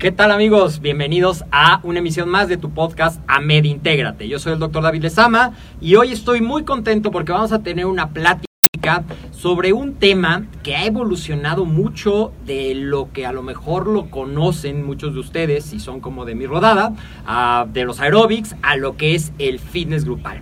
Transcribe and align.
¿Qué 0.00 0.12
tal 0.12 0.30
amigos? 0.30 0.80
Bienvenidos 0.80 1.44
a 1.52 1.80
una 1.82 1.98
emisión 1.98 2.26
más 2.26 2.48
de 2.48 2.56
tu 2.56 2.70
podcast 2.70 3.20
AMED 3.26 3.64
Intégrate. 3.64 4.28
Yo 4.28 4.38
soy 4.38 4.54
el 4.54 4.58
doctor 4.58 4.82
David 4.82 5.02
Lezama 5.02 5.52
y 5.78 5.96
hoy 5.96 6.10
estoy 6.10 6.40
muy 6.40 6.64
contento 6.64 7.10
porque 7.10 7.32
vamos 7.32 7.52
a 7.52 7.62
tener 7.62 7.84
una 7.84 8.08
plática 8.08 9.04
sobre 9.30 9.74
un 9.74 9.96
tema 9.96 10.46
que 10.62 10.74
ha 10.74 10.86
evolucionado 10.86 11.66
mucho 11.66 12.32
de 12.46 12.74
lo 12.74 13.12
que 13.12 13.26
a 13.26 13.32
lo 13.32 13.42
mejor 13.42 13.88
lo 13.88 14.08
conocen 14.08 14.86
muchos 14.86 15.12
de 15.12 15.20
ustedes, 15.20 15.66
si 15.66 15.78
son 15.78 16.00
como 16.00 16.24
de 16.24 16.34
mi 16.34 16.46
rodada, 16.46 16.94
de 17.70 17.84
los 17.84 18.00
aerobics 18.00 18.56
a 18.62 18.76
lo 18.76 18.96
que 18.96 19.14
es 19.14 19.34
el 19.38 19.58
fitness 19.58 20.06
grupal. 20.06 20.40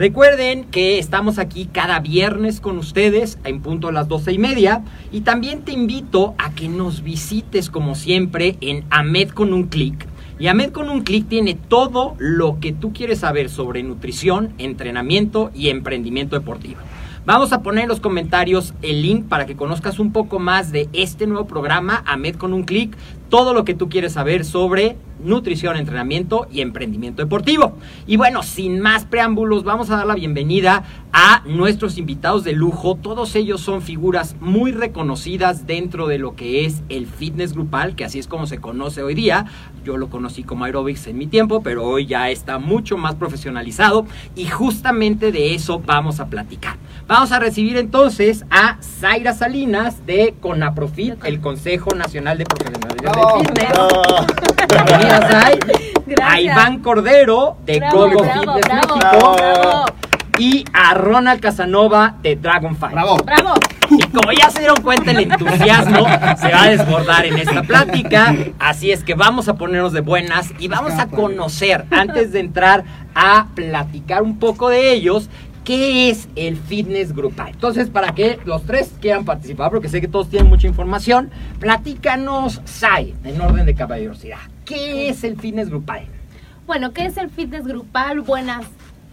Recuerden 0.00 0.64
que 0.64 0.98
estamos 0.98 1.38
aquí 1.38 1.68
cada 1.70 2.00
viernes 2.00 2.60
con 2.60 2.78
ustedes 2.78 3.38
en 3.44 3.60
punto 3.60 3.88
a 3.88 3.92
las 3.92 4.08
doce 4.08 4.32
y 4.32 4.38
media 4.38 4.82
y 5.12 5.20
también 5.20 5.60
te 5.60 5.72
invito 5.72 6.34
a 6.38 6.54
que 6.54 6.70
nos 6.70 7.02
visites 7.02 7.68
como 7.68 7.94
siempre 7.94 8.56
en 8.62 8.86
AMED 8.88 9.28
con 9.28 9.52
un 9.52 9.64
clic. 9.64 10.06
Y 10.38 10.46
AMED 10.46 10.70
con 10.70 10.88
un 10.88 11.02
clic 11.02 11.28
tiene 11.28 11.52
todo 11.52 12.14
lo 12.16 12.60
que 12.60 12.72
tú 12.72 12.94
quieres 12.94 13.18
saber 13.18 13.50
sobre 13.50 13.82
nutrición, 13.82 14.54
entrenamiento 14.56 15.50
y 15.54 15.68
emprendimiento 15.68 16.34
deportivo. 16.34 16.80
Vamos 17.26 17.52
a 17.52 17.60
poner 17.60 17.82
en 17.82 17.90
los 17.90 18.00
comentarios 18.00 18.72
el 18.80 19.02
link 19.02 19.26
para 19.26 19.44
que 19.44 19.54
conozcas 19.54 19.98
un 19.98 20.12
poco 20.12 20.38
más 20.38 20.72
de 20.72 20.88
este 20.94 21.26
nuevo 21.26 21.46
programa, 21.46 22.02
AMED 22.06 22.36
con 22.36 22.54
un 22.54 22.62
clic, 22.62 22.96
todo 23.30 23.54
lo 23.54 23.64
que 23.64 23.74
tú 23.74 23.88
quieres 23.88 24.12
saber 24.12 24.44
sobre 24.44 24.96
nutrición, 25.24 25.76
entrenamiento 25.76 26.46
y 26.50 26.60
emprendimiento 26.60 27.22
deportivo. 27.22 27.74
Y 28.06 28.16
bueno, 28.16 28.42
sin 28.42 28.80
más 28.80 29.04
preámbulos, 29.04 29.64
vamos 29.64 29.90
a 29.90 29.96
dar 29.96 30.06
la 30.06 30.14
bienvenida 30.14 30.84
a 31.12 31.42
nuestros 31.46 31.98
invitados 31.98 32.44
de 32.44 32.52
lujo. 32.52 32.96
Todos 32.96 33.34
ellos 33.34 33.60
son 33.60 33.82
figuras 33.82 34.36
muy 34.40 34.72
reconocidas 34.72 35.66
dentro 35.66 36.06
de 36.06 36.18
lo 36.18 36.36
que 36.36 36.64
es 36.64 36.82
el 36.88 37.06
fitness 37.06 37.52
grupal, 37.52 37.96
que 37.96 38.04
así 38.04 38.18
es 38.18 38.26
como 38.26 38.46
se 38.46 38.58
conoce 38.58 39.02
hoy 39.02 39.14
día. 39.14 39.46
Yo 39.84 39.96
lo 39.96 40.10
conocí 40.10 40.42
como 40.42 40.64
aerobics 40.64 41.06
en 41.06 41.18
mi 41.18 41.26
tiempo, 41.26 41.62
pero 41.62 41.84
hoy 41.84 42.06
ya 42.06 42.30
está 42.30 42.58
mucho 42.58 42.96
más 42.96 43.14
profesionalizado 43.14 44.06
y 44.36 44.46
justamente 44.46 45.32
de 45.32 45.54
eso 45.54 45.80
vamos 45.84 46.20
a 46.20 46.26
platicar. 46.26 46.76
Vamos 47.06 47.32
a 47.32 47.40
recibir 47.40 47.76
entonces 47.76 48.44
a 48.50 48.78
Zaira 48.82 49.34
Salinas 49.34 50.06
de 50.06 50.34
CONAPROFIT, 50.40 51.24
el 51.24 51.40
Consejo 51.40 51.94
Nacional 51.94 52.38
de 52.38 52.44
Profesionales 52.44 53.02
A 56.22 56.40
Iván 56.40 56.78
Cordero 56.80 57.56
de 57.64 57.80
Gogo 57.92 58.24
Fitness 58.24 58.68
México. 58.68 59.36
Y 60.38 60.64
a 60.72 60.94
Ronald 60.94 61.40
Casanova 61.40 62.14
de 62.22 62.36
Dragonfire. 62.36 62.92
Bravo. 62.92 63.16
¡Bravo! 63.18 63.54
Y 63.90 64.02
como 64.04 64.32
ya 64.32 64.48
se 64.50 64.60
dieron 64.60 64.80
cuenta, 64.80 65.10
el 65.10 65.20
entusiasmo 65.20 66.06
se 66.38 66.50
va 66.50 66.62
a 66.62 66.68
desbordar 66.68 67.26
en 67.26 67.38
esta 67.38 67.62
plática. 67.62 68.34
Así 68.58 68.90
es 68.90 69.04
que 69.04 69.14
vamos 69.14 69.48
a 69.48 69.54
ponernos 69.54 69.92
de 69.92 70.00
buenas 70.00 70.52
y 70.58 70.68
vamos 70.68 70.92
a 70.94 71.08
conocer, 71.08 71.84
antes 71.90 72.32
de 72.32 72.40
entrar 72.40 72.84
a 73.14 73.48
platicar 73.54 74.22
un 74.22 74.38
poco 74.38 74.68
de 74.70 74.92
ellos, 74.92 75.28
¿Qué 75.64 76.08
es 76.08 76.28
el 76.36 76.56
fitness 76.56 77.14
grupal? 77.14 77.50
Entonces, 77.50 77.90
para 77.90 78.14
que 78.14 78.38
los 78.44 78.64
tres 78.64 78.92
quieran 79.00 79.24
participar, 79.24 79.70
porque 79.70 79.88
sé 79.88 80.00
que 80.00 80.08
todos 80.08 80.30
tienen 80.30 80.48
mucha 80.48 80.66
información, 80.66 81.30
platícanos, 81.58 82.62
Sai, 82.64 83.14
en 83.24 83.40
orden 83.40 83.66
de 83.66 83.74
caballerosidad. 83.74 84.38
¿Qué 84.64 85.10
es 85.10 85.22
el 85.22 85.38
fitness 85.38 85.68
grupal? 85.68 86.06
Bueno, 86.66 86.92
¿qué 86.92 87.04
es 87.04 87.16
el 87.18 87.28
fitness 87.28 87.66
grupal? 87.66 88.20
Buenas 88.22 88.66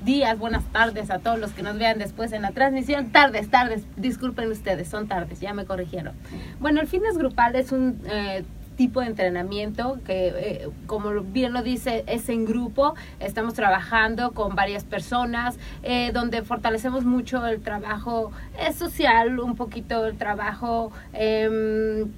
días, 0.06 0.38
buenas 0.40 0.64
tardes 0.72 1.10
a 1.10 1.20
todos 1.20 1.38
los 1.40 1.52
que 1.52 1.64
nos 1.64 1.78
vean 1.78 1.98
después 2.00 2.32
en 2.32 2.44
la 2.44 2.52
transmisión. 2.52 3.12
Tardes, 3.12 3.50
tardes, 3.50 3.84
disculpen 3.98 4.50
ustedes, 4.50 4.88
son 4.88 5.08
tardes, 5.08 5.42
ya 5.42 5.54
me 5.54 5.66
corrigieron. 5.66 6.14
Bueno, 6.60 6.80
el 6.80 6.88
fitness 6.88 7.18
grupal 7.18 7.56
es 7.56 7.72
un 7.72 8.00
eh, 8.10 8.44
tipo 8.78 9.02
de 9.02 9.08
entrenamiento 9.08 10.00
que, 10.06 10.28
eh, 10.28 10.70
como 10.86 11.10
bien 11.22 11.52
lo 11.52 11.64
dice, 11.64 12.06
es 12.08 12.30
en 12.30 12.46
grupo. 12.46 12.94
Estamos 13.20 13.56
trabajando 13.56 14.32
con 14.32 14.56
varias 14.56 14.86
personas, 14.86 15.58
eh, 15.84 16.12
donde 16.14 16.44
fortalecemos 16.44 17.04
mucho 17.04 17.46
el 17.46 17.62
trabajo 17.62 18.32
eh, 18.58 18.72
social, 18.72 19.40
un 19.40 19.56
poquito 19.56 20.06
el 20.06 20.18
trabajo 20.18 20.92
em, 21.12 22.10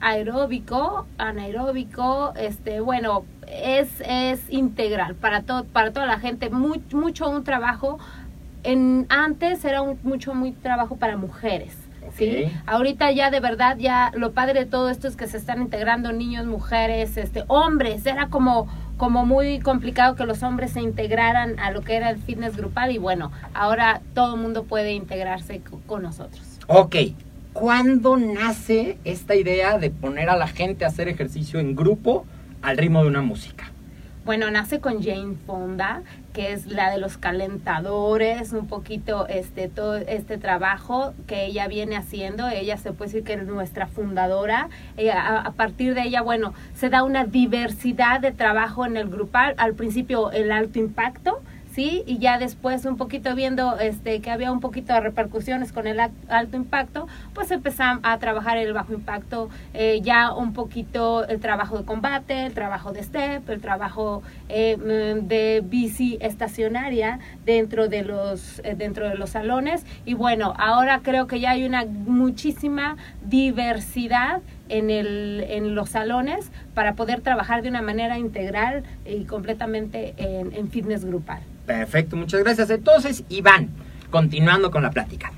aeróbico, 0.00 1.06
anaeróbico, 1.18 2.32
este, 2.36 2.80
bueno, 2.80 3.24
es, 3.48 3.88
es 4.00 4.40
integral 4.48 5.16
para, 5.16 5.42
todo 5.42 5.64
para 5.64 5.92
toda 5.92 6.06
la 6.06 6.20
gente, 6.20 6.48
mucho 6.50 7.28
un 7.28 7.42
trabajo. 7.42 7.98
En, 8.62 9.06
antes 9.08 9.64
era 9.64 9.82
un, 9.82 9.98
mucho 10.04 10.34
muy 10.34 10.52
trabajo 10.52 10.96
para 10.96 11.16
mujeres 11.16 11.85
¿sí? 12.14 12.50
Ahorita 12.66 13.10
ya 13.10 13.30
de 13.30 13.40
verdad, 13.40 13.76
ya 13.78 14.12
lo 14.14 14.32
padre 14.32 14.60
de 14.60 14.66
todo 14.66 14.90
esto 14.90 15.08
es 15.08 15.16
que 15.16 15.26
se 15.26 15.36
están 15.36 15.60
integrando 15.60 16.12
niños, 16.12 16.46
mujeres, 16.46 17.16
este, 17.16 17.44
hombres. 17.48 18.04
Era 18.06 18.28
como, 18.28 18.68
como 18.96 19.24
muy 19.24 19.60
complicado 19.60 20.16
que 20.16 20.24
los 20.24 20.42
hombres 20.42 20.72
se 20.72 20.80
integraran 20.80 21.58
a 21.58 21.70
lo 21.70 21.82
que 21.82 21.96
era 21.96 22.10
el 22.10 22.18
fitness 22.18 22.56
grupal 22.56 22.90
y 22.92 22.98
bueno, 22.98 23.32
ahora 23.54 24.00
todo 24.14 24.34
el 24.34 24.40
mundo 24.40 24.64
puede 24.64 24.92
integrarse 24.92 25.60
con 25.86 26.02
nosotros. 26.02 26.58
Ok, 26.66 26.96
¿cuándo 27.52 28.16
nace 28.16 28.98
esta 29.04 29.34
idea 29.34 29.78
de 29.78 29.90
poner 29.90 30.28
a 30.28 30.36
la 30.36 30.48
gente 30.48 30.84
a 30.84 30.88
hacer 30.88 31.08
ejercicio 31.08 31.60
en 31.60 31.76
grupo 31.76 32.26
al 32.62 32.76
ritmo 32.76 33.02
de 33.02 33.08
una 33.08 33.22
música? 33.22 33.70
Bueno, 34.26 34.50
nace 34.50 34.80
con 34.80 35.04
Jane 35.04 35.36
Fonda, 35.46 36.02
que 36.36 36.52
es 36.52 36.66
la 36.66 36.90
de 36.90 36.98
los 36.98 37.16
calentadores, 37.16 38.52
un 38.52 38.66
poquito 38.66 39.26
este 39.26 39.68
todo 39.68 39.96
este 39.96 40.36
trabajo 40.36 41.14
que 41.26 41.46
ella 41.46 41.66
viene 41.66 41.96
haciendo. 41.96 42.46
Ella 42.46 42.76
se 42.76 42.92
puede 42.92 43.10
decir 43.10 43.24
que 43.24 43.32
es 43.32 43.46
nuestra 43.46 43.86
fundadora. 43.86 44.68
a, 45.14 45.50
partir 45.52 45.94
de 45.94 46.02
ella, 46.02 46.20
bueno, 46.20 46.52
se 46.74 46.90
da 46.90 47.04
una 47.04 47.24
diversidad 47.24 48.20
de 48.20 48.32
trabajo 48.32 48.84
en 48.84 48.98
el 48.98 49.08
grupal. 49.08 49.54
Al 49.56 49.72
principio 49.72 50.30
el 50.30 50.52
alto 50.52 50.78
impacto, 50.78 51.40
sí, 51.76 52.02
y 52.06 52.16
ya 52.16 52.38
después 52.38 52.86
un 52.86 52.96
poquito 52.96 53.34
viendo 53.34 53.78
este 53.78 54.20
que 54.22 54.30
había 54.30 54.50
un 54.50 54.60
poquito 54.60 54.94
de 54.94 55.00
repercusiones 55.00 55.72
con 55.72 55.86
el 55.86 56.00
alto 56.00 56.56
impacto, 56.56 57.06
pues 57.34 57.50
empezamos 57.50 58.00
a 58.02 58.18
trabajar 58.18 58.56
el 58.56 58.72
bajo 58.72 58.94
impacto, 58.94 59.50
eh, 59.74 60.00
ya 60.02 60.32
un 60.32 60.54
poquito 60.54 61.28
el 61.28 61.38
trabajo 61.38 61.76
de 61.76 61.84
combate, 61.84 62.46
el 62.46 62.54
trabajo 62.54 62.92
de 62.92 63.02
step, 63.02 63.50
el 63.50 63.60
trabajo 63.60 64.22
eh, 64.48 64.78
mm, 64.78 65.28
de 65.28 65.62
bici 65.62 66.16
estacionaria 66.22 67.18
dentro 67.44 67.88
de 67.88 68.04
los 68.04 68.60
eh, 68.60 68.74
dentro 68.74 69.06
de 69.10 69.16
los 69.16 69.30
salones 69.30 69.84
y 70.06 70.14
bueno, 70.14 70.54
ahora 70.56 71.00
creo 71.02 71.26
que 71.26 71.40
ya 71.40 71.50
hay 71.50 71.66
una 71.66 71.84
muchísima 71.84 72.96
diversidad 73.22 74.40
en, 74.70 74.88
el, 74.88 75.44
en 75.46 75.74
los 75.74 75.90
salones 75.90 76.50
para 76.72 76.94
poder 76.94 77.20
trabajar 77.20 77.60
de 77.60 77.68
una 77.68 77.82
manera 77.82 78.18
integral 78.18 78.82
y 79.04 79.24
completamente 79.24 80.14
en, 80.16 80.54
en 80.54 80.70
fitness 80.70 81.04
grupal. 81.04 81.42
Perfecto, 81.66 82.16
muchas 82.16 82.42
gracias. 82.42 82.70
Entonces, 82.70 83.24
Iván, 83.28 83.70
continuando 84.10 84.70
con 84.70 84.82
la 84.82 84.90
plática. 84.90 85.32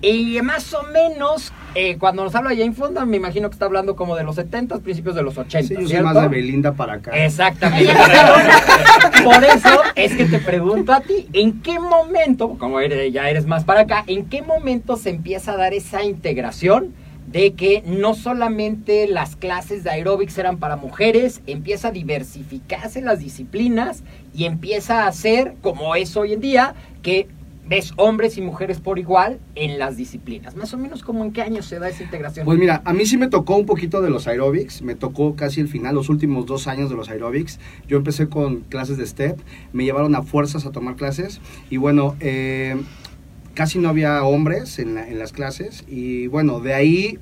Y 0.00 0.40
más 0.42 0.72
o 0.74 0.84
menos, 0.84 1.52
eh, 1.74 1.96
cuando 1.98 2.22
nos 2.22 2.34
habla 2.34 2.50
Jane 2.50 2.72
Fonda, 2.72 3.04
me 3.04 3.16
imagino 3.16 3.48
que 3.48 3.54
está 3.54 3.64
hablando 3.64 3.96
como 3.96 4.14
de 4.14 4.22
los 4.22 4.36
70, 4.36 4.78
principios 4.78 5.16
de 5.16 5.22
los 5.22 5.36
80. 5.36 5.66
Sí, 5.66 5.74
yo 5.80 5.88
soy 5.88 6.00
más 6.02 6.20
de 6.20 6.28
Belinda 6.28 6.72
para 6.72 6.94
acá. 6.94 7.10
Exactamente. 7.12 7.92
Por 9.24 9.42
eso 9.42 9.82
es 9.96 10.14
que 10.14 10.26
te 10.26 10.38
pregunto 10.38 10.92
a 10.92 11.00
ti, 11.00 11.28
¿en 11.32 11.60
qué 11.62 11.80
momento, 11.80 12.56
como 12.58 12.78
eres, 12.78 13.12
ya 13.12 13.28
eres 13.28 13.46
más 13.46 13.64
para 13.64 13.80
acá, 13.80 14.04
en 14.06 14.26
qué 14.26 14.42
momento 14.42 14.96
se 14.96 15.10
empieza 15.10 15.52
a 15.52 15.56
dar 15.56 15.74
esa 15.74 16.04
integración? 16.04 16.94
De 17.36 17.52
que 17.52 17.82
no 17.84 18.14
solamente 18.14 19.06
las 19.06 19.36
clases 19.36 19.84
de 19.84 19.90
aeróbics 19.90 20.38
eran 20.38 20.56
para 20.56 20.76
mujeres, 20.76 21.42
empieza 21.46 21.88
a 21.88 21.90
diversificarse 21.90 23.02
las 23.02 23.18
disciplinas 23.18 24.04
y 24.34 24.46
empieza 24.46 25.06
a 25.06 25.12
ser, 25.12 25.54
como 25.60 25.94
es 25.96 26.16
hoy 26.16 26.32
en 26.32 26.40
día, 26.40 26.74
que 27.02 27.28
ves 27.68 27.92
hombres 27.96 28.38
y 28.38 28.40
mujeres 28.40 28.80
por 28.80 28.98
igual 28.98 29.38
en 29.54 29.78
las 29.78 29.98
disciplinas. 29.98 30.56
Más 30.56 30.72
o 30.72 30.78
menos 30.78 31.02
como 31.02 31.26
en 31.26 31.32
qué 31.32 31.42
año 31.42 31.60
se 31.60 31.78
da 31.78 31.90
esa 31.90 32.04
integración. 32.04 32.46
Pues 32.46 32.58
mira, 32.58 32.80
a 32.86 32.94
mí 32.94 33.04
sí 33.04 33.18
me 33.18 33.28
tocó 33.28 33.56
un 33.56 33.66
poquito 33.66 34.00
de 34.00 34.08
los 34.08 34.26
aerobics, 34.26 34.80
me 34.80 34.94
tocó 34.94 35.36
casi 35.36 35.60
el 35.60 35.68
final, 35.68 35.94
los 35.94 36.08
últimos 36.08 36.46
dos 36.46 36.66
años 36.66 36.88
de 36.88 36.96
los 36.96 37.10
aerobics. 37.10 37.60
Yo 37.86 37.98
empecé 37.98 38.30
con 38.30 38.60
clases 38.60 38.96
de 38.96 39.06
step, 39.06 39.38
me 39.74 39.84
llevaron 39.84 40.14
a 40.14 40.22
fuerzas 40.22 40.64
a 40.64 40.72
tomar 40.72 40.96
clases 40.96 41.42
y 41.68 41.76
bueno, 41.76 42.16
eh, 42.20 42.76
casi 43.56 43.78
no 43.78 43.88
había 43.88 44.22
hombres 44.22 44.78
en, 44.78 44.98
en 44.98 45.18
las 45.18 45.32
clases 45.32 45.82
y 45.88 46.26
bueno, 46.26 46.60
de 46.60 46.74
ahí, 46.74 47.18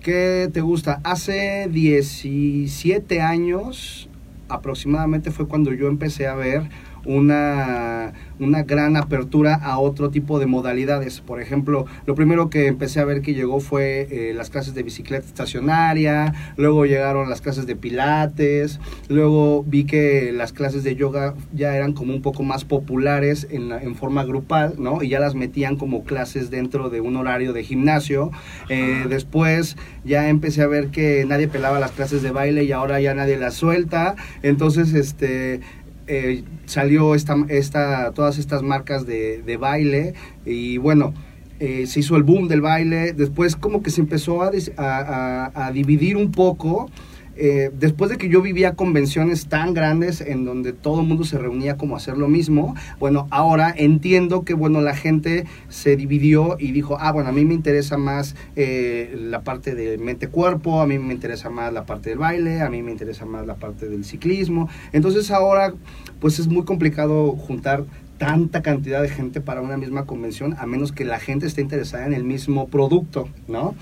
¿qué 0.00 0.48
te 0.52 0.62
gusta? 0.62 1.00
Hace 1.04 1.68
17 1.70 3.20
años 3.20 4.08
aproximadamente 4.48 5.30
fue 5.30 5.46
cuando 5.46 5.72
yo 5.74 5.88
empecé 5.88 6.26
a 6.26 6.34
ver 6.34 6.62
una, 7.06 8.12
una 8.38 8.62
gran 8.62 8.96
apertura 8.96 9.54
a 9.54 9.78
otro 9.78 10.10
tipo 10.10 10.38
de 10.38 10.46
modalidades. 10.46 11.20
Por 11.20 11.40
ejemplo, 11.40 11.86
lo 12.06 12.14
primero 12.14 12.50
que 12.50 12.66
empecé 12.66 13.00
a 13.00 13.04
ver 13.04 13.22
que 13.22 13.34
llegó 13.34 13.60
fue 13.60 14.08
eh, 14.10 14.34
las 14.34 14.50
clases 14.50 14.74
de 14.74 14.82
bicicleta 14.82 15.26
estacionaria, 15.26 16.34
luego 16.56 16.86
llegaron 16.86 17.30
las 17.30 17.40
clases 17.40 17.66
de 17.66 17.76
pilates, 17.76 18.80
luego 19.08 19.64
vi 19.64 19.84
que 19.84 20.32
las 20.32 20.52
clases 20.52 20.84
de 20.84 20.96
yoga 20.96 21.34
ya 21.54 21.76
eran 21.76 21.92
como 21.92 22.14
un 22.14 22.22
poco 22.22 22.42
más 22.42 22.64
populares 22.64 23.46
en, 23.50 23.72
en 23.72 23.94
forma 23.94 24.24
grupal, 24.24 24.74
¿no? 24.78 25.02
Y 25.02 25.08
ya 25.08 25.20
las 25.20 25.34
metían 25.34 25.76
como 25.76 26.04
clases 26.04 26.50
dentro 26.50 26.90
de 26.90 27.00
un 27.00 27.16
horario 27.16 27.52
de 27.52 27.62
gimnasio. 27.62 28.30
Eh, 28.68 29.04
después 29.08 29.76
ya 30.04 30.28
empecé 30.28 30.62
a 30.62 30.66
ver 30.66 30.88
que 30.88 31.24
nadie 31.26 31.48
pelaba 31.48 31.78
las 31.78 31.92
clases 31.92 32.22
de 32.22 32.30
baile 32.30 32.64
y 32.64 32.72
ahora 32.72 33.00
ya 33.00 33.14
nadie 33.14 33.36
las 33.36 33.54
suelta. 33.54 34.16
Entonces, 34.42 34.92
este 34.94 35.60
eh, 36.06 36.44
salió 36.66 37.14
esta, 37.14 37.36
esta, 37.48 38.12
todas 38.12 38.38
estas 38.38 38.62
marcas 38.62 39.06
de, 39.06 39.42
de 39.42 39.56
baile 39.56 40.14
y 40.44 40.78
bueno, 40.78 41.14
eh, 41.58 41.86
se 41.86 42.00
hizo 42.00 42.16
el 42.16 42.22
boom 42.22 42.48
del 42.48 42.60
baile, 42.60 43.12
después 43.12 43.56
como 43.56 43.82
que 43.82 43.90
se 43.90 44.00
empezó 44.02 44.42
a, 44.42 44.50
a, 44.76 45.66
a 45.66 45.72
dividir 45.72 46.16
un 46.16 46.30
poco 46.30 46.90
eh, 47.36 47.70
después 47.78 48.10
de 48.10 48.16
que 48.16 48.28
yo 48.28 48.42
vivía 48.42 48.74
convenciones 48.74 49.46
tan 49.46 49.74
grandes 49.74 50.20
en 50.20 50.44
donde 50.44 50.72
todo 50.72 51.00
el 51.00 51.06
mundo 51.06 51.24
se 51.24 51.38
reunía 51.38 51.76
como 51.76 51.94
a 51.94 51.98
hacer 51.98 52.16
lo 52.16 52.28
mismo, 52.28 52.74
bueno, 52.98 53.26
ahora 53.30 53.74
entiendo 53.76 54.44
que, 54.44 54.54
bueno, 54.54 54.80
la 54.80 54.94
gente 54.94 55.44
se 55.68 55.96
dividió 55.96 56.56
y 56.58 56.72
dijo, 56.72 56.96
ah, 57.00 57.12
bueno, 57.12 57.28
a 57.28 57.32
mí 57.32 57.44
me 57.44 57.54
interesa 57.54 57.96
más 57.96 58.36
eh, 58.56 59.14
la 59.18 59.42
parte 59.42 59.74
de 59.74 59.98
mente-cuerpo, 59.98 60.80
a 60.80 60.86
mí 60.86 60.98
me 60.98 61.14
interesa 61.14 61.50
más 61.50 61.72
la 61.72 61.84
parte 61.84 62.10
del 62.10 62.18
baile, 62.18 62.60
a 62.60 62.70
mí 62.70 62.82
me 62.82 62.92
interesa 62.92 63.26
más 63.26 63.46
la 63.46 63.56
parte 63.56 63.88
del 63.88 64.04
ciclismo. 64.04 64.68
Entonces 64.92 65.30
ahora, 65.30 65.74
pues 66.20 66.38
es 66.38 66.48
muy 66.48 66.64
complicado 66.64 67.32
juntar 67.32 67.84
tanta 68.18 68.62
cantidad 68.62 69.02
de 69.02 69.08
gente 69.08 69.40
para 69.40 69.60
una 69.60 69.76
misma 69.76 70.04
convención, 70.04 70.56
a 70.58 70.66
menos 70.66 70.92
que 70.92 71.04
la 71.04 71.18
gente 71.18 71.46
esté 71.46 71.60
interesada 71.60 72.06
en 72.06 72.14
el 72.14 72.24
mismo 72.24 72.68
producto, 72.68 73.28
¿no? 73.48 73.74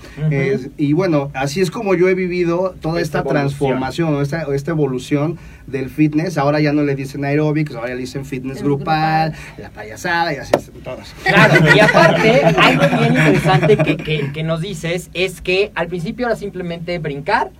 y 0.77 0.93
bueno, 0.93 1.31
así 1.33 1.61
es 1.61 1.71
como 1.71 1.95
yo 1.95 2.09
he 2.09 2.15
vivido 2.15 2.75
toda 2.81 3.01
esta, 3.01 3.23
transformación, 3.23 4.21
esta, 4.21 4.43
esta 4.53 4.71
evolución 4.71 5.37
del 5.67 5.89
fitness. 5.89 6.37
Ahora 6.37 6.59
ya 6.59 6.73
no 6.73 6.83
le 6.83 6.95
dicen 6.95 7.25
aeróbics, 7.25 7.75
ahora 7.75 7.89
le 7.89 7.97
dicen 7.97 8.25
fitness 8.25 8.61
grupal, 8.61 9.33
la 9.57 9.69
payasada 9.69 10.33
y 10.33 10.37
así 10.37 10.51
todas. 10.83 11.13
Claro, 11.23 11.65
y 11.75 11.79
aparte, 11.79 12.41
algo 12.43 12.97
bien 12.99 13.13
interesante 13.13 13.77
que, 13.77 13.97
que, 13.97 14.31
que 14.31 14.43
nos 14.43 14.61
dices 14.61 15.09
es 15.13 15.41
que 15.41 15.71
al 15.75 15.87
principio 15.87 16.27
era 16.27 16.35
simplemente 16.35 16.99
brincar, 16.99 17.51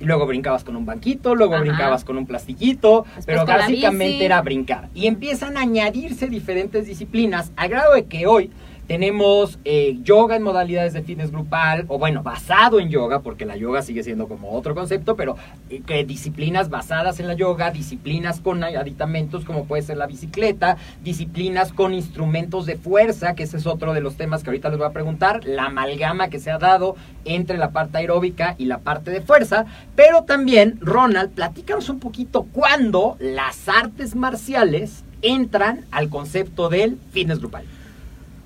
y 0.00 0.06
luego 0.06 0.26
brincabas 0.26 0.64
con 0.64 0.76
un 0.76 0.86
banquito, 0.86 1.34
luego 1.34 1.60
brincabas 1.60 2.04
con 2.04 2.16
un 2.16 2.26
plastiquito, 2.26 3.04
pero 3.26 3.44
básicamente 3.44 4.24
era 4.24 4.40
brincar. 4.40 4.88
Y 4.94 5.06
empiezan 5.06 5.58
a 5.58 5.60
añadirse 5.60 6.26
diferentes 6.26 6.86
disciplinas, 6.86 7.52
a 7.56 7.68
grado 7.68 7.94
de 7.94 8.06
que 8.06 8.26
hoy 8.26 8.50
tenemos 8.90 9.60
eh, 9.64 9.98
yoga 10.02 10.34
en 10.34 10.42
modalidades 10.42 10.94
de 10.94 11.04
fitness 11.04 11.30
grupal, 11.30 11.84
o 11.86 11.96
bueno, 11.96 12.24
basado 12.24 12.80
en 12.80 12.88
yoga, 12.88 13.20
porque 13.20 13.46
la 13.46 13.54
yoga 13.54 13.82
sigue 13.82 14.02
siendo 14.02 14.26
como 14.26 14.50
otro 14.50 14.74
concepto, 14.74 15.14
pero 15.14 15.36
eh, 15.68 15.80
que 15.86 16.04
disciplinas 16.04 16.70
basadas 16.70 17.20
en 17.20 17.28
la 17.28 17.34
yoga, 17.34 17.70
disciplinas 17.70 18.40
con 18.40 18.64
aditamentos 18.64 19.44
como 19.44 19.66
puede 19.66 19.82
ser 19.82 19.96
la 19.96 20.08
bicicleta, 20.08 20.76
disciplinas 21.04 21.72
con 21.72 21.94
instrumentos 21.94 22.66
de 22.66 22.78
fuerza, 22.78 23.36
que 23.36 23.44
ese 23.44 23.58
es 23.58 23.66
otro 23.68 23.94
de 23.94 24.00
los 24.00 24.16
temas 24.16 24.42
que 24.42 24.50
ahorita 24.50 24.70
les 24.70 24.78
voy 24.78 24.88
a 24.88 24.92
preguntar, 24.92 25.44
la 25.44 25.66
amalgama 25.66 26.26
que 26.26 26.40
se 26.40 26.50
ha 26.50 26.58
dado 26.58 26.96
entre 27.24 27.58
la 27.58 27.70
parte 27.70 27.98
aeróbica 27.98 28.56
y 28.58 28.64
la 28.64 28.78
parte 28.78 29.12
de 29.12 29.20
fuerza, 29.20 29.66
pero 29.94 30.24
también, 30.24 30.80
Ronald, 30.80 31.30
platícanos 31.30 31.90
un 31.90 32.00
poquito 32.00 32.42
cuándo 32.42 33.16
las 33.20 33.68
artes 33.68 34.16
marciales 34.16 35.04
entran 35.22 35.84
al 35.92 36.08
concepto 36.08 36.68
del 36.68 36.98
fitness 37.12 37.38
grupal. 37.38 37.66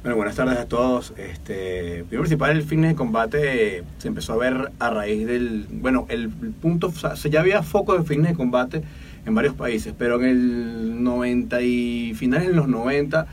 Bueno, 0.05 0.17
buenas 0.17 0.37
tardes 0.37 0.59
a 0.59 0.67
todos. 0.67 1.15
Este, 1.17 2.05
primero 2.07 2.25
principal, 2.25 2.51
el 2.51 2.63
fitness 2.63 2.91
de 2.91 2.95
combate 2.95 3.85
se 3.97 4.09
empezó 4.09 4.35
a 4.35 4.37
ver 4.37 4.71
a 4.79 4.91
raíz 4.91 5.27
del, 5.27 5.65
bueno, 5.71 6.05
el 6.11 6.29
punto, 6.29 6.89
o 6.89 6.93
sea, 6.93 7.15
ya 7.15 7.41
había 7.41 7.63
foco 7.63 7.97
de 7.97 8.05
fitness 8.05 8.33
de 8.33 8.37
combate 8.37 8.83
en 9.25 9.35
varios 9.35 9.55
países, 9.55 9.95
pero 9.97 10.21
en 10.21 10.27
el 10.27 11.03
90 11.03 11.63
y 11.63 12.13
finales 12.17 12.49
de 12.49 12.55
los 12.55 12.69
90, 12.69 13.27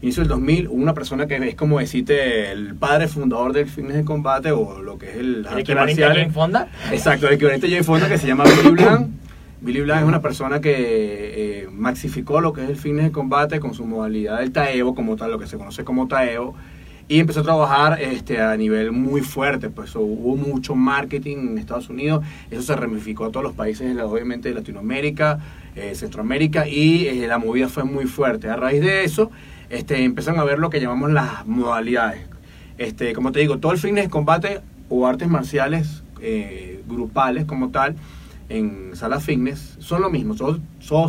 inicio 0.00 0.22
del 0.22 0.30
2000, 0.30 0.68
hubo 0.68 0.76
una 0.76 0.94
persona 0.94 1.26
que 1.26 1.36
es 1.46 1.56
como 1.56 1.78
decirte 1.78 2.50
el 2.52 2.74
padre 2.74 3.06
fundador 3.06 3.52
del 3.52 3.66
fitness 3.66 3.96
de 3.96 4.04
combate 4.06 4.50
o 4.50 4.80
lo 4.80 4.96
que 4.96 5.10
es 5.10 5.16
el, 5.16 5.46
¿El 5.52 5.58
equivalente 5.58 6.06
a 6.06 6.08
Jane 6.08 6.30
Fonda. 6.30 6.68
Exacto, 6.90 7.28
el 7.28 7.34
equivalente 7.34 7.66
a 7.66 7.68
Jane 7.68 7.84
Fonda 7.84 8.08
que 8.08 8.16
se 8.16 8.26
llama 8.26 8.44
Billy 8.44 8.70
Blanc. 8.70 9.10
Billy 9.60 9.80
Blanc 9.80 10.02
es 10.02 10.08
una 10.08 10.20
persona 10.20 10.60
que 10.60 10.74
eh, 10.76 11.68
maxificó 11.70 12.40
lo 12.40 12.52
que 12.52 12.64
es 12.64 12.68
el 12.68 12.76
fitness 12.76 13.04
de 13.06 13.12
combate 13.12 13.60
con 13.60 13.74
su 13.74 13.86
modalidad 13.86 14.40
del 14.40 14.52
Taevo, 14.52 14.94
como 14.94 15.16
tal, 15.16 15.30
lo 15.30 15.38
que 15.38 15.46
se 15.46 15.56
conoce 15.56 15.84
como 15.84 16.06
Taevo, 16.06 16.54
y 17.06 17.20
empezó 17.20 17.40
a 17.40 17.42
trabajar 17.42 18.00
este, 18.00 18.40
a 18.40 18.56
nivel 18.56 18.92
muy 18.92 19.20
fuerte, 19.20 19.68
pues 19.68 19.94
hubo 19.94 20.36
mucho 20.36 20.74
marketing 20.74 21.36
en 21.36 21.58
Estados 21.58 21.88
Unidos, 21.88 22.24
eso 22.50 22.62
se 22.62 22.76
ramificó 22.76 23.26
a 23.26 23.30
todos 23.30 23.44
los 23.44 23.52
países, 23.54 23.96
obviamente 24.00 24.48
de 24.48 24.54
Latinoamérica, 24.54 25.38
eh, 25.76 25.94
Centroamérica, 25.94 26.66
y 26.66 27.06
eh, 27.06 27.26
la 27.26 27.38
movida 27.38 27.68
fue 27.68 27.84
muy 27.84 28.06
fuerte. 28.06 28.48
A 28.48 28.56
raíz 28.56 28.80
de 28.80 29.04
eso, 29.04 29.30
este, 29.70 30.02
empezaron 30.02 30.40
a 30.40 30.44
ver 30.44 30.58
lo 30.58 30.70
que 30.70 30.80
llamamos 30.80 31.12
las 31.12 31.46
modalidades. 31.46 32.26
Este, 32.78 33.12
como 33.12 33.32
te 33.32 33.40
digo, 33.40 33.58
todo 33.58 33.72
el 33.72 33.78
fitness 33.78 34.04
de 34.04 34.10
combate 34.10 34.60
o 34.88 35.06
artes 35.06 35.28
marciales 35.28 36.02
grupales 36.86 37.44
como 37.44 37.68
tal, 37.68 37.96
en 38.48 38.94
salas 38.94 39.24
fitness 39.24 39.76
son 39.78 40.02
lo 40.02 40.10
mismo, 40.10 40.34
todos, 40.34 40.60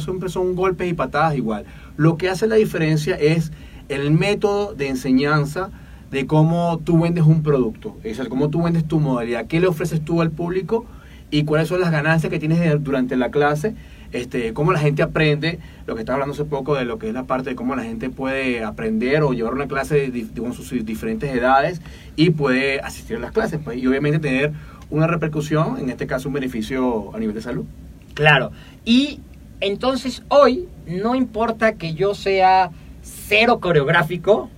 siempre 0.04 0.30
son 0.30 0.56
golpes 0.56 0.90
y 0.90 0.94
patadas 0.94 1.36
igual. 1.36 1.66
Lo 1.98 2.18
que 2.18 2.30
hace 2.30 2.48
la 2.48 2.56
diferencia 2.56 3.16
es 3.16 3.52
el 3.90 4.12
método 4.12 4.74
de 4.74 4.88
enseñanza 4.88 5.70
de 6.12 6.26
cómo 6.28 6.80
tú 6.84 7.02
vendes 7.02 7.26
un 7.26 7.44
producto, 7.44 7.98
es 7.98 8.18
decir, 8.18 8.30
cómo 8.30 8.50
tú 8.50 8.64
vendes 8.64 8.88
tu 8.88 9.00
modalidad, 9.00 9.48
qué 9.48 9.60
le 9.60 9.68
ofreces 9.68 10.04
tú 10.04 10.22
al 10.22 10.32
público 10.32 10.86
y 11.32 11.44
cuáles 11.44 11.68
son 11.68 11.82
las 11.82 11.92
ganancias 11.92 12.32
que 12.32 12.40
tienes 12.40 12.84
durante 12.84 13.18
la 13.18 13.32
clase, 13.32 13.76
este, 14.12 14.54
cómo 14.54 14.72
la 14.72 14.80
gente 14.80 15.04
aprende, 15.04 15.60
lo 15.88 15.96
que 15.96 16.02
estaba 16.02 16.16
hablando 16.16 16.34
hace 16.34 16.46
poco 16.46 16.76
de 16.76 16.86
lo 16.86 17.00
que 17.00 17.10
es 17.10 17.14
la 17.14 17.24
parte 17.24 17.50
de 17.50 17.56
cómo 17.56 17.76
la 17.76 17.84
gente 17.84 18.10
puede 18.10 18.64
aprender 18.64 19.24
o 19.24 19.34
llevar 19.34 19.54
una 19.54 19.68
clase 19.68 20.12
con 20.38 20.54
sus 20.54 20.86
diferentes 20.86 21.36
edades 21.36 21.82
y 22.16 22.30
puede 22.30 22.80
asistir 22.80 23.18
a 23.18 23.20
las 23.20 23.32
clases, 23.32 23.60
pues, 23.64 23.78
y 23.78 23.86
obviamente 23.88 24.20
tener 24.20 24.54
una 24.90 25.08
repercusión, 25.08 25.78
en 25.80 25.90
este 25.90 26.08
caso 26.08 26.30
un 26.30 26.34
beneficio 26.34 27.16
a 27.16 27.20
nivel 27.20 27.36
de 27.36 27.42
salud. 27.42 27.66
Claro. 28.14 28.52
Y 28.86 29.20
Entonces 29.62 30.22
hoy, 30.28 30.68
no 30.86 31.16
importa 31.16 31.74
que 31.74 31.94
yo 31.94 32.14
sea 32.14 32.72
cero 33.02 33.60
coreográfico, 33.60 34.50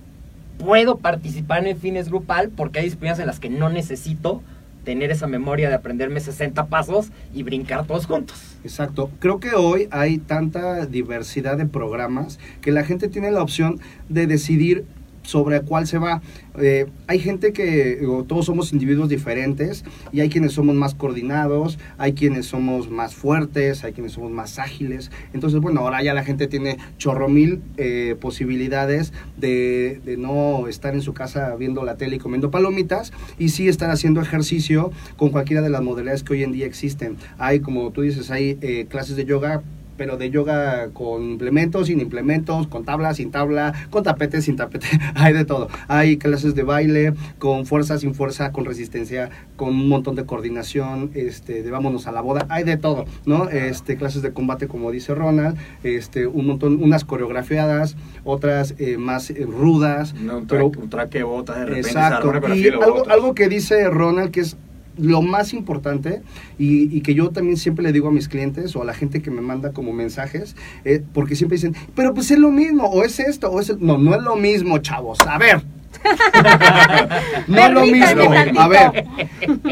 puedo 0.58 0.98
participar 0.98 1.60
en 1.60 1.68
el 1.68 1.76
fitness 1.76 2.08
grupal 2.08 2.50
porque 2.50 2.80
hay 2.80 2.86
disciplinas 2.86 3.18
en 3.18 3.26
las 3.26 3.38
que 3.38 3.48
no 3.48 3.68
necesito 3.68 4.42
tener 4.84 5.10
esa 5.10 5.26
memoria 5.26 5.68
de 5.68 5.74
aprenderme 5.74 6.18
60 6.18 6.66
pasos 6.66 7.10
y 7.34 7.42
brincar 7.42 7.86
todos 7.86 8.06
juntos. 8.06 8.56
Exacto. 8.64 9.10
Creo 9.18 9.38
que 9.38 9.54
hoy 9.54 9.86
hay 9.90 10.18
tanta 10.18 10.86
diversidad 10.86 11.56
de 11.58 11.66
programas 11.66 12.38
que 12.60 12.72
la 12.72 12.84
gente 12.84 13.08
tiene 13.08 13.30
la 13.30 13.42
opción 13.42 13.80
de 14.08 14.26
decidir 14.26 14.84
sobre 15.28 15.60
cuál 15.60 15.86
se 15.86 15.98
va. 15.98 16.22
Eh, 16.58 16.86
hay 17.06 17.18
gente 17.18 17.52
que, 17.52 18.00
todos 18.26 18.46
somos 18.46 18.72
individuos 18.72 19.10
diferentes 19.10 19.84
y 20.10 20.20
hay 20.20 20.30
quienes 20.30 20.52
somos 20.52 20.74
más 20.74 20.94
coordinados, 20.94 21.78
hay 21.98 22.14
quienes 22.14 22.46
somos 22.46 22.88
más 22.90 23.14
fuertes, 23.14 23.84
hay 23.84 23.92
quienes 23.92 24.12
somos 24.12 24.30
más 24.30 24.58
ágiles. 24.58 25.10
Entonces, 25.34 25.60
bueno, 25.60 25.80
ahora 25.80 26.02
ya 26.02 26.14
la 26.14 26.24
gente 26.24 26.46
tiene 26.46 26.78
chorro 26.96 27.28
mil 27.28 27.60
eh, 27.76 28.16
posibilidades 28.18 29.12
de, 29.36 30.00
de 30.02 30.16
no 30.16 30.66
estar 30.66 30.94
en 30.94 31.02
su 31.02 31.12
casa 31.12 31.54
viendo 31.56 31.84
la 31.84 31.96
tele 31.96 32.16
y 32.16 32.18
comiendo 32.18 32.50
palomitas 32.50 33.12
y 33.38 33.50
sí 33.50 33.68
estar 33.68 33.90
haciendo 33.90 34.22
ejercicio 34.22 34.92
con 35.18 35.28
cualquiera 35.28 35.60
de 35.60 35.68
las 35.68 35.82
modalidades 35.82 36.22
que 36.22 36.32
hoy 36.32 36.42
en 36.42 36.52
día 36.52 36.64
existen. 36.64 37.18
Hay, 37.36 37.60
como 37.60 37.90
tú 37.90 38.00
dices, 38.00 38.30
hay 38.30 38.56
eh, 38.62 38.86
clases 38.88 39.16
de 39.16 39.26
yoga 39.26 39.62
pero 39.98 40.16
de 40.16 40.30
yoga 40.30 40.88
con 40.94 41.22
implementos, 41.24 41.88
sin 41.88 42.00
implementos, 42.00 42.68
con 42.68 42.84
tabla, 42.84 43.12
sin 43.12 43.30
tabla, 43.30 43.74
con 43.90 44.04
tapete, 44.04 44.40
sin 44.40 44.56
tapete, 44.56 44.86
hay 45.14 45.34
de 45.34 45.44
todo. 45.44 45.68
Hay 45.88 46.16
clases 46.16 46.54
de 46.54 46.62
baile, 46.62 47.12
con 47.38 47.66
fuerza, 47.66 47.98
sin 47.98 48.14
fuerza, 48.14 48.52
con 48.52 48.64
resistencia, 48.64 49.28
con 49.56 49.70
un 49.70 49.88
montón 49.88 50.14
de 50.14 50.24
coordinación, 50.24 51.10
este, 51.14 51.62
de 51.62 51.70
vámonos 51.70 52.06
a 52.06 52.12
la 52.12 52.22
boda, 52.22 52.46
hay 52.48 52.64
de 52.64 52.76
todo, 52.76 53.04
¿no? 53.26 53.50
Este, 53.50 53.96
clases 53.96 54.22
de 54.22 54.32
combate, 54.32 54.68
como 54.68 54.90
dice 54.90 55.14
Ronald, 55.14 55.58
este, 55.82 56.26
un 56.26 56.46
montón, 56.46 56.82
unas 56.82 57.04
coreografiadas, 57.04 57.96
otras 58.24 58.74
eh, 58.78 58.96
más 58.96 59.30
eh, 59.30 59.44
rudas. 59.46 60.14
No, 60.14 60.38
un, 60.38 60.46
pero- 60.46 60.68
un 60.68 60.88
traque 60.88 61.24
botas 61.24 61.56
de 61.58 61.64
repente. 61.66 61.88
Exacto. 61.88 62.32
Y 62.54 62.68
algo, 62.68 62.94
botas. 62.94 63.12
algo 63.12 63.34
que 63.34 63.48
dice 63.48 63.90
Ronald 63.90 64.30
que 64.30 64.40
es 64.40 64.56
lo 64.98 65.22
más 65.22 65.52
importante 65.52 66.22
y, 66.58 66.94
y 66.96 67.00
que 67.00 67.14
yo 67.14 67.30
también 67.30 67.56
siempre 67.56 67.82
le 67.82 67.92
digo 67.92 68.08
a 68.08 68.12
mis 68.12 68.28
clientes 68.28 68.74
o 68.76 68.82
a 68.82 68.84
la 68.84 68.94
gente 68.94 69.22
que 69.22 69.30
me 69.30 69.40
manda 69.40 69.72
como 69.72 69.92
mensajes, 69.92 70.56
eh, 70.84 71.02
porque 71.12 71.36
siempre 71.36 71.56
dicen, 71.56 71.74
pero 71.94 72.14
pues 72.14 72.30
es 72.30 72.38
lo 72.38 72.50
mismo, 72.50 72.84
o 72.84 73.04
es 73.04 73.20
esto, 73.20 73.50
o 73.50 73.60
es... 73.60 73.70
el-". 73.70 73.78
No, 73.80 73.98
no 73.98 74.14
es 74.14 74.22
lo 74.22 74.36
mismo, 74.36 74.78
chavos. 74.78 75.18
A 75.26 75.38
ver. 75.38 75.62
no 77.48 77.58
es 77.58 77.70
lo 77.72 77.86
mismo. 77.86 78.32
tantito. 78.32 78.60
A 78.60 78.68
ver, 78.68 79.06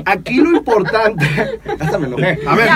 aquí 0.05 0.37
lo 0.37 0.57
importante... 0.57 1.25
Hasta 1.79 1.99
me 1.99 2.07
enojé. 2.07 2.39
A 2.47 2.55
ver, 2.55 2.71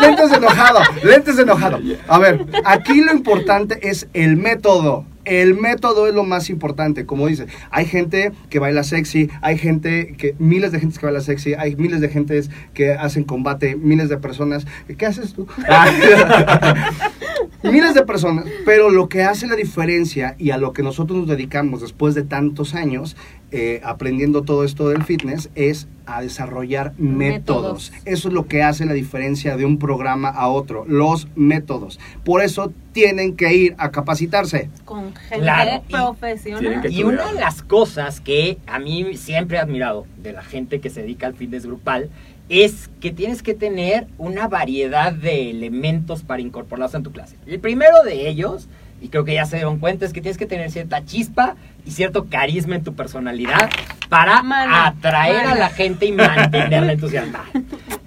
lentes 0.00 0.32
enojado, 0.32 0.80
lentes 1.04 1.38
enojado. 1.38 1.80
A 2.08 2.18
ver, 2.18 2.46
aquí 2.64 3.00
lo 3.02 3.12
importante 3.12 3.88
es 3.88 4.08
el 4.14 4.36
método. 4.36 5.04
El 5.24 5.54
método 5.54 6.06
es 6.06 6.14
lo 6.14 6.24
más 6.24 6.50
importante, 6.50 7.06
como 7.06 7.26
dice. 7.26 7.46
Hay 7.70 7.86
gente 7.86 8.32
que 8.48 8.58
baila 8.58 8.82
sexy, 8.82 9.30
hay 9.42 9.58
gente 9.58 10.14
que, 10.16 10.34
miles 10.38 10.72
de 10.72 10.80
gentes 10.80 10.98
que 10.98 11.06
baila 11.06 11.20
sexy, 11.20 11.54
hay 11.54 11.76
miles 11.76 12.00
de 12.00 12.08
gentes 12.08 12.50
que 12.74 12.92
hacen 12.92 13.24
combate, 13.24 13.76
miles 13.76 14.08
de 14.08 14.16
personas. 14.18 14.66
¿Qué 14.96 15.06
haces 15.06 15.34
tú? 15.34 15.46
miles 17.62 17.94
de 17.94 18.02
personas, 18.04 18.46
pero 18.64 18.90
lo 18.90 19.08
que 19.08 19.22
hace 19.22 19.46
la 19.46 19.56
diferencia 19.56 20.34
y 20.38 20.50
a 20.50 20.58
lo 20.58 20.72
que 20.72 20.82
nosotros 20.82 21.18
nos 21.18 21.28
dedicamos 21.28 21.80
después 21.80 22.14
de 22.14 22.22
tantos 22.22 22.74
años 22.74 23.16
eh, 23.52 23.80
aprendiendo 23.82 24.42
todo 24.42 24.62
esto 24.62 24.88
del 24.88 25.02
fitness 25.02 25.50
es 25.56 25.88
a 26.06 26.22
desarrollar 26.22 26.92
métodos. 26.98 27.90
Métodos. 27.90 27.92
Eso 28.04 28.28
es 28.28 28.34
lo 28.34 28.46
que 28.46 28.62
hace 28.62 28.84
la 28.84 28.92
diferencia 28.92 29.56
de 29.56 29.64
un 29.64 29.78
programa 29.78 30.28
a 30.28 30.48
otro, 30.48 30.84
los 30.86 31.26
métodos. 31.34 31.98
Por 32.24 32.42
eso 32.42 32.72
tienen 32.92 33.34
que 33.34 33.52
ir 33.52 33.74
a 33.78 33.90
capacitarse. 33.90 34.70
Con 34.84 35.14
gente 35.14 35.40
Claro, 35.40 35.82
profesional. 35.88 36.92
Y 36.92 37.02
una 37.02 37.32
de 37.32 37.40
las 37.40 37.62
cosas 37.62 38.20
que 38.20 38.58
a 38.66 38.78
mí 38.78 39.16
siempre 39.16 39.56
he 39.56 39.60
admirado 39.60 40.06
de 40.22 40.32
la 40.32 40.42
gente 40.42 40.80
que 40.80 40.90
se 40.90 41.02
dedica 41.02 41.26
al 41.26 41.34
fitness 41.34 41.66
grupal 41.66 42.08
es 42.50 42.90
que 43.00 43.12
tienes 43.12 43.42
que 43.42 43.54
tener 43.54 44.06
una 44.18 44.48
variedad 44.48 45.12
de 45.12 45.50
elementos 45.50 46.22
para 46.24 46.42
incorporarlos 46.42 46.94
en 46.94 47.02
tu 47.04 47.12
clase. 47.12 47.36
El 47.46 47.60
primero 47.60 48.02
de 48.04 48.28
ellos, 48.28 48.68
y 49.00 49.08
creo 49.08 49.24
que 49.24 49.34
ya 49.34 49.46
se 49.46 49.56
dieron 49.56 49.78
cuenta, 49.78 50.04
es 50.04 50.12
que 50.12 50.20
tienes 50.20 50.36
que 50.36 50.46
tener 50.46 50.70
cierta 50.70 51.04
chispa 51.04 51.54
y 51.86 51.92
cierto 51.92 52.26
carisma 52.28 52.74
en 52.74 52.82
tu 52.84 52.94
personalidad 52.94 53.70
para 54.08 54.42
atraer 54.86 55.46
a 55.46 55.54
la 55.54 55.68
gente 55.70 56.06
y 56.06 56.12
mantenerla 56.12 56.92
entusiasmada. 56.92 57.44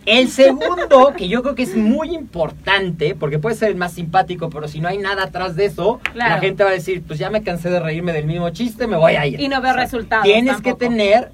El 0.05 0.27
segundo, 0.27 1.13
que 1.17 1.29
yo 1.29 1.41
creo 1.41 1.55
que 1.55 1.63
es 1.63 1.77
muy 1.77 2.13
importante, 2.13 3.15
porque 3.15 3.39
puede 3.39 3.55
ser 3.55 3.69
el 3.69 3.77
más 3.77 3.93
simpático, 3.93 4.49
pero 4.49 4.67
si 4.67 4.81
no 4.81 4.89
hay 4.89 4.97
nada 4.97 5.23
atrás 5.23 5.55
de 5.55 5.63
eso, 5.65 6.01
Claro. 6.11 6.35
la 6.35 6.41
gente 6.41 6.65
va 6.65 6.71
a 6.71 6.73
decir, 6.73 7.01
pues 7.07 7.17
ya 7.17 7.29
me 7.29 7.41
cansé 7.43 7.69
de 7.69 7.79
reírme 7.79 8.11
del 8.11 8.25
mismo 8.25 8.49
chiste, 8.49 8.85
me 8.87 8.97
voy 8.97 9.13
a 9.15 9.25
ir. 9.25 9.39
Y 9.39 9.47
no 9.47 9.61
veo 9.61 9.71
O 9.71 9.73
sea, 9.75 9.83
resultados. 9.83 10.25
Tienes 10.25 10.55
tampoco. 10.55 10.77
que 10.77 10.85
tener 10.89 11.31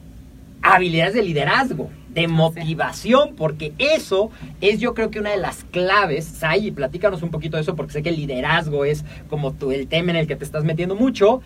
habilidades 0.61 1.15
de 1.15 1.23
liderazgo, 1.23 1.89
de 2.09 2.27
motivación, 2.27 3.35
porque 3.35 3.73
eso 3.77 4.31
es 4.61 4.79
yo 4.79 4.93
creo 4.93 5.11
que 5.11 5.19
una 5.19 5.31
de 5.31 5.37
las 5.37 5.63
claves. 5.65 6.25
Sai, 6.25 6.71
platícanos 6.71 7.21
un 7.21 7.29
poquito 7.29 7.57
de 7.57 7.63
eso, 7.63 7.75
porque 7.75 7.93
sé 7.93 8.03
que 8.03 8.09
el 8.09 8.17
liderazgo 8.17 8.85
es 8.85 9.05
como 9.29 9.53
tu, 9.53 9.71
el 9.71 9.87
tema 9.87 10.11
en 10.11 10.17
el 10.17 10.27
que 10.27 10.35
te 10.35 10.43
estás 10.43 10.63
metiendo 10.63 10.95
mucho. 10.95 11.41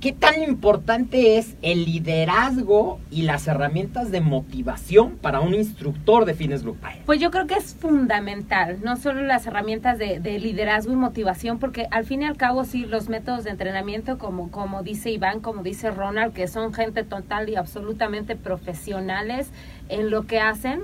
¿Qué 0.00 0.12
tan 0.12 0.40
importante 0.44 1.38
es 1.38 1.56
el 1.60 1.84
liderazgo 1.84 3.00
y 3.10 3.22
las 3.22 3.48
herramientas 3.48 4.12
de 4.12 4.20
motivación 4.20 5.16
para 5.16 5.40
un 5.40 5.54
instructor 5.54 6.24
de 6.24 6.34
fitness 6.34 6.62
grupal? 6.62 7.00
Pues 7.04 7.18
yo 7.18 7.32
creo 7.32 7.48
que 7.48 7.54
es 7.54 7.74
fundamental, 7.74 8.78
no 8.84 8.96
solo 8.96 9.22
las 9.22 9.48
herramientas 9.48 9.98
de, 9.98 10.20
de 10.20 10.38
liderazgo 10.38 10.92
y 10.92 10.96
motivación, 10.96 11.58
porque 11.58 11.88
al 11.90 12.04
fin 12.04 12.22
y 12.22 12.26
al 12.26 12.36
cabo 12.36 12.64
sí, 12.64 12.86
los 12.86 13.08
métodos 13.08 13.42
de 13.42 13.50
entrenamiento, 13.50 14.18
como, 14.18 14.52
como 14.52 14.84
dice 14.84 15.10
Iván, 15.10 15.40
como 15.40 15.64
dice 15.64 15.90
Ronald, 15.90 16.32
que 16.32 16.46
son 16.46 16.72
gente 16.72 17.02
total 17.02 17.48
y 17.48 17.56
absolutamente 17.56 18.36
profesionales 18.36 19.50
en 19.88 20.10
lo 20.10 20.28
que 20.28 20.38
hacen, 20.38 20.82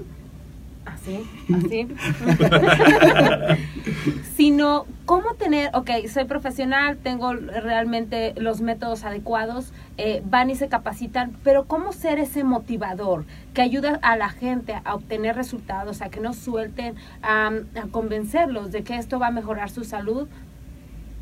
así, 0.86 1.26
así, 1.54 1.88
sino 4.36 4.86
cómo 5.04 5.34
tener, 5.34 5.70
ok, 5.74 5.90
soy 6.12 6.24
profesional, 6.24 6.96
tengo 6.96 7.34
realmente 7.34 8.34
los 8.36 8.60
métodos 8.60 9.04
adecuados, 9.04 9.72
eh, 9.96 10.22
van 10.24 10.50
y 10.50 10.56
se 10.56 10.68
capacitan, 10.68 11.36
pero 11.44 11.64
cómo 11.64 11.92
ser 11.92 12.18
ese 12.18 12.42
motivador 12.42 13.24
que 13.52 13.62
ayuda 13.62 13.98
a 14.02 14.16
la 14.16 14.30
gente 14.30 14.80
a 14.84 14.94
obtener 14.94 15.36
resultados, 15.36 16.02
a 16.02 16.08
que 16.08 16.20
no 16.20 16.32
suelten, 16.32 16.96
a, 17.22 17.48
a 17.48 17.86
convencerlos 17.90 18.72
de 18.72 18.82
que 18.82 18.96
esto 18.96 19.18
va 19.18 19.28
a 19.28 19.30
mejorar 19.30 19.70
su 19.70 19.84
salud. 19.84 20.28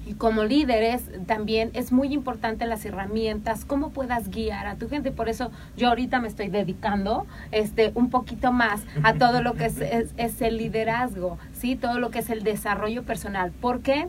Y 0.05 0.15
como 0.15 0.43
líderes 0.45 1.03
también 1.27 1.71
es 1.75 1.93
muy 1.93 2.13
importante 2.13 2.67
las 2.67 2.85
herramientas, 2.85 3.65
cómo 3.65 3.91
puedas 3.91 4.29
guiar 4.31 4.67
a 4.67 4.75
tu 4.75 4.89
gente. 4.89 5.13
Por 5.13 5.29
eso 5.29 5.51
yo 5.77 5.89
ahorita 5.89 6.21
me 6.21 6.27
estoy 6.29 6.49
dedicando 6.49 7.27
este 7.53 7.93
un 7.95 8.11
poquito 8.11 8.51
más 8.53 8.83
a 9.05 9.15
todo 9.15 9.43
lo 9.43 9.55
que 9.55 9.67
es, 9.67 9.79
es- 9.81 10.43
el 10.43 10.57
liderazgo, 10.57 11.39
¿sí? 11.53 11.77
Todo 11.77 11.99
lo 12.01 12.11
que 12.11 12.19
es 12.19 12.31
el 12.31 12.43
desarrollo 12.43 13.05
personal. 13.05 13.53
¿Por 13.53 13.81
qué? 13.81 14.09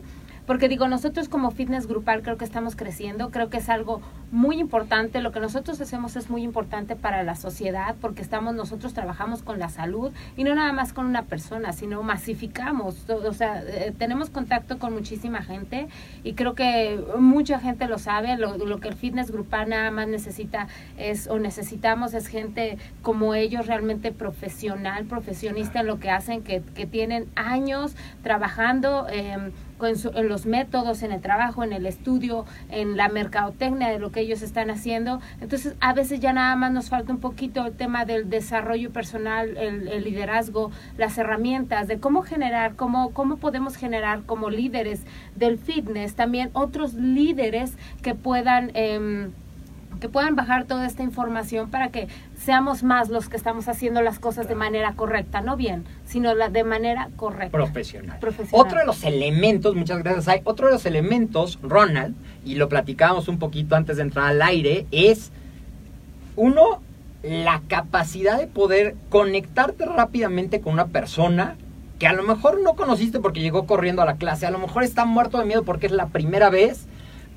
digo, 0.68 0.88
nosotros 0.88 1.28
como 1.28 1.50
fitness 1.50 1.86
grupal 1.86 2.22
creo 2.22 2.36
que 2.36 2.44
estamos 2.44 2.76
creciendo, 2.76 3.30
creo 3.30 3.48
que 3.48 3.58
es 3.58 3.68
algo 3.68 4.02
muy 4.30 4.58
importante, 4.58 5.20
lo 5.20 5.32
que 5.32 5.40
nosotros 5.40 5.80
hacemos 5.80 6.16
es 6.16 6.28
muy 6.28 6.42
importante 6.42 6.96
para 6.96 7.22
la 7.22 7.34
sociedad 7.34 7.94
porque 8.00 8.22
estamos, 8.22 8.54
nosotros 8.54 8.92
trabajamos 8.92 9.42
con 9.42 9.58
la 9.58 9.68
salud 9.68 10.12
y 10.36 10.44
no 10.44 10.54
nada 10.54 10.72
más 10.72 10.92
con 10.92 11.06
una 11.06 11.22
persona, 11.22 11.72
sino 11.72 12.02
masificamos, 12.02 13.08
o 13.08 13.32
sea, 13.32 13.62
eh, 13.62 13.94
tenemos 13.96 14.30
contacto 14.30 14.78
con 14.78 14.92
muchísima 14.92 15.42
gente 15.42 15.88
y 16.24 16.34
creo 16.34 16.54
que 16.54 17.02
mucha 17.18 17.58
gente 17.58 17.86
lo 17.86 17.98
sabe, 17.98 18.36
lo, 18.36 18.58
lo 18.58 18.80
que 18.80 18.88
el 18.88 18.94
fitness 18.94 19.30
grupal 19.30 19.70
nada 19.70 19.90
más 19.90 20.08
necesita 20.08 20.68
es, 20.98 21.26
o 21.26 21.38
necesitamos 21.38 22.12
es 22.12 22.26
gente 22.26 22.78
como 23.02 23.34
ellos 23.34 23.66
realmente 23.66 24.12
profesional, 24.12 25.04
profesionista 25.06 25.80
en 25.80 25.86
lo 25.86 25.98
que 26.00 26.10
hacen, 26.10 26.42
que, 26.42 26.62
que 26.74 26.86
tienen 26.86 27.28
años 27.34 27.96
trabajando. 28.22 29.06
em, 29.08 29.52
con 29.78 29.96
su- 29.96 30.10
en 30.10 30.28
los 30.28 30.46
métodos, 30.46 31.02
en 31.02 31.12
el 31.12 31.20
trabajo, 31.20 31.64
en 31.64 31.72
el 31.72 31.86
estudio, 31.86 32.44
en 32.70 32.96
la 32.96 33.08
mercadotecnia 33.08 33.88
de 33.88 33.98
lo 33.98 34.10
que 34.12 34.20
ellos 34.20 34.42
están 34.42 34.70
haciendo. 34.70 35.20
Entonces, 35.40 35.74
a 35.80 35.92
veces 35.94 36.20
ya 36.20 36.32
nada 36.32 36.54
más 36.56 36.72
nos 36.72 36.88
falta 36.90 37.12
un 37.12 37.20
poquito 37.20 37.64
el 37.66 37.72
tema 37.74 38.04
del 38.04 38.30
desarrollo 38.30 38.90
personal, 38.92 39.56
el, 39.56 39.88
el 39.88 40.04
liderazgo, 40.04 40.70
las 40.96 41.18
herramientas, 41.18 41.88
de 41.88 41.98
cómo 41.98 42.22
generar, 42.22 42.76
cómo, 42.76 43.10
cómo 43.10 43.36
podemos 43.36 43.76
generar 43.76 44.22
como 44.22 44.50
líderes 44.50 45.02
del 45.36 45.58
fitness, 45.58 46.14
también 46.14 46.50
otros 46.52 46.94
líderes 46.94 47.76
que 48.02 48.14
puedan... 48.14 48.70
em, 48.74 49.32
que 50.00 50.08
puedan 50.08 50.36
bajar 50.36 50.64
toda 50.64 50.86
esta 50.86 51.02
información 51.02 51.70
para 51.70 51.88
que 51.88 52.08
seamos 52.36 52.82
más 52.82 53.08
los 53.08 53.28
que 53.28 53.36
estamos 53.36 53.68
haciendo 53.68 54.02
las 54.02 54.18
cosas 54.18 54.48
de 54.48 54.54
manera 54.54 54.94
correcta, 54.94 55.40
no 55.40 55.56
bien, 55.56 55.84
sino 56.04 56.34
la, 56.34 56.48
de 56.48 56.64
manera 56.64 57.08
correcta. 57.16 57.56
profesional. 57.56 58.18
Profesional. 58.18 58.66
Otro 58.66 58.78
de 58.78 58.86
los 58.86 59.04
elementos, 59.04 59.74
muchas 59.74 60.02
gracias, 60.02 60.28
hay 60.28 60.40
otro 60.44 60.66
de 60.66 60.74
los 60.74 60.86
elementos, 60.86 61.58
Ronald, 61.62 62.14
y 62.44 62.56
lo 62.56 62.68
platicábamos 62.68 63.28
un 63.28 63.38
poquito 63.38 63.76
antes 63.76 63.96
de 63.96 64.02
entrar 64.02 64.26
al 64.26 64.42
aire, 64.42 64.86
es 64.90 65.30
uno, 66.36 66.80
la 67.22 67.62
capacidad 67.68 68.38
de 68.38 68.46
poder 68.46 68.96
conectarte 69.08 69.86
rápidamente 69.86 70.60
con 70.60 70.74
una 70.74 70.86
persona 70.86 71.56
que 71.58 71.64
que 71.98 72.06
a 72.06 72.12
lo 72.12 72.22
mejor 72.22 72.60
no 72.60 72.74
conociste 72.74 73.20
porque 73.20 73.40
llegó 73.40 73.66
corriendo 73.66 74.02
a 74.02 74.04
la 74.04 74.16
clase, 74.16 74.46
a 74.46 74.50
lo 74.50 74.58
mejor 74.58 74.82
está 74.82 75.04
muerto 75.04 75.38
de 75.38 75.44
miedo 75.44 75.62
porque 75.62 75.86
es 75.86 75.92
la 75.92 76.06
primera 76.08 76.50
vez, 76.50 76.86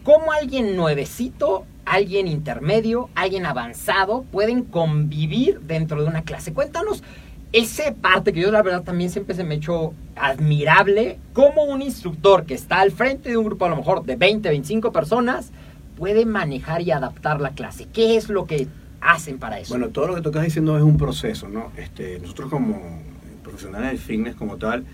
¿cómo 0.07 0.31
alguien 0.31 0.77
nuevecito, 0.77 1.65
alguien 1.83 2.29
intermedio, 2.29 3.09
alguien 3.13 3.45
avanzado 3.45 4.23
pueden 4.31 4.63
convivir 4.63 5.59
dentro 5.59 6.01
de 6.01 6.07
una 6.07 6.21
clase? 6.21 6.53
Cuéntanos 6.53 7.03
esa 7.51 7.93
parte 7.93 8.31
que 8.31 8.39
yo 8.39 8.49
la 8.49 8.61
verdad 8.61 8.83
también 8.83 9.09
siempre 9.09 9.35
se 9.35 9.43
me 9.43 9.55
hecho 9.55 9.93
admirable, 10.15 11.19
cómo 11.33 11.65
un 11.65 11.81
instructor 11.81 12.45
que 12.45 12.53
está 12.53 12.79
al 12.79 12.91
frente 12.91 13.31
de 13.31 13.35
un 13.35 13.43
grupo 13.43 13.65
a 13.65 13.69
lo 13.69 13.75
mejor 13.75 14.05
de 14.05 14.15
20, 14.15 14.47
25 14.47 14.93
personas 14.93 15.51
puede 15.97 16.25
manejar 16.25 16.81
y 16.83 16.91
adaptar 16.91 17.41
la 17.41 17.49
clase. 17.49 17.89
¿Qué 17.91 18.15
es 18.15 18.29
lo 18.29 18.45
que 18.45 18.69
hacen 19.01 19.39
para 19.39 19.59
eso? 19.59 19.73
Bueno, 19.73 19.89
todo 19.89 20.07
lo 20.07 20.15
que 20.15 20.21
tú 20.21 20.29
estás 20.29 20.45
diciendo 20.45 20.77
es 20.77 20.83
un 20.83 20.95
proceso, 20.95 21.49
¿no? 21.49 21.73
Este, 21.75 22.17
nosotros 22.19 22.49
como 22.49 23.01
profesionales 23.43 23.89
del 23.89 23.99
fitness 23.99 24.35
como 24.35 24.55
tal, 24.55 24.85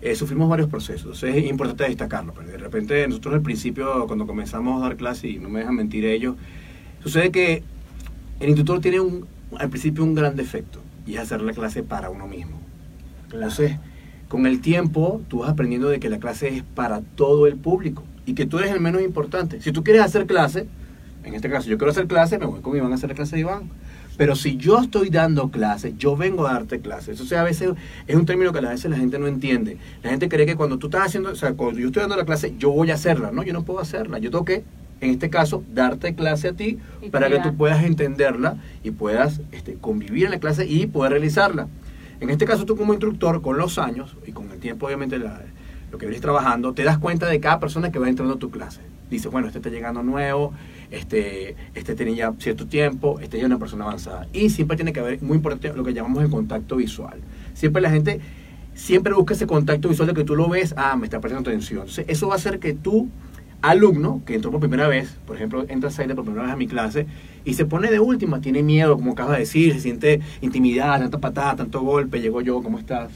eh, 0.00 0.14
sufrimos 0.14 0.48
varios 0.48 0.68
procesos. 0.68 1.22
Es 1.22 1.44
importante 1.46 1.84
destacarlo. 1.84 2.32
Pero 2.34 2.48
de 2.48 2.58
repente 2.58 3.06
nosotros 3.08 3.34
al 3.34 3.42
principio, 3.42 4.06
cuando 4.06 4.26
comenzamos 4.26 4.80
a 4.80 4.88
dar 4.88 4.96
clase, 4.96 5.28
y 5.28 5.38
no 5.38 5.48
me 5.48 5.60
dejan 5.60 5.74
mentir 5.74 6.04
ellos, 6.04 6.36
sucede 7.02 7.30
que 7.30 7.62
el 8.40 8.48
instructor 8.48 8.80
tiene 8.80 9.00
un, 9.00 9.26
al 9.58 9.68
principio 9.68 10.04
un 10.04 10.14
gran 10.14 10.36
defecto 10.36 10.80
y 11.06 11.14
es 11.14 11.20
hacer 11.20 11.40
la 11.40 11.52
clase 11.52 11.82
para 11.82 12.10
uno 12.10 12.26
mismo. 12.26 12.60
Entonces, 13.32 13.76
con 14.28 14.46
el 14.46 14.60
tiempo, 14.60 15.22
tú 15.28 15.40
vas 15.40 15.50
aprendiendo 15.50 15.88
de 15.88 16.00
que 16.00 16.08
la 16.08 16.18
clase 16.18 16.48
es 16.48 16.62
para 16.62 17.00
todo 17.00 17.46
el 17.46 17.56
público 17.56 18.04
y 18.26 18.34
que 18.34 18.46
tú 18.46 18.58
eres 18.58 18.72
el 18.72 18.80
menos 18.80 19.02
importante. 19.02 19.60
Si 19.60 19.72
tú 19.72 19.82
quieres 19.82 20.02
hacer 20.02 20.26
clase, 20.26 20.66
en 21.24 21.34
este 21.34 21.50
caso 21.50 21.68
yo 21.68 21.78
quiero 21.78 21.90
hacer 21.90 22.06
clase, 22.06 22.38
me 22.38 22.46
voy 22.46 22.60
con 22.60 22.76
Iván 22.76 22.92
a 22.92 22.96
hacer 22.96 23.08
la 23.08 23.14
clase 23.14 23.36
de 23.36 23.40
Iván. 23.40 23.70
Pero 24.18 24.34
si 24.36 24.56
yo 24.58 24.78
estoy 24.80 25.08
dando 25.08 25.48
clase, 25.50 25.94
yo 25.96 26.16
vengo 26.16 26.46
a 26.46 26.52
darte 26.52 26.80
clase. 26.80 27.12
Eso 27.12 27.24
sea, 27.24 27.40
a 27.40 27.44
veces 27.44 27.70
es 28.06 28.16
un 28.16 28.26
término 28.26 28.52
que 28.52 28.58
a 28.58 28.62
veces 28.68 28.90
la 28.90 28.98
gente 28.98 29.18
no 29.18 29.26
entiende. 29.28 29.78
La 30.02 30.10
gente 30.10 30.28
cree 30.28 30.44
que 30.44 30.56
cuando 30.56 30.76
tú 30.78 30.88
estás 30.88 31.06
haciendo, 31.06 31.30
o 31.30 31.36
sea, 31.36 31.54
cuando 31.54 31.78
yo 31.78 31.86
estoy 31.86 32.00
dando 32.00 32.16
la 32.16 32.24
clase, 32.26 32.52
yo 32.58 32.70
voy 32.70 32.90
a 32.90 32.94
hacerla. 32.94 33.30
No, 33.30 33.42
yo 33.44 33.52
no 33.54 33.62
puedo 33.64 33.78
hacerla. 33.80 34.18
Yo 34.18 34.30
tengo 34.30 34.44
que, 34.44 34.64
en 35.00 35.10
este 35.10 35.30
caso, 35.30 35.62
darte 35.72 36.14
clase 36.16 36.48
a 36.48 36.52
ti 36.52 36.78
Y 37.00 37.10
para 37.10 37.28
que 37.28 37.38
tú 37.38 37.56
puedas 37.56 37.84
entenderla 37.84 38.56
y 38.82 38.90
puedas 38.90 39.40
este, 39.52 39.74
convivir 39.74 40.24
en 40.26 40.32
la 40.32 40.40
clase 40.40 40.66
y 40.66 40.86
poder 40.88 41.12
realizarla. 41.12 41.68
En 42.20 42.30
este 42.30 42.44
caso, 42.44 42.66
tú 42.66 42.76
como 42.76 42.92
instructor, 42.92 43.40
con 43.40 43.56
los 43.56 43.78
años 43.78 44.16
y 44.26 44.32
con 44.32 44.50
el 44.50 44.58
tiempo, 44.58 44.86
obviamente, 44.86 45.18
la- 45.18 45.40
lo 45.92 45.96
que 45.98 46.06
vienes 46.06 46.20
trabajando, 46.20 46.72
te 46.74 46.82
das 46.82 46.98
cuenta 46.98 47.26
de 47.26 47.38
cada 47.40 47.60
persona 47.60 47.92
que 47.92 47.98
va 48.00 48.08
entrando 48.08 48.34
a 48.34 48.38
tu 48.38 48.50
clase. 48.50 48.80
Dices, 49.10 49.30
bueno, 49.32 49.46
este 49.46 49.60
está 49.60 49.70
llegando 49.70 50.02
nuevo, 50.02 50.52
este, 50.90 51.56
este 51.74 51.94
tiene 51.94 52.14
ya 52.14 52.32
cierto 52.38 52.66
tiempo, 52.66 53.20
este 53.20 53.36
ya 53.36 53.42
es 53.42 53.46
una 53.46 53.58
persona 53.58 53.84
avanzada. 53.84 54.26
Y 54.32 54.50
siempre 54.50 54.76
tiene 54.76 54.92
que 54.92 55.00
haber, 55.00 55.22
muy 55.22 55.36
importante, 55.36 55.76
lo 55.76 55.84
que 55.84 55.92
llamamos 55.92 56.22
el 56.22 56.30
contacto 56.30 56.76
visual. 56.76 57.18
Siempre 57.54 57.82
la 57.82 57.90
gente, 57.90 58.20
siempre 58.74 59.12
busca 59.12 59.34
ese 59.34 59.46
contacto 59.46 59.88
visual 59.88 60.08
de 60.08 60.14
que 60.14 60.24
tú 60.24 60.36
lo 60.36 60.48
ves, 60.48 60.74
ah, 60.76 60.96
me 60.96 61.06
está 61.06 61.20
prestando 61.20 61.50
atención. 61.50 61.80
Entonces, 61.80 62.04
eso 62.08 62.28
va 62.28 62.34
a 62.34 62.36
hacer 62.36 62.58
que 62.58 62.74
tú, 62.74 63.08
alumno, 63.60 64.22
que 64.24 64.34
entró 64.34 64.50
por 64.50 64.60
primera 64.60 64.88
vez, 64.88 65.16
por 65.26 65.36
ejemplo, 65.36 65.66
entra 65.68 65.90
Zaire 65.90 66.14
por 66.14 66.24
primera 66.24 66.44
vez 66.44 66.52
a 66.52 66.56
mi 66.56 66.68
clase, 66.68 67.06
y 67.44 67.54
se 67.54 67.64
pone 67.64 67.90
de 67.90 67.98
última, 67.98 68.40
tiene 68.40 68.62
miedo, 68.62 68.94
como 68.96 69.12
acabas 69.12 69.32
de 69.32 69.40
decir, 69.40 69.74
se 69.74 69.80
siente 69.80 70.20
intimidada, 70.40 70.98
tanta 70.98 71.18
patada, 71.18 71.56
tanto 71.56 71.80
golpe, 71.80 72.20
llegó 72.20 72.40
yo, 72.40 72.62
¿cómo 72.62 72.78
estás? 72.78 73.10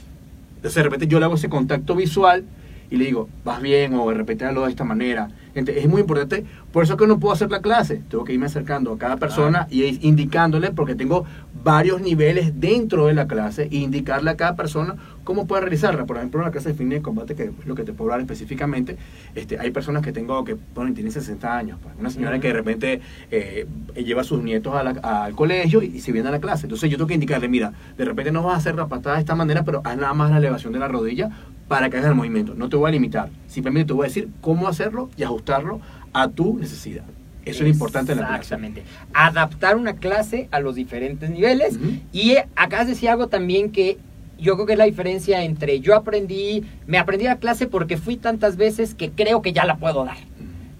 Entonces 0.55 0.75
de 0.75 0.83
repente 0.83 1.07
yo 1.07 1.19
le 1.19 1.25
hago 1.25 1.35
ese 1.35 1.49
contacto 1.49 1.95
visual 1.95 2.45
y 2.89 2.97
le 2.97 3.05
digo, 3.05 3.27
vas 3.43 3.61
bien, 3.61 3.93
o 3.95 4.09
de 4.09 4.15
repente 4.15 4.45
hazlo 4.45 4.63
de 4.63 4.69
esta 4.69 4.83
manera. 4.83 5.29
Gente, 5.53 5.79
es 5.79 5.87
muy 5.87 6.01
importante, 6.01 6.45
por 6.71 6.83
eso 6.83 6.97
que 6.97 7.05
no 7.05 7.19
puedo 7.19 7.33
hacer 7.33 7.51
la 7.51 7.61
clase, 7.61 8.01
tengo 8.09 8.23
que 8.23 8.33
irme 8.33 8.47
acercando 8.47 8.91
a 8.93 8.97
cada 8.97 9.17
persona 9.17 9.67
y 9.69 9.83
ir 9.83 9.99
indicándole, 10.01 10.71
porque 10.71 10.95
tengo 10.95 11.25
varios 11.63 12.01
niveles 12.01 12.59
dentro 12.59 13.05
de 13.05 13.13
la 13.13 13.27
clase, 13.27 13.69
e 13.71 13.77
indicarle 13.77 14.31
a 14.31 14.35
cada 14.35 14.55
persona 14.55 14.95
cómo 15.23 15.45
puede 15.45 15.61
realizarla. 15.61 16.05
Por 16.05 16.17
ejemplo, 16.17 16.39
en 16.41 16.45
la 16.47 16.51
clase 16.51 16.69
de 16.69 16.75
fitness 16.75 16.99
de 16.99 17.01
combate, 17.03 17.35
que 17.35 17.43
es 17.43 17.51
lo 17.65 17.75
que 17.75 17.83
te 17.83 17.93
puedo 17.93 18.11
hablar 18.11 18.21
específicamente, 18.21 18.97
este, 19.35 19.59
hay 19.59 19.69
personas 19.71 20.01
que 20.01 20.11
tengo 20.11 20.43
que, 20.43 20.57
bueno, 20.73 20.91
tienen 20.93 21.11
60 21.11 21.55
años, 21.55 21.77
pues, 21.81 21.93
una 21.99 22.09
señora 22.09 22.39
que 22.39 22.47
de 22.47 22.53
repente 22.53 23.01
eh, 23.31 23.67
lleva 23.95 24.21
a 24.21 24.23
sus 24.25 24.41
nietos 24.43 24.73
a 24.75 24.83
la- 24.83 25.23
al 25.25 25.35
colegio 25.35 25.83
y, 25.83 25.85
y 25.97 25.99
se 26.01 26.11
viene 26.11 26.29
a 26.29 26.31
la 26.31 26.39
clase. 26.39 26.65
Entonces 26.65 26.89
yo 26.89 26.97
tengo 26.97 27.07
que 27.07 27.13
indicarle, 27.13 27.47
mira, 27.47 27.73
de 27.97 28.05
repente 28.05 28.31
no 28.31 28.41
vas 28.43 28.55
a 28.55 28.57
hacer 28.57 28.75
la 28.75 28.87
patada 28.87 29.15
de 29.15 29.21
esta 29.21 29.35
manera, 29.35 29.63
pero 29.63 29.81
haz 29.85 29.97
nada 29.97 30.13
más 30.13 30.31
la 30.31 30.37
elevación 30.39 30.73
de 30.73 30.79
la 30.79 30.87
rodilla 30.87 31.29
para 31.67 31.89
que 31.89 31.97
hagas 31.97 32.09
el 32.09 32.15
movimiento. 32.15 32.53
No 32.55 32.69
te 32.69 32.75
voy 32.75 32.89
a 32.89 32.91
limitar, 32.91 33.29
simplemente 33.47 33.87
te 33.87 33.93
voy 33.93 34.05
a 34.05 34.07
decir 34.09 34.29
cómo 34.41 34.67
hacerlo 34.67 35.09
y 35.17 35.23
ajustarlo 35.23 35.79
a 36.13 36.27
tu 36.29 36.57
necesidad. 36.57 37.03
Eso 37.45 37.57
es 37.57 37.61
lo 37.61 37.67
importante 37.67 38.13
en 38.13 38.19
la 38.19 38.27
clase. 38.27 38.41
Exactamente. 38.41 38.83
Adaptar 39.13 39.75
una 39.75 39.93
clase 39.95 40.47
a 40.51 40.59
los 40.61 40.75
diferentes 40.75 41.29
niveles. 41.29 41.75
Ujú. 41.75 41.95
Y 42.13 42.31
eh, 42.31 42.47
acá 42.55 42.85
decía 42.85 43.11
algo 43.11 43.27
también 43.27 43.71
que 43.71 43.97
yo 44.39 44.55
creo 44.55 44.65
que 44.65 44.73
es 44.73 44.79
la 44.79 44.85
diferencia 44.85 45.43
entre 45.43 45.79
yo 45.81 45.95
aprendí, 45.95 46.63
me 46.87 46.97
aprendí 46.97 47.25
la 47.25 47.37
clase 47.37 47.67
porque 47.67 47.97
fui 47.97 48.15
tantas 48.15 48.55
veces 48.55 48.95
que 48.95 49.11
creo 49.11 49.41
que 49.41 49.51
ya 49.51 49.65
la 49.65 49.75
puedo 49.75 50.05
dar. 50.05 50.17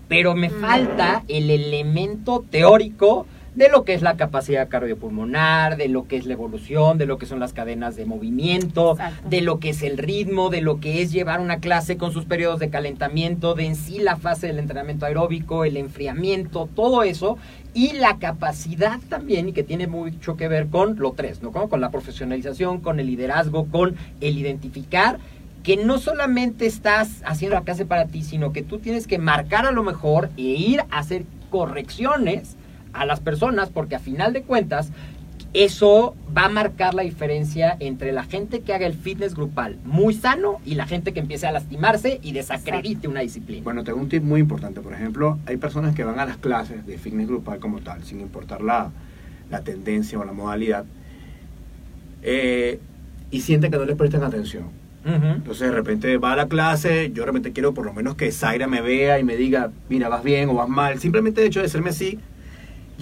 Pero 0.07 0.35
me 0.35 0.49
Mm. 0.49 0.61
falta 0.61 1.23
el 1.27 1.49
elemento 1.49 2.45
teórico 2.49 3.25
de 3.55 3.69
lo 3.69 3.83
que 3.83 3.93
es 3.93 4.01
la 4.01 4.17
capacidad 4.17 4.67
cardiopulmonar, 4.67 5.77
de 5.77 5.87
lo 5.87 6.07
que 6.07 6.17
es 6.17 6.25
la 6.25 6.33
evolución, 6.33 6.97
de 6.97 7.05
lo 7.05 7.17
que 7.17 7.25
son 7.25 7.39
las 7.39 7.53
cadenas 7.53 7.95
de 7.95 8.05
movimiento, 8.05 8.93
Exacto. 8.93 9.29
de 9.29 9.41
lo 9.41 9.59
que 9.59 9.69
es 9.69 9.83
el 9.83 9.97
ritmo, 9.97 10.49
de 10.49 10.61
lo 10.61 10.79
que 10.79 11.01
es 11.01 11.11
llevar 11.11 11.39
una 11.39 11.59
clase 11.59 11.97
con 11.97 12.11
sus 12.11 12.25
periodos 12.25 12.59
de 12.59 12.69
calentamiento, 12.69 13.53
de 13.53 13.65
en 13.65 13.75
sí 13.75 13.99
la 13.99 14.15
fase 14.15 14.47
del 14.47 14.59
entrenamiento 14.59 15.05
aeróbico, 15.05 15.65
el 15.65 15.77
enfriamiento, 15.77 16.67
todo 16.73 17.03
eso, 17.03 17.37
y 17.75 17.93
la 17.93 18.17
capacidad 18.17 18.99
también, 19.09 19.49
y 19.49 19.53
que 19.53 19.63
tiene 19.63 19.87
mucho 19.87 20.35
que 20.35 20.47
ver 20.47 20.67
con 20.67 20.97
lo 20.97 21.11
tres, 21.11 21.41
¿no? 21.41 21.51
Con, 21.51 21.69
con 21.69 21.81
la 21.81 21.91
profesionalización, 21.91 22.79
con 22.81 22.99
el 22.99 23.07
liderazgo, 23.07 23.65
con 23.65 23.95
el 24.21 24.37
identificar 24.37 25.19
que 25.63 25.77
no 25.77 25.97
solamente 25.97 26.65
estás 26.65 27.23
haciendo 27.25 27.55
la 27.55 27.63
clase 27.63 27.85
para 27.85 28.05
ti, 28.07 28.21
sino 28.21 28.51
que 28.51 28.63
tú 28.63 28.79
tienes 28.79 29.07
que 29.07 29.17
marcar 29.17 29.65
a 29.65 29.71
lo 29.71 29.81
mejor 29.81 30.29
e 30.35 30.41
ir 30.41 30.81
a 30.91 30.99
hacer 30.99 31.23
correcciones 31.49 32.57
a 32.93 33.05
las 33.05 33.19
personas, 33.19 33.69
porque 33.69 33.95
a 33.95 33.99
final 33.99 34.33
de 34.33 34.43
cuentas 34.43 34.91
eso 35.53 36.15
va 36.35 36.45
a 36.45 36.49
marcar 36.49 36.95
la 36.95 37.03
diferencia 37.03 37.77
entre 37.79 38.11
la 38.11 38.23
gente 38.23 38.61
que 38.61 38.73
haga 38.73 38.87
el 38.87 38.93
fitness 38.93 39.35
grupal 39.35 39.77
muy 39.85 40.15
sano 40.15 40.59
y 40.65 40.73
la 40.73 40.87
gente 40.87 41.13
que 41.13 41.19
empiece 41.19 41.45
a 41.45 41.51
lastimarse 41.51 42.19
y 42.23 42.31
desacredite 42.31 43.07
una 43.07 43.19
disciplina. 43.19 43.63
Bueno, 43.63 43.83
tengo 43.83 43.99
un 43.99 44.09
tip 44.09 44.23
muy 44.23 44.41
importante. 44.41 44.81
Por 44.81 44.93
ejemplo, 44.93 45.37
hay 45.45 45.57
personas 45.57 45.93
que 45.93 46.03
van 46.03 46.19
a 46.19 46.25
las 46.25 46.37
clases 46.37 46.87
de 46.87 46.97
fitness 46.97 47.27
grupal 47.27 47.59
como 47.59 47.81
tal, 47.81 48.03
sin 48.03 48.19
importar 48.19 48.61
la, 48.61 48.89
la 49.51 49.61
tendencia 49.61 50.17
o 50.17 50.25
la 50.25 50.33
modalidad, 50.33 50.85
eh, 52.23 52.79
y 53.29 53.41
sienten 53.41 53.69
que 53.69 53.77
no 53.77 53.85
les 53.85 53.95
prestan 53.95 54.23
atención. 54.23 54.83
Entonces, 55.05 55.67
de 55.67 55.71
repente 55.71 56.15
va 56.17 56.31
a 56.31 56.35
la 56.37 56.47
clase, 56.47 57.11
yo 57.13 57.23
de 57.23 57.25
repente 57.25 57.51
quiero 57.51 57.73
por 57.73 57.85
lo 57.85 57.93
menos 57.93 58.15
que 58.15 58.31
Zaira 58.31 58.67
me 58.67 58.79
vea 58.79 59.19
y 59.19 59.25
me 59.25 59.35
diga, 59.35 59.69
mira, 59.89 60.07
vas 60.07 60.23
bien 60.23 60.47
o 60.49 60.53
vas 60.53 60.69
mal. 60.69 60.97
Simplemente 60.99 61.41
el 61.41 61.47
hecho 61.47 61.61
de 61.61 61.67
serme 61.67 61.89
así, 61.89 62.19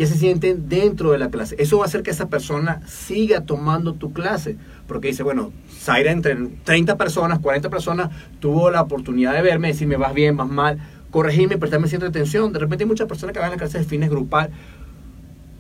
ya 0.02 0.08
se 0.08 0.18
sienten 0.18 0.68
dentro 0.68 1.12
de 1.12 1.20
la 1.20 1.30
clase. 1.30 1.56
Eso 1.60 1.78
va 1.78 1.84
a 1.84 1.88
hacer 1.88 2.02
que 2.02 2.10
esa 2.10 2.28
persona 2.28 2.82
siga 2.88 3.42
tomando 3.42 3.94
tu 3.94 4.14
clase. 4.14 4.58
Porque 4.88 5.10
dice, 5.10 5.22
bueno, 5.22 5.52
Zaira 5.70 6.12
entre 6.12 6.36
30 6.64 6.98
personas, 6.98 7.38
40 7.38 7.70
personas, 7.70 8.10
tuvo 8.40 8.72
la 8.72 8.82
oportunidad 8.82 9.34
de 9.34 9.44
verme, 9.44 9.68
decirme, 9.68 9.98
vas 9.98 10.16
bien, 10.16 10.36
vas 10.36 10.50
mal, 10.50 10.80
corregirme, 11.12 11.60
prestarme 11.60 11.88
cierta 11.88 12.08
atención. 12.08 12.52
De 12.52 12.58
repente 12.58 12.84
hay 12.84 12.88
muchas 12.88 13.08
personas 13.08 13.34
que 13.34 13.40
van 13.40 13.50
a 13.50 13.52
la 13.52 13.58
clase 13.58 13.78
de 13.78 13.84
fitness 13.84 14.10
grupal, 14.10 14.50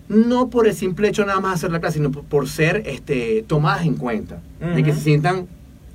no 0.09 0.49
por 0.49 0.65
el 0.65 0.73
simple 0.73 1.07
hecho 1.07 1.23
nada 1.23 1.39
más 1.39 1.53
hacer 1.55 1.71
la 1.71 1.79
clase, 1.79 1.99
sino 1.99 2.09
por, 2.09 2.49
ser 2.49 2.81
este, 2.87 3.45
tomadas 3.47 3.85
en 3.85 3.95
cuenta. 3.95 4.41
De 4.59 4.81
que 4.81 4.91
se 4.91 5.01
sientan 5.01 5.47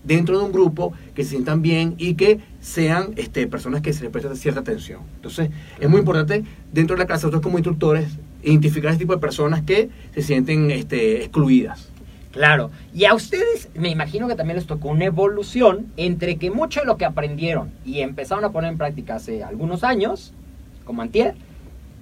dentro 0.04 0.38
de 0.38 0.44
un 0.44 0.52
grupo, 0.52 0.92
que 1.16 1.24
se 1.24 1.30
sientan 1.30 1.62
bien 1.62 1.96
y 1.98 2.14
que 2.14 2.38
sean 2.60 3.10
este, 3.16 3.48
personas 3.48 3.80
que 3.80 3.92
se 3.92 4.04
les 4.04 4.12
preste 4.12 4.36
cierta 4.36 4.60
atención. 4.60 5.00
Entonces, 5.16 5.50
es 5.80 5.88
muy 5.88 5.98
importante 5.98 6.44
dentro 6.72 6.94
de 6.94 7.00
la 7.00 7.06
clase, 7.06 7.26
nosotros 7.26 7.42
como 7.42 7.58
instructores, 7.58 8.08
identificar 8.50 8.90
ese 8.90 9.00
tipo 9.00 9.12
de 9.14 9.18
personas 9.20 9.62
que 9.62 9.90
se 10.14 10.22
sienten 10.22 10.70
este, 10.70 11.22
excluidas. 11.22 11.88
Claro, 12.32 12.70
y 12.94 13.06
a 13.06 13.14
ustedes 13.14 13.70
me 13.74 13.88
imagino 13.88 14.28
que 14.28 14.34
también 14.34 14.56
les 14.56 14.66
tocó 14.66 14.88
una 14.88 15.06
evolución 15.06 15.86
entre 15.96 16.36
que 16.36 16.50
mucho 16.50 16.80
de 16.80 16.86
lo 16.86 16.98
que 16.98 17.06
aprendieron 17.06 17.70
y 17.84 18.00
empezaron 18.00 18.44
a 18.44 18.50
poner 18.50 18.72
en 18.72 18.78
práctica 18.78 19.14
hace 19.16 19.42
algunos 19.42 19.84
años, 19.84 20.34
como 20.84 21.00
antier, 21.00 21.34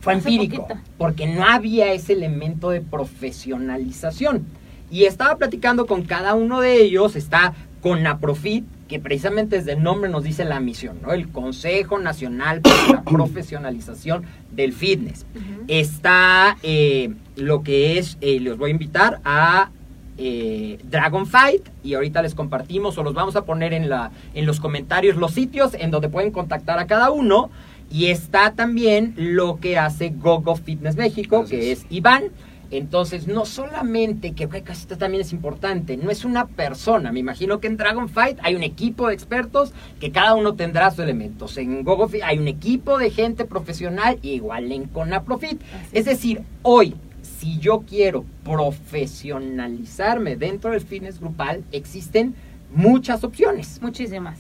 fue 0.01 0.15
Hace 0.15 0.29
empírico, 0.29 0.67
poquito. 0.67 0.81
porque 0.99 1.27
no 1.29 1.45
había 1.47 1.93
ese 1.93 2.15
elemento 2.15 2.71
de 2.71 2.81
profesionalización. 2.81 4.45
Y 4.91 5.05
estaba 5.05 5.37
platicando 5.37 5.87
con 5.87 6.03
cada 6.03 6.35
uno 6.35 6.61
de 6.61 6.83
ellos, 6.83 7.17
está 7.17 7.55
con 7.81 8.03
Naprofit, 8.03 8.65
que 8.89 9.01
precisamente 9.01 9.57
desde 9.57 9.73
el 9.73 9.83
nombre 9.83 10.11
nos 10.11 10.25
dice 10.25 10.45
la 10.45 10.61
misión, 10.61 10.99
¿no? 11.03 11.13
El 11.13 11.29
Consejo 11.29 11.99
Nacional 11.99 12.61
para 12.61 12.87
la 12.89 13.03
Profesionalización 13.05 14.25
del 14.53 14.73
Fitness. 14.73 15.27
Está 15.69 16.57
eh, 16.63 17.15
lo 17.37 17.63
que 17.63 17.99
es, 17.99 18.19
eh, 18.21 18.41
les 18.41 18.57
voy 18.57 18.71
a 18.71 18.73
invitar 18.73 19.21
a 19.25 19.71
eh, 20.17 20.79
Dragon 20.85 21.27
Fight 21.27 21.63
y 21.83 21.95
ahorita 21.95 22.23
les 22.23 22.35
compartimos 22.35 22.97
o 22.99 23.03
los 23.03 23.15
vamos 23.15 23.37
a 23.37 23.45
poner 23.45 23.73
en, 23.73 23.89
la, 23.89 24.13
en 24.35 24.47
los 24.47 24.61
comentarios 24.61 25.17
los 25.17 25.33
sitios 25.33 25.75
en 25.75 25.91
donde 25.91 26.09
pueden 26.09 26.31
contactar 26.31 26.79
a 26.79 26.87
cada 26.87 27.11
uno. 27.11 27.51
Y 27.91 28.07
está 28.07 28.53
también 28.55 29.15
lo 29.17 29.61
que 29.61 29.79
hace 29.79 30.09
GoGo 30.09 30.57
Fitness 30.57 30.97
México, 30.97 31.45
que 31.45 31.71
es 31.71 31.87
Iván. 31.91 32.25
Entonces, 32.71 33.27
no 33.27 33.45
solamente, 33.45 34.33
que 34.33 34.49
esto 34.69 34.99
también 34.99 35.21
es 35.21 35.33
importante, 35.33 35.97
no 35.97 36.11
es 36.11 36.25
una 36.25 36.47
persona. 36.47 37.13
Me 37.13 37.21
imagino 37.21 37.61
que 37.61 37.67
en 37.69 37.77
Dragon 37.77 38.09
Fight 38.09 38.39
hay 38.43 38.55
un 38.55 38.63
equipo 38.63 39.09
de 39.09 39.15
expertos 39.15 39.73
que 40.01 40.11
cada 40.11 40.35
uno 40.35 40.55
tendrá 40.55 40.91
sus 40.91 41.01
elementos. 41.01 41.57
En 41.57 41.85
Gogo 41.85 42.09
Fit 42.09 42.23
hay 42.25 42.39
un 42.39 42.49
equipo 42.49 42.99
de 42.99 43.11
gente 43.11 43.45
profesional, 43.45 44.19
igual 44.23 44.73
en 44.73 44.85
Conaprofit. 44.85 45.61
Es 45.93 46.07
decir, 46.07 46.43
hoy, 46.63 46.95
si 47.23 47.59
yo 47.59 47.85
quiero 47.89 48.25
profesionalizarme 48.45 50.37
dentro 50.37 50.71
del 50.73 50.81
fitness 50.81 51.21
grupal, 51.21 51.63
existen 51.73 52.35
muchas 52.75 53.25
opciones. 53.25 53.81
Muchísimas. 53.83 54.39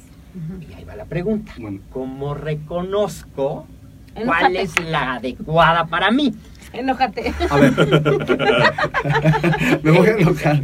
Y 0.69 0.73
ahí 0.75 0.85
va 0.85 0.97
la 0.97 1.05
pregunta. 1.05 1.53
Bueno. 1.57 1.81
¿Cómo 1.93 2.35
reconozco 2.35 3.67
cuál 4.25 4.57
es 4.57 4.75
la 4.85 5.15
adecuada 5.15 5.87
para 5.87 6.11
mí? 6.11 6.35
Enójate. 6.75 7.33
A 7.51 7.57
ver. 7.57 7.73
Me 9.83 9.91
voy 9.91 10.07
a 10.09 10.13
enojar. 10.17 10.61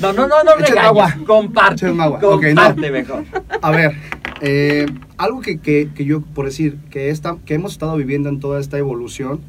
No, 0.00 0.12
no, 0.12 0.26
no, 0.26 0.42
no 0.44 0.54
regañes. 0.56 0.78
agua. 0.84 1.16
Comparte. 1.26 1.86
Échale 1.86 2.02
agua. 2.02 2.18
No. 2.20 2.30
Comparte 2.40 2.90
mejor. 2.90 3.24
A 3.60 3.70
ver, 3.70 3.92
eh, 4.40 4.86
algo 5.16 5.40
que, 5.40 5.58
que- 5.58 5.90
que 5.94 6.04
yo, 6.04 6.20
por 6.22 6.46
decir, 6.46 6.78
que, 6.90 7.10
esta, 7.10 7.36
que 7.46 7.54
hemos 7.54 7.72
estado 7.72 7.96
viviendo 7.96 8.28
en 8.28 8.40
toda 8.40 8.60
esta 8.60 8.78
evolución, 8.78 9.40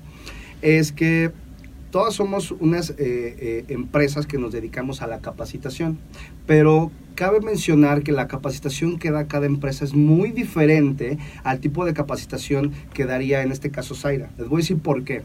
es 0.61 0.91
que 0.91 1.31
todas 1.91 2.13
somos 2.13 2.51
unas 2.51 2.91
eh, 2.91 2.95
eh, 2.99 3.65
empresas 3.69 4.25
que 4.27 4.37
nos 4.37 4.51
dedicamos 4.51 5.01
a 5.01 5.07
la 5.07 5.19
capacitación, 5.19 5.97
pero 6.45 6.91
cabe 7.15 7.39
mencionar 7.41 8.03
que 8.03 8.11
la 8.11 8.27
capacitación 8.27 8.97
que 8.99 9.11
da 9.11 9.27
cada 9.27 9.45
empresa 9.45 9.85
es 9.85 9.93
muy 9.93 10.31
diferente 10.31 11.17
al 11.43 11.59
tipo 11.59 11.85
de 11.85 11.93
capacitación 11.93 12.71
que 12.93 13.05
daría 13.05 13.41
en 13.43 13.51
este 13.51 13.69
caso 13.71 13.95
Zaira. 13.95 14.29
Les 14.37 14.47
voy 14.47 14.59
a 14.59 14.63
decir 14.63 14.77
por 14.77 15.03
qué. 15.03 15.21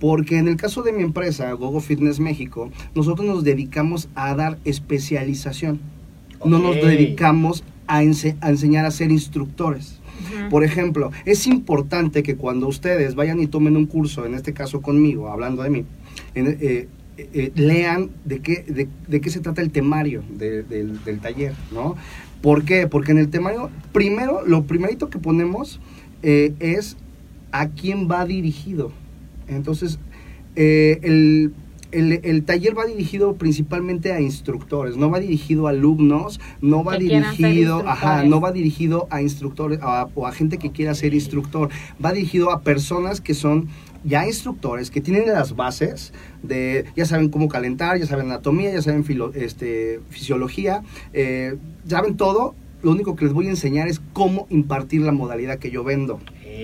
Porque 0.00 0.38
en 0.38 0.48
el 0.48 0.56
caso 0.56 0.82
de 0.82 0.92
mi 0.92 1.02
empresa, 1.02 1.52
Gogo 1.52 1.80
Fitness 1.80 2.20
México, 2.20 2.70
nosotros 2.94 3.26
nos 3.26 3.44
dedicamos 3.44 4.08
a 4.14 4.34
dar 4.34 4.58
especialización. 4.64 5.80
No 6.44 6.58
nos 6.58 6.76
dedicamos 6.76 7.64
a, 7.86 8.02
ense- 8.02 8.36
a 8.40 8.50
enseñar 8.50 8.84
a 8.84 8.90
ser 8.90 9.10
instructores. 9.12 9.98
Por 10.50 10.64
ejemplo, 10.64 11.10
es 11.24 11.46
importante 11.46 12.22
que 12.22 12.36
cuando 12.36 12.68
ustedes 12.68 13.14
vayan 13.14 13.40
y 13.40 13.46
tomen 13.48 13.76
un 13.76 13.86
curso, 13.86 14.24
en 14.26 14.34
este 14.34 14.52
caso 14.52 14.80
conmigo, 14.80 15.28
hablando 15.28 15.62
de 15.62 15.70
mí, 15.70 15.84
en- 16.34 16.58
eh, 16.60 16.88
eh, 17.18 17.52
lean 17.54 18.10
de 18.24 18.40
qué, 18.40 18.64
de, 18.66 18.88
de 19.08 19.20
qué 19.20 19.30
se 19.30 19.40
trata 19.40 19.60
el 19.62 19.70
temario 19.70 20.22
de- 20.38 20.62
del, 20.62 21.02
del 21.04 21.20
taller, 21.20 21.54
¿no? 21.72 21.96
¿Por 22.40 22.64
qué? 22.64 22.86
Porque 22.88 23.12
en 23.12 23.18
el 23.18 23.28
temario, 23.28 23.70
primero, 23.92 24.44
lo 24.46 24.64
primerito 24.64 25.10
que 25.10 25.18
ponemos 25.18 25.80
eh, 26.22 26.54
es 26.60 26.96
a 27.52 27.68
quién 27.68 28.08
va 28.10 28.24
dirigido. 28.26 28.92
Entonces, 29.48 29.98
eh, 30.56 30.98
el, 31.02 31.52
el- 31.92 32.20
el 32.24 32.42
taller 32.44 32.76
va 32.76 32.86
dirigido 32.86 33.34
principalmente 33.34 34.12
a 34.12 34.20
instructores, 34.20 34.96
no 34.96 35.10
va 35.10 35.20
dirigido 35.20 35.66
a 35.66 35.70
alumnos, 35.70 36.40
no 36.62 36.82
va 36.82 36.96
Que 36.96 37.04
dirigido, 37.04 37.86
ajá, 37.86 38.24
no 38.30 38.40
va 38.40 38.52
dirigido 38.52 39.06
a 39.10 39.20
instructores 39.20 39.78
a- 39.82 40.08
o 40.14 40.26
a 40.26 40.32
gente 40.32 40.56
que 40.58 40.70
quiera 40.70 40.94
ser 40.94 41.12
instructor, 41.14 41.68
va 42.04 42.12
dirigido 42.12 42.50
a 42.50 42.62
personas 42.62 43.20
que 43.20 43.34
son 43.34 43.68
ya 44.04 44.26
instructores, 44.26 44.90
que 44.90 45.00
tienen 45.00 45.26
las 45.32 45.54
bases 45.56 46.12
de, 46.42 46.84
ya 46.96 47.04
saben 47.06 47.28
cómo 47.28 47.48
calentar, 47.48 47.98
ya 47.98 48.06
saben 48.06 48.26
anatomía, 48.26 48.72
ya 48.72 48.82
saben 48.82 49.04
filo- 49.04 49.32
este, 49.34 50.00
fisiología, 50.10 50.82
eh, 51.12 51.56
saben 51.86 52.16
todo, 52.16 52.54
lo 52.82 52.90
único 52.90 53.14
que 53.14 53.24
les 53.26 53.32
voy 53.34 53.46
a 53.46 53.50
enseñar 53.50 53.86
es 53.88 54.00
cómo 54.12 54.46
impartir 54.50 55.02
la 55.02 55.12
modalidad 55.12 55.58
que 55.58 55.70
yo 55.70 55.84
vendo. 55.84 56.18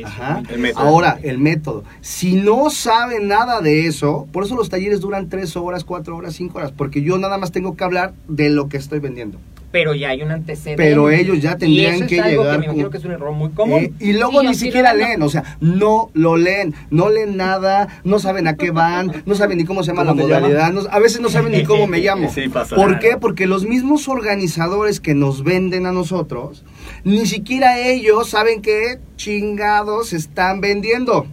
Ajá. 0.04 0.42
muy 0.44 0.54
El 0.54 0.58
método. 0.60 0.82
Ahora, 0.84 1.18
el 1.22 1.38
método. 1.38 1.84
Si 2.02 2.34
no 2.36 2.70
saben 2.70 3.26
nada 3.28 3.60
de 3.60 3.86
eso, 3.86 4.28
por 4.32 4.44
eso 4.44 4.54
los 4.54 4.68
talleres 4.68 5.00
duran 5.00 5.28
tres 5.28 5.56
horas, 5.56 5.84
cuatro 5.84 6.16
horas, 6.16 6.34
cinco 6.34 6.58
horas, 6.58 6.72
porque 6.72 7.02
yo 7.02 7.18
nada 7.18 7.38
más 7.38 7.52
tengo 7.52 7.76
que 7.76 7.84
hablar 7.84 8.12
de 8.28 8.50
lo 8.50 8.68
que 8.68 8.76
estoy 8.76 8.98
vendiendo. 8.98 9.38
Pero 9.70 9.94
ya 9.94 10.08
hay 10.08 10.22
un 10.22 10.30
antecedente. 10.30 10.82
Pero 10.82 11.10
ellos 11.10 11.40
ya 11.40 11.58
tendrían 11.58 11.94
y 11.94 11.96
eso 11.98 12.06
que 12.06 12.20
algo 12.20 12.42
llegar 12.42 12.54
que 12.54 12.58
me 12.60 12.64
imagino 12.72 12.90
que 12.90 12.96
es 12.96 13.04
un 13.04 13.10
error 13.12 13.32
muy 13.32 13.50
común. 13.50 13.80
Eh, 13.82 13.92
y 14.00 14.12
luego 14.14 14.40
Sí, 14.40 14.46
ni 14.46 14.54
siquiera 14.54 14.94
leen, 14.94 15.20
o 15.22 15.28
sea, 15.28 15.58
no 15.60 16.10
lo 16.14 16.38
leen, 16.38 16.74
no 16.90 17.10
leen 17.10 17.36
nada, 17.36 17.88
no 18.02 18.18
saben 18.18 18.48
a 18.48 18.56
qué 18.56 18.70
van, 18.70 19.22
no 19.26 19.34
saben 19.34 19.58
ni 19.58 19.64
cómo 19.66 19.82
se 19.82 19.88
llama 19.92 20.06
¿Cómo 20.06 20.26
la 20.26 20.38
modalidad, 20.40 20.72
no- 20.72 20.88
a 20.90 20.98
veces 20.98 21.20
no 21.20 21.28
saben 21.28 21.52
ni 21.52 21.64
cómo 21.64 21.86
me 21.86 21.98
llamo. 22.00 22.30
Sí, 22.32 22.48
pasa. 22.48 22.76
¿Por 22.76 22.98
qué? 22.98 23.18
Porque 23.20 23.46
los 23.46 23.66
mismos 23.66 24.08
organizadores 24.08 25.00
que 25.00 25.14
nos 25.14 25.44
venden 25.44 25.84
a 25.84 25.92
nosotros, 25.92 26.64
ni 27.04 27.26
siquiera 27.26 27.78
ellos 27.78 28.30
saben 28.30 28.62
qué 28.62 28.98
chingados 29.16 30.12
están 30.14 30.60
vendiendo. 30.62 31.26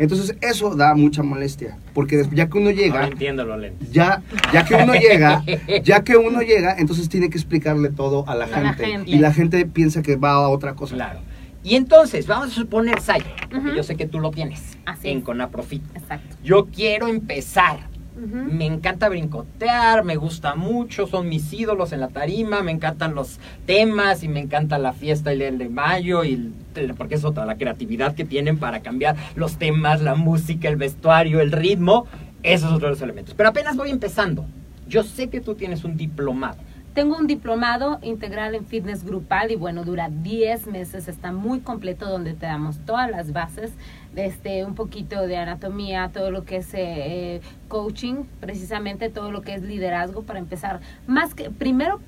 Entonces 0.00 0.34
eso 0.40 0.74
da 0.74 0.94
mucha 0.94 1.22
molestia, 1.22 1.76
porque 1.92 2.24
ya 2.32 2.48
que 2.48 2.56
uno 2.56 2.70
llega, 2.70 3.06
entiendo 3.06 3.44
los 3.44 3.60
lentes. 3.60 3.92
ya, 3.92 4.22
ya 4.50 4.64
que 4.64 4.74
uno 4.74 4.94
llega, 4.94 5.44
ya 5.84 6.02
que 6.02 6.16
uno 6.16 6.40
llega, 6.40 6.74
entonces 6.78 7.10
tiene 7.10 7.28
que 7.28 7.36
explicarle 7.36 7.90
todo 7.90 8.26
a 8.26 8.34
la, 8.34 8.46
A 8.46 8.60
la 8.62 8.72
gente, 8.72 9.10
y 9.10 9.18
la 9.18 9.30
gente 9.30 9.66
piensa 9.66 10.00
que 10.00 10.16
va 10.16 10.30
a 10.32 10.48
otra 10.48 10.74
cosa. 10.74 10.94
Claro. 10.94 11.20
Y 11.62 11.74
entonces, 11.74 12.26
vamos 12.26 12.48
a 12.48 12.54
suponer, 12.54 12.98
Sai, 13.02 13.22
porque 13.50 13.58
Ujú. 13.68 13.76
yo 13.76 13.82
sé 13.82 13.94
que 13.94 14.06
tú 14.06 14.18
lo 14.20 14.30
tienes 14.30 14.78
Así 14.86 15.10
en. 15.10 15.20
Conaprofit. 15.20 15.82
Exacto. 15.94 16.34
Yo 16.42 16.68
quiero 16.74 17.06
empezar. 17.06 17.89
Me 18.20 18.66
encanta 18.66 19.08
brincotear, 19.08 20.04
me 20.04 20.16
gusta 20.16 20.54
mucho, 20.54 21.06
son 21.06 21.28
mis 21.28 21.52
ídolos 21.52 21.92
en 21.92 22.00
la 22.00 22.08
tarima, 22.08 22.62
me 22.62 22.70
encantan 22.72 23.14
los 23.14 23.38
temas 23.66 24.22
y 24.22 24.28
me 24.28 24.40
encanta 24.40 24.78
la 24.78 24.92
fiesta 24.92 25.32
el 25.32 25.58
de 25.58 25.68
mayo 25.68 26.22
y 26.24 26.52
el- 26.74 26.94
porque 26.96 27.14
es 27.14 27.24
otra 27.24 27.46
la 27.46 27.56
creatividad 27.56 28.14
que 28.14 28.24
tienen 28.24 28.58
para 28.58 28.80
cambiar 28.80 29.16
los 29.36 29.56
temas, 29.56 30.02
la 30.02 30.14
música, 30.14 30.68
el 30.68 30.76
vestuario, 30.76 31.40
el 31.40 31.52
ritmo, 31.52 32.06
esos 32.42 32.68
son 32.68 32.76
otros 32.76 33.00
elementos. 33.02 33.34
Pero 33.34 33.48
apenas 33.48 33.76
voy 33.76 33.90
empezando. 33.90 34.44
Yo 34.88 35.02
sé 35.02 35.28
que 35.28 35.40
tú 35.40 35.54
tienes 35.54 35.84
un 35.84 35.96
diplomado. 35.96 36.58
Tengo 36.94 37.16
un 37.16 37.28
diplomado 37.28 38.00
integral 38.02 38.56
en 38.56 38.66
fitness 38.66 39.04
grupal 39.04 39.52
y 39.52 39.54
bueno, 39.56 39.84
dura 39.84 40.10
10 40.10 40.66
meses, 40.66 41.06
está 41.06 41.30
muy 41.30 41.60
completo 41.60 42.08
donde 42.10 42.34
te 42.34 42.46
damos 42.46 42.78
todas 42.84 43.08
las 43.08 43.32
bases, 43.32 43.70
este, 44.16 44.64
un 44.64 44.74
poquito 44.74 45.26
de 45.26 45.36
anatomía, 45.36 46.10
todo 46.12 46.30
lo 46.30 46.44
que 46.44 46.56
es 46.56 46.74
eh, 46.74 46.78
eh, 46.80 47.40
coaching, 47.68 48.24
precisamente 48.40 49.08
todo 49.08 49.30
lo 49.30 49.42
que 49.42 49.54
es 49.54 49.62
liderazgo 49.62 50.22
para 50.22 50.38
empezar, 50.38 50.80
más 51.06 51.34
que 51.34 51.50
primero 51.50 52.00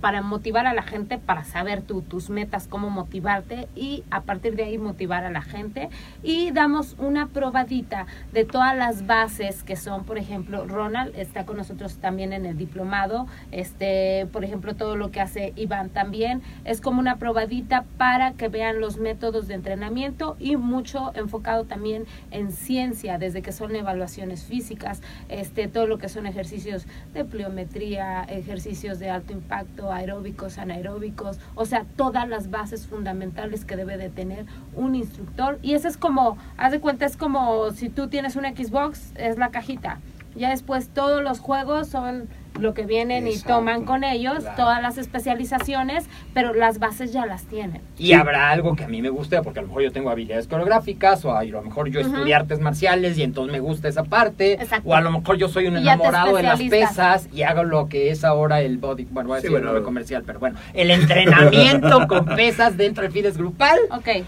para 0.00 0.22
motivar 0.22 0.66
a 0.66 0.74
la 0.74 0.82
gente, 0.82 1.18
para 1.18 1.44
saber 1.44 1.82
tu- 1.82 2.02
tus 2.02 2.30
metas, 2.30 2.66
cómo 2.68 2.90
motivarte 2.90 3.68
y 3.74 4.04
a 4.10 4.22
partir 4.22 4.56
de 4.56 4.64
ahí 4.64 4.78
motivar 4.78 5.24
a 5.24 5.30
la 5.30 5.42
gente. 5.42 5.88
Y 6.22 6.50
damos 6.50 6.96
una 6.98 7.28
probadita 7.28 8.06
de 8.32 8.44
todas 8.44 8.76
las 8.76 9.06
bases 9.06 9.62
que 9.62 9.76
son, 9.76 10.04
por 10.04 10.18
ejemplo, 10.18 10.66
Ronald 10.66 11.14
está 11.16 11.46
con 11.46 11.56
nosotros 11.56 11.96
también 11.96 12.32
en 12.32 12.46
el 12.46 12.56
diplomado, 12.56 13.26
este, 13.52 14.26
por 14.32 14.44
ejemplo, 14.44 14.74
todo 14.74 14.96
lo 14.96 15.10
que 15.10 15.20
hace 15.20 15.52
Iván 15.56 15.88
también, 15.90 16.42
es 16.64 16.80
como 16.80 17.00
una 17.00 17.16
probadita 17.16 17.84
para 17.96 18.32
que 18.32 18.48
vean 18.48 18.80
los 18.80 18.98
métodos 18.98 19.48
de 19.48 19.54
entrenamiento 19.54 20.36
y 20.38 20.56
mucho 20.56 21.12
enfocado 21.14 21.64
también 21.64 22.04
en 22.30 22.52
ciencia, 22.52 23.18
desde 23.18 23.42
que 23.42 23.52
son 23.52 23.74
evaluaciones 23.74 24.44
físicas, 24.44 25.00
este, 25.28 25.68
todo 25.68 25.86
lo 25.86 25.98
que 25.98 26.08
son 26.08 26.26
ejercicios 26.26 26.86
de 27.14 27.24
pliometría, 27.24 28.22
ejercicios 28.24 28.98
de 28.98 29.10
alto 29.10 29.32
impacto, 29.32 29.69
aeróbicos, 29.90 30.58
anaeróbicos, 30.58 31.38
o 31.54 31.64
sea, 31.64 31.84
todas 31.96 32.28
las 32.28 32.50
bases 32.50 32.86
fundamentales 32.86 33.64
que 33.64 33.76
debe 33.76 33.96
de 33.96 34.10
tener 34.10 34.46
un 34.74 34.94
instructor. 34.94 35.58
Y 35.62 35.74
eso 35.74 35.88
es 35.88 35.96
como, 35.96 36.36
haz 36.56 36.72
de 36.72 36.80
cuenta, 36.80 37.06
es 37.06 37.16
como 37.16 37.70
si 37.72 37.88
tú 37.88 38.08
tienes 38.08 38.36
un 38.36 38.44
Xbox, 38.44 39.12
es 39.16 39.38
la 39.38 39.50
cajita. 39.50 39.98
Ya 40.36 40.50
después 40.50 40.88
todos 40.88 41.22
los 41.22 41.40
juegos 41.40 41.88
son 41.88 42.28
lo 42.58 42.74
que 42.74 42.84
vienen 42.84 43.26
y 43.28 43.38
toman 43.38 43.84
con 43.84 44.04
ellos, 44.04 44.40
Claro. 44.40 44.56
todas 44.56 44.82
las 44.82 44.98
especializaciones, 44.98 46.06
pero 46.34 46.52
las 46.54 46.78
bases 46.78 47.12
ya 47.12 47.26
las 47.26 47.44
tienen. 47.44 47.80
Y 47.98 48.08
Sí. 48.08 48.12
habrá 48.12 48.50
algo 48.50 48.74
que 48.76 48.84
a 48.84 48.88
mí 48.88 49.00
me 49.02 49.08
guste, 49.08 49.40
porque 49.42 49.60
a 49.60 49.62
lo 49.62 49.68
mejor 49.68 49.82
yo 49.82 49.92
tengo 49.92 50.10
habilidades 50.10 50.46
coreográficas, 50.46 51.24
o 51.24 51.34
a 51.36 51.44
lo 51.44 51.62
mejor 51.62 51.88
yo 51.88 52.00
Ujú. 52.00 52.10
estudié 52.10 52.34
artes 52.34 52.60
marciales 52.60 53.16
y 53.18 53.22
entonces 53.22 53.52
me 53.52 53.60
gusta 53.60 53.88
esa 53.88 54.04
parte, 54.04 54.54
Exacto. 54.54 54.88
o 54.88 54.94
a 54.94 55.00
lo 55.00 55.10
mejor 55.10 55.36
yo 55.36 55.48
soy 55.48 55.68
un 55.68 55.76
enamorado 55.76 56.36
de 56.36 56.42
las 56.42 56.60
pesas 56.62 57.28
y 57.32 57.42
hago 57.42 57.62
lo 57.64 57.88
que 57.88 58.10
es 58.10 58.24
ahora 58.24 58.60
el 58.60 58.78
body, 58.78 59.06
bueno, 59.10 59.28
voy 59.28 59.38
a 59.38 59.40
Sí, 59.40 59.46
decir 59.48 59.58
el 59.58 59.66
bueno. 59.70 59.84
comercial, 59.84 60.22
pero 60.26 60.38
bueno, 60.40 60.58
el 60.74 60.90
entrenamiento 60.90 62.06
con 62.08 62.24
pesas 62.26 62.76
dentro 62.76 63.02
del 63.02 63.12
fitness 63.12 63.36
grupal, 63.38 63.78
Ok, 63.90 64.24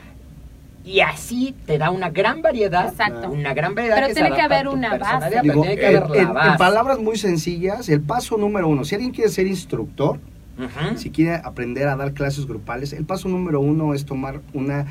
y 0.84 1.00
así 1.00 1.54
te 1.66 1.78
da 1.78 1.90
una 1.90 2.10
gran 2.10 2.42
variedad, 2.42 2.88
Exacto. 2.88 3.30
una 3.30 3.54
gran 3.54 3.74
variedad 3.74 3.96
Pero 3.96 4.06
que 4.08 4.14
se 4.14 4.20
tiene 4.20 4.34
que 4.36 4.42
haber 4.42 4.68
una 4.68 4.96
base. 4.98 5.40
Digo, 5.42 5.62
tiene 5.62 5.76
que 5.76 5.90
en, 5.90 5.96
haber 5.96 6.10
la 6.10 6.16
en- 6.22 6.28
en 6.28 6.34
base. 6.34 6.58
palabras 6.58 6.98
muy 6.98 7.16
sencillas, 7.16 7.88
el 7.88 8.00
paso 8.00 8.36
número 8.36 8.68
uno, 8.68 8.84
si 8.84 8.94
alguien 8.96 9.12
quiere 9.12 9.30
ser 9.30 9.46
instructor, 9.46 10.18
si 10.96 11.10
quiere 11.10 11.34
aprender 11.36 11.88
a 11.88 11.96
dar 11.96 12.12
clases 12.12 12.46
grupales, 12.46 12.92
el 12.92 13.04
paso 13.04 13.28
número 13.28 13.60
uno 13.60 13.94
es 13.94 14.04
tomar 14.04 14.40
una 14.54 14.86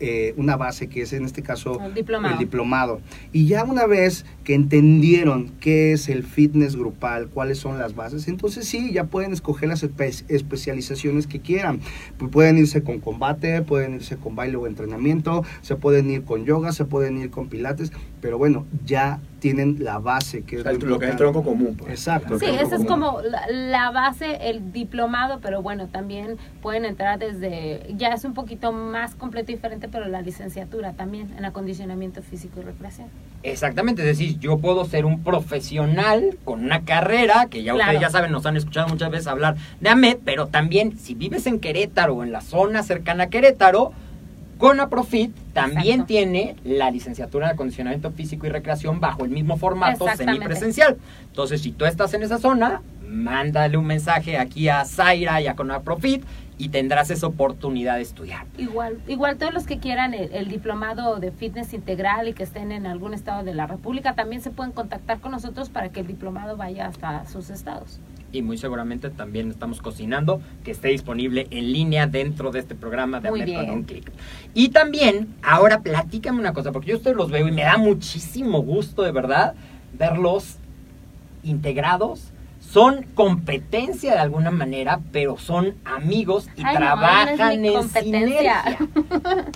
eh, 0.00 0.34
una 0.36 0.56
base 0.56 0.88
que 0.88 1.02
es 1.02 1.12
en 1.12 1.24
este 1.24 1.42
caso 1.42 1.78
El 1.84 1.94
diplomado. 1.94 2.32
el 2.34 2.38
diplomado. 2.38 3.00
Y 3.32 3.46
ya 3.46 3.64
una 3.64 3.86
vez 3.86 4.24
que 4.44 4.54
entendieron 4.54 5.50
qué 5.60 5.92
es 5.92 6.08
el 6.08 6.24
fitness 6.24 6.74
grupal, 6.76 7.28
cuáles 7.28 7.58
son 7.58 7.78
las 7.78 7.94
bases, 7.94 8.26
entonces 8.28 8.66
sí, 8.66 8.92
ya 8.92 9.04
pueden 9.04 9.32
escoger 9.32 9.68
las 9.68 9.84
espe- 9.84 10.24
especializaciones 10.28 11.26
que 11.26 11.40
quieran. 11.40 11.80
Pues 12.18 12.30
pueden 12.30 12.58
irse 12.58 12.82
con 12.82 12.98
combate, 13.00 13.62
pueden 13.62 13.94
irse 13.94 14.16
con 14.16 14.34
baile 14.34 14.56
o 14.56 14.66
entrenamiento, 14.66 15.44
se 15.62 15.76
pueden 15.76 16.10
ir 16.10 16.22
con 16.24 16.44
yoga, 16.44 16.72
se 16.72 16.84
pueden 16.84 17.18
ir 17.18 17.30
con 17.30 17.48
pilates, 17.48 17.92
pero 18.20 18.38
bueno, 18.38 18.66
ya 18.84 19.18
tienen 19.40 19.82
la 19.82 19.98
base 19.98 20.42
que 20.42 20.56
O 20.56 20.58
es 20.58 20.62
sea, 20.64 20.72
lo 20.74 20.78
lo 20.86 20.98
que 20.98 21.06
es 21.06 21.12
el 21.12 21.16
tronco 21.16 21.42
común. 21.42 21.74
pues. 21.78 21.90
Exacto. 21.92 22.38
Sí, 22.38 22.44
esa 22.44 22.76
es 22.76 22.84
como 22.84 23.22
la, 23.22 23.46
la 23.50 23.90
base, 23.90 24.50
el 24.50 24.70
diplomado, 24.72 25.38
pero 25.40 25.62
bueno, 25.62 25.86
también 25.86 26.36
pueden 26.60 26.84
entrar 26.84 27.18
desde, 27.18 27.86
ya 27.96 28.08
es 28.08 28.24
un 28.24 28.34
poquito 28.34 28.70
más 28.72 29.14
completo 29.14 29.50
y 29.50 29.54
diferente, 29.54 29.88
pero 29.88 30.06
la 30.08 30.20
licenciatura 30.20 30.92
también 30.92 31.32
en 31.38 31.44
acondicionamiento 31.46 32.20
físico 32.22 32.60
y 32.60 32.64
recreación. 32.64 33.08
Exactamente, 33.42 34.02
es 34.02 34.08
decir, 34.18 34.38
yo 34.38 34.58
puedo 34.58 34.84
ser 34.84 35.06
un 35.06 35.22
profesional 35.22 36.36
con 36.44 36.62
una 36.62 36.84
carrera, 36.84 37.46
que 37.48 37.62
ya 37.62 37.72
Claro. 37.72 37.92
ustedes 37.92 38.02
ya 38.02 38.10
saben, 38.10 38.32
nos 38.32 38.44
han 38.44 38.56
escuchado 38.58 38.88
muchas 38.88 39.10
veces 39.10 39.26
hablar 39.26 39.56
de 39.80 39.88
AMED, 39.88 40.18
pero 40.24 40.48
también 40.48 40.98
si 40.98 41.14
vives 41.14 41.46
en 41.46 41.60
Querétaro 41.60 42.14
o 42.16 42.24
en 42.24 42.32
la 42.32 42.42
zona 42.42 42.82
cercana 42.82 43.24
a 43.24 43.26
Querétaro, 43.28 43.92
Conaprofit 44.60 45.34
también 45.54 46.02
Exacto. 46.02 46.06
tiene 46.06 46.56
la 46.64 46.90
licenciatura 46.90 47.46
en 47.46 47.54
acondicionamiento 47.54 48.10
físico 48.10 48.46
y 48.46 48.50
recreación 48.50 49.00
bajo 49.00 49.24
el 49.24 49.30
mismo 49.30 49.56
formato 49.56 50.06
semipresencial. 50.14 50.98
Entonces, 51.28 51.62
si 51.62 51.72
tú 51.72 51.86
estás 51.86 52.12
en 52.12 52.22
esa 52.22 52.38
zona, 52.38 52.82
mándale 53.08 53.78
un 53.78 53.86
mensaje 53.86 54.36
aquí 54.36 54.68
a 54.68 54.84
Zaira 54.84 55.40
y 55.40 55.46
a 55.46 55.56
Conaprofit 55.56 56.22
y 56.58 56.68
tendrás 56.68 57.10
esa 57.10 57.26
oportunidad 57.26 57.96
de 57.96 58.02
estudiar. 58.02 58.44
Igual, 58.58 59.00
igual 59.08 59.38
todos 59.38 59.54
los 59.54 59.64
que 59.64 59.78
quieran 59.78 60.12
el, 60.12 60.30
el 60.34 60.48
diplomado 60.48 61.18
de 61.18 61.32
fitness 61.32 61.72
integral 61.72 62.28
y 62.28 62.34
que 62.34 62.42
estén 62.42 62.70
en 62.70 62.86
algún 62.86 63.14
estado 63.14 63.42
de 63.42 63.54
la 63.54 63.66
República 63.66 64.14
también 64.14 64.42
se 64.42 64.50
pueden 64.50 64.72
contactar 64.72 65.20
con 65.20 65.30
nosotros 65.32 65.70
para 65.70 65.88
que 65.88 66.00
el 66.00 66.06
diplomado 66.06 66.58
vaya 66.58 66.86
hasta 66.86 67.24
sus 67.24 67.48
estados. 67.48 67.98
Y 68.32 68.42
muy 68.42 68.58
seguramente 68.58 69.10
también 69.10 69.50
estamos 69.50 69.80
cocinando 69.80 70.40
que 70.64 70.70
esté 70.70 70.88
disponible 70.88 71.46
en 71.50 71.72
línea 71.72 72.06
dentro 72.06 72.50
de 72.50 72.60
este 72.60 72.74
programa 72.74 73.20
de 73.20 73.28
Amet 73.28 73.54
con 73.54 73.70
un 73.70 73.82
clic. 73.84 74.10
Y 74.54 74.68
también, 74.68 75.34
ahora 75.42 75.80
platícame 75.80 76.40
una 76.40 76.52
cosa, 76.52 76.72
porque 76.72 76.90
yo 76.90 76.96
ustedes 76.96 77.16
los 77.16 77.30
veo 77.30 77.46
y 77.48 77.52
me 77.52 77.62
da 77.62 77.76
muchísimo 77.76 78.62
gusto, 78.62 79.02
de 79.02 79.12
verdad, 79.12 79.54
verlos 79.98 80.56
integrados. 81.42 82.29
Son 82.70 83.02
competencia 83.14 84.12
de 84.12 84.18
alguna 84.20 84.50
manera, 84.52 85.00
pero 85.12 85.36
son 85.38 85.74
amigos 85.84 86.48
y 86.56 86.62
Ay, 86.64 86.74
no, 86.74 86.80
trabajan 86.80 87.56
no 87.56 87.60
mi 87.62 87.68
en 87.68 87.74
competencia. 87.74 88.64
sinergia. 88.64 88.66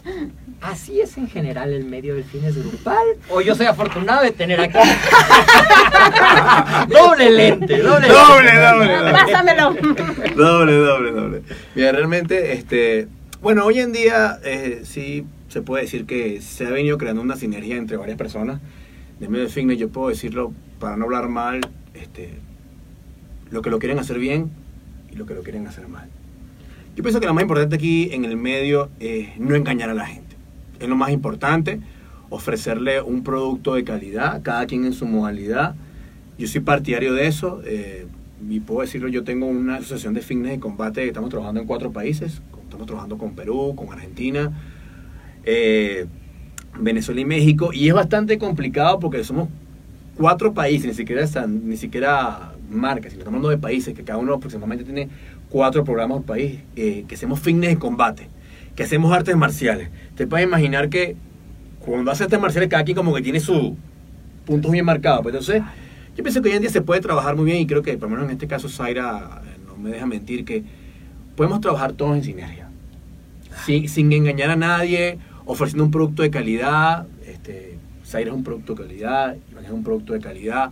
¿Así 0.60 1.00
es 1.00 1.16
en 1.18 1.28
general 1.28 1.72
el 1.72 1.84
medio 1.84 2.14
del 2.14 2.24
fines 2.24 2.56
grupal? 2.58 3.04
¿O 3.28 3.40
yo 3.40 3.54
soy 3.54 3.66
afortunado 3.66 4.22
de 4.22 4.32
tener 4.32 4.60
aquí? 4.60 4.78
doble 6.88 7.30
lente, 7.30 7.78
doble 7.82 8.08
Doble, 8.08 8.44
lente. 8.46 8.60
doble, 8.60 8.96
doble. 8.96 9.12
Pásamelo. 9.12 9.74
Doble, 10.36 10.72
doble, 10.72 11.10
doble. 11.12 11.42
Mira, 11.74 11.92
realmente, 11.92 12.52
este, 12.54 13.08
bueno, 13.40 13.64
hoy 13.64 13.78
en 13.78 13.92
día 13.92 14.38
eh, 14.42 14.80
sí 14.84 15.24
se 15.48 15.62
puede 15.62 15.84
decir 15.84 16.06
que 16.06 16.40
se 16.40 16.66
ha 16.66 16.70
venido 16.70 16.98
creando 16.98 17.22
una 17.22 17.36
sinergia 17.36 17.76
entre 17.76 17.96
varias 17.96 18.18
personas. 18.18 18.60
De 19.20 19.28
medio 19.28 19.44
de 19.44 19.50
fitness, 19.50 19.78
yo 19.78 19.90
puedo 19.90 20.08
decirlo 20.08 20.52
para 20.80 20.96
no 20.96 21.04
hablar 21.04 21.28
mal, 21.28 21.60
este, 21.94 22.34
lo 23.54 23.62
que 23.62 23.70
lo 23.70 23.78
quieren 23.78 23.98
hacer 23.98 24.18
bien 24.18 24.50
y 25.12 25.16
lo 25.16 25.24
que 25.26 25.34
lo 25.34 25.42
quieren 25.42 25.66
hacer 25.66 25.88
mal. 25.88 26.08
Yo 26.96 27.02
pienso 27.02 27.20
que 27.20 27.26
lo 27.26 27.34
más 27.34 27.42
importante 27.42 27.76
aquí 27.76 28.10
en 28.12 28.24
el 28.24 28.36
medio 28.36 28.90
es 29.00 29.38
no 29.38 29.54
engañar 29.54 29.88
a 29.90 29.94
la 29.94 30.06
gente. 30.06 30.36
Es 30.80 30.88
lo 30.88 30.96
más 30.96 31.10
importante, 31.10 31.80
ofrecerle 32.30 33.00
un 33.00 33.22
producto 33.22 33.74
de 33.74 33.84
calidad, 33.84 34.42
cada 34.42 34.66
quien 34.66 34.84
en 34.84 34.92
su 34.92 35.06
modalidad. 35.06 35.74
Yo 36.38 36.46
soy 36.48 36.60
partidario 36.60 37.14
de 37.14 37.26
eso. 37.28 37.62
eh, 37.64 38.06
y 38.50 38.60
puedo 38.60 38.82
decirlo, 38.82 39.08
yo 39.08 39.24
tengo 39.24 39.46
una 39.46 39.76
asociación 39.76 40.12
de 40.12 40.20
fitness 40.20 40.56
y 40.56 40.58
combate 40.58 41.00
que 41.02 41.06
estamos 41.06 41.30
trabajando 41.30 41.60
en 41.60 41.66
cuatro 41.66 41.92
países. 41.92 42.42
Estamos 42.64 42.86
trabajando 42.86 43.16
con 43.16 43.34
Perú, 43.34 43.74
con 43.76 43.90
Argentina, 43.92 44.52
eh, 45.44 46.06
Venezuela 46.78 47.20
y 47.20 47.24
México. 47.24 47.72
Y 47.72 47.88
es 47.88 47.94
bastante 47.94 48.36
complicado 48.38 48.98
porque 48.98 49.22
somos 49.24 49.48
cuatro 50.16 50.52
países, 50.52 50.86
ni 50.88 50.94
siquiera, 50.94 51.22
están- 51.22 51.68
ni 51.68 51.76
siquiera 51.76 52.53
marcas, 52.70 53.12
sino 53.12 53.20
estamos 53.20 53.38
hablando 53.38 53.50
de 53.50 53.58
países 53.58 53.94
que 53.94 54.04
cada 54.04 54.18
uno 54.18 54.34
aproximadamente 54.34 54.84
tiene 54.84 55.08
cuatro 55.48 55.84
programas 55.84 56.18
por 56.18 56.26
país, 56.26 56.60
eh, 56.76 57.04
que 57.06 57.14
hacemos 57.14 57.40
fitness 57.40 57.72
y 57.72 57.76
combate, 57.76 58.28
que 58.74 58.82
hacemos 58.82 59.12
artes 59.12 59.36
marciales. 59.36 59.90
Te 60.16 60.26
puedes 60.26 60.46
imaginar 60.46 60.88
que 60.88 61.16
cuando 61.78 62.10
hace 62.10 62.24
artes 62.24 62.40
marciales 62.40 62.68
cada 62.68 62.84
quien 62.84 62.96
como 62.96 63.14
que 63.14 63.22
tiene 63.22 63.40
sus 63.40 63.72
puntos 64.44 64.72
bien 64.72 64.84
marcados. 64.84 65.22
Pues 65.22 65.34
entonces, 65.34 65.62
yo 66.16 66.22
pienso 66.22 66.42
que 66.42 66.48
hoy 66.48 66.56
en 66.56 66.62
día 66.62 66.70
se 66.70 66.82
puede 66.82 67.00
trabajar 67.00 67.36
muy 67.36 67.44
bien 67.44 67.58
y 67.58 67.66
creo 67.66 67.82
que, 67.82 67.96
por 67.96 68.08
lo 68.08 68.16
menos 68.16 68.26
en 68.26 68.32
este 68.32 68.46
caso, 68.46 68.68
Zaira 68.68 69.42
no 69.66 69.76
me 69.76 69.90
deja 69.90 70.06
mentir 70.06 70.44
que 70.44 70.64
podemos 71.36 71.60
trabajar 71.60 71.92
todos 71.92 72.16
en 72.16 72.24
sinergia. 72.24 72.68
Sin, 73.64 73.88
sin 73.88 74.12
engañar 74.12 74.50
a 74.50 74.56
nadie, 74.56 75.18
ofreciendo 75.44 75.84
un 75.84 75.90
producto 75.90 76.22
de 76.22 76.30
calidad. 76.30 77.06
Este, 77.26 77.78
Zaira 78.04 78.30
es 78.30 78.36
un 78.36 78.44
producto 78.44 78.74
de 78.74 78.82
calidad, 78.82 79.36
Iván 79.50 79.64
es 79.64 79.70
un 79.70 79.84
producto 79.84 80.12
de 80.12 80.20
calidad 80.20 80.70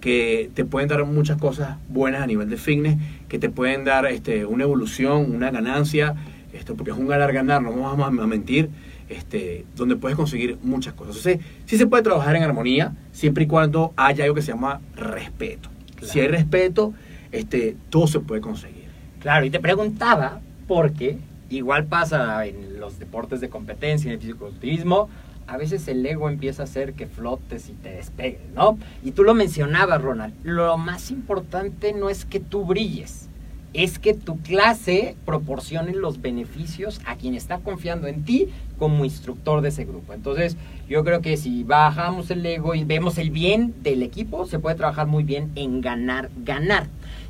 que 0.00 0.50
te 0.54 0.64
pueden 0.64 0.88
dar 0.88 1.04
muchas 1.04 1.38
cosas 1.38 1.76
buenas 1.88 2.22
a 2.22 2.26
nivel 2.26 2.48
de 2.48 2.56
fitness, 2.56 2.96
que 3.28 3.38
te 3.38 3.50
pueden 3.50 3.84
dar 3.84 4.06
este, 4.06 4.46
una 4.46 4.64
evolución, 4.64 5.34
una 5.34 5.50
ganancia, 5.50 6.14
esto 6.52 6.76
porque 6.76 6.92
es 6.92 6.96
un 6.96 7.06
ganar-ganar, 7.06 7.62
no 7.62 7.72
vamos 7.72 8.00
a, 8.00 8.06
a 8.06 8.26
mentir, 8.26 8.70
este, 9.08 9.64
donde 9.74 9.96
puedes 9.96 10.16
conseguir 10.16 10.58
muchas 10.62 10.94
cosas. 10.94 11.16
Entonces, 11.16 11.46
sí 11.66 11.76
se 11.76 11.86
puede 11.86 12.02
trabajar 12.02 12.36
en 12.36 12.42
armonía, 12.42 12.94
siempre 13.12 13.44
y 13.44 13.46
cuando 13.46 13.92
haya 13.96 14.24
algo 14.24 14.34
que 14.34 14.42
se 14.42 14.52
llama 14.52 14.80
respeto. 14.94 15.70
Si 16.02 16.20
hay 16.20 16.28
respeto, 16.28 16.94
este, 17.32 17.76
todo 17.90 18.06
se 18.06 18.20
puede 18.20 18.40
conseguir. 18.40 18.84
Claro, 19.20 19.44
y 19.44 19.50
te 19.50 19.58
preguntaba 19.58 20.40
porque 20.68 21.18
igual 21.50 21.86
pasa 21.86 22.46
en 22.46 22.78
los 22.78 22.98
deportes 22.98 23.40
de 23.40 23.48
competencia, 23.48 24.08
en 24.08 24.14
el 24.14 24.20
fisiculturismo, 24.20 25.08
a 25.48 25.56
veces 25.56 25.88
el 25.88 26.04
ego 26.04 26.28
empieza 26.28 26.62
a 26.62 26.64
hacer 26.64 26.92
que 26.92 27.06
flotes 27.06 27.70
y 27.70 27.72
te 27.72 27.90
despegues, 27.90 28.40
¿no? 28.54 28.78
Y 29.02 29.12
tú 29.12 29.24
lo 29.24 29.34
mencionabas, 29.34 30.00
Ronald, 30.00 30.34
lo 30.42 30.76
más 30.76 31.10
importante 31.10 31.94
no 31.94 32.10
es 32.10 32.26
que 32.26 32.38
tú 32.38 32.66
brilles, 32.66 33.28
es 33.72 33.98
que 33.98 34.12
tu 34.12 34.38
clase 34.40 35.16
proporcione 35.24 35.92
los 35.92 36.20
beneficios 36.20 37.00
a 37.06 37.16
quien 37.16 37.34
está 37.34 37.58
confiando 37.58 38.06
en 38.08 38.24
ti 38.24 38.48
como 38.78 39.04
instructor 39.04 39.62
de 39.62 39.70
ese 39.70 39.86
grupo. 39.86 40.12
Entonces, 40.12 40.56
yo 40.88 41.02
creo 41.02 41.20
que 41.22 41.36
si 41.36 41.64
bajamos 41.64 42.30
el 42.30 42.44
ego 42.44 42.74
y 42.74 42.84
vemos 42.84 43.16
el 43.18 43.30
bien 43.30 43.74
del 43.82 44.02
equipo, 44.02 44.46
se 44.46 44.58
puede 44.58 44.76
trabajar 44.76 45.06
muy 45.06 45.24
bien 45.24 45.50
en 45.54 45.80
ganar, 45.80 46.30
ganar. 46.44 46.86